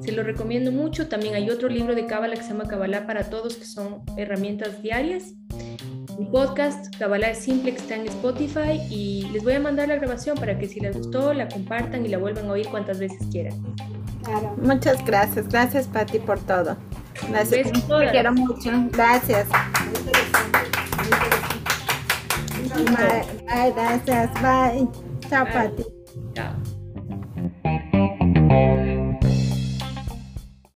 Se 0.05 0.13
lo 0.13 0.23
recomiendo 0.23 0.71
mucho. 0.71 1.09
También 1.09 1.35
hay 1.35 1.49
otro 1.49 1.69
libro 1.69 1.95
de 1.95 2.07
Cábala 2.07 2.37
que 2.37 2.43
se 2.43 2.51
llama 2.51 2.69
Cábala 2.69 3.07
para 3.07 3.31
Todos, 3.31 3.57
que 3.57 3.65
son 3.65 4.03
herramientas 4.19 4.83
diarias. 4.83 5.33
Mi 6.19 6.27
podcast, 6.27 6.95
Cábala 6.99 7.31
es 7.31 7.39
Simple, 7.39 7.71
está 7.73 7.97
en 7.97 8.07
Spotify 8.07 8.81
y 8.91 9.29
les 9.33 9.43
voy 9.43 9.55
a 9.55 9.61
mandar 9.61 9.89
la 9.89 9.97
grabación 9.97 10.37
para 10.37 10.59
que 10.59 10.69
si 10.69 10.79
les 10.79 10.97
gustó, 10.97 11.33
la 11.33 11.49
compartan 11.49 12.05
y 12.05 12.09
la 12.09 12.19
vuelvan 12.19 12.47
a 12.47 12.53
oír 12.53 12.69
cuantas 12.69 12.99
veces 12.99 13.19
quieran. 13.33 13.55
Muchas 14.59 15.05
gracias. 15.05 15.49
Gracias, 15.49 15.89
Patti, 15.89 16.19
por 16.19 16.39
todo. 16.41 16.77
Gracias. 17.31 17.73
Te 17.73 18.11
quiero 18.11 18.33
mucho. 18.33 18.71
Gracias. 18.93 19.49
Bye, 22.75 23.25
bye, 23.47 23.73
gracias. 23.75 24.31
Bye. 24.43 24.89
Chao. 25.29 25.47
Pati. 25.47 25.85
Chao. 26.35 26.55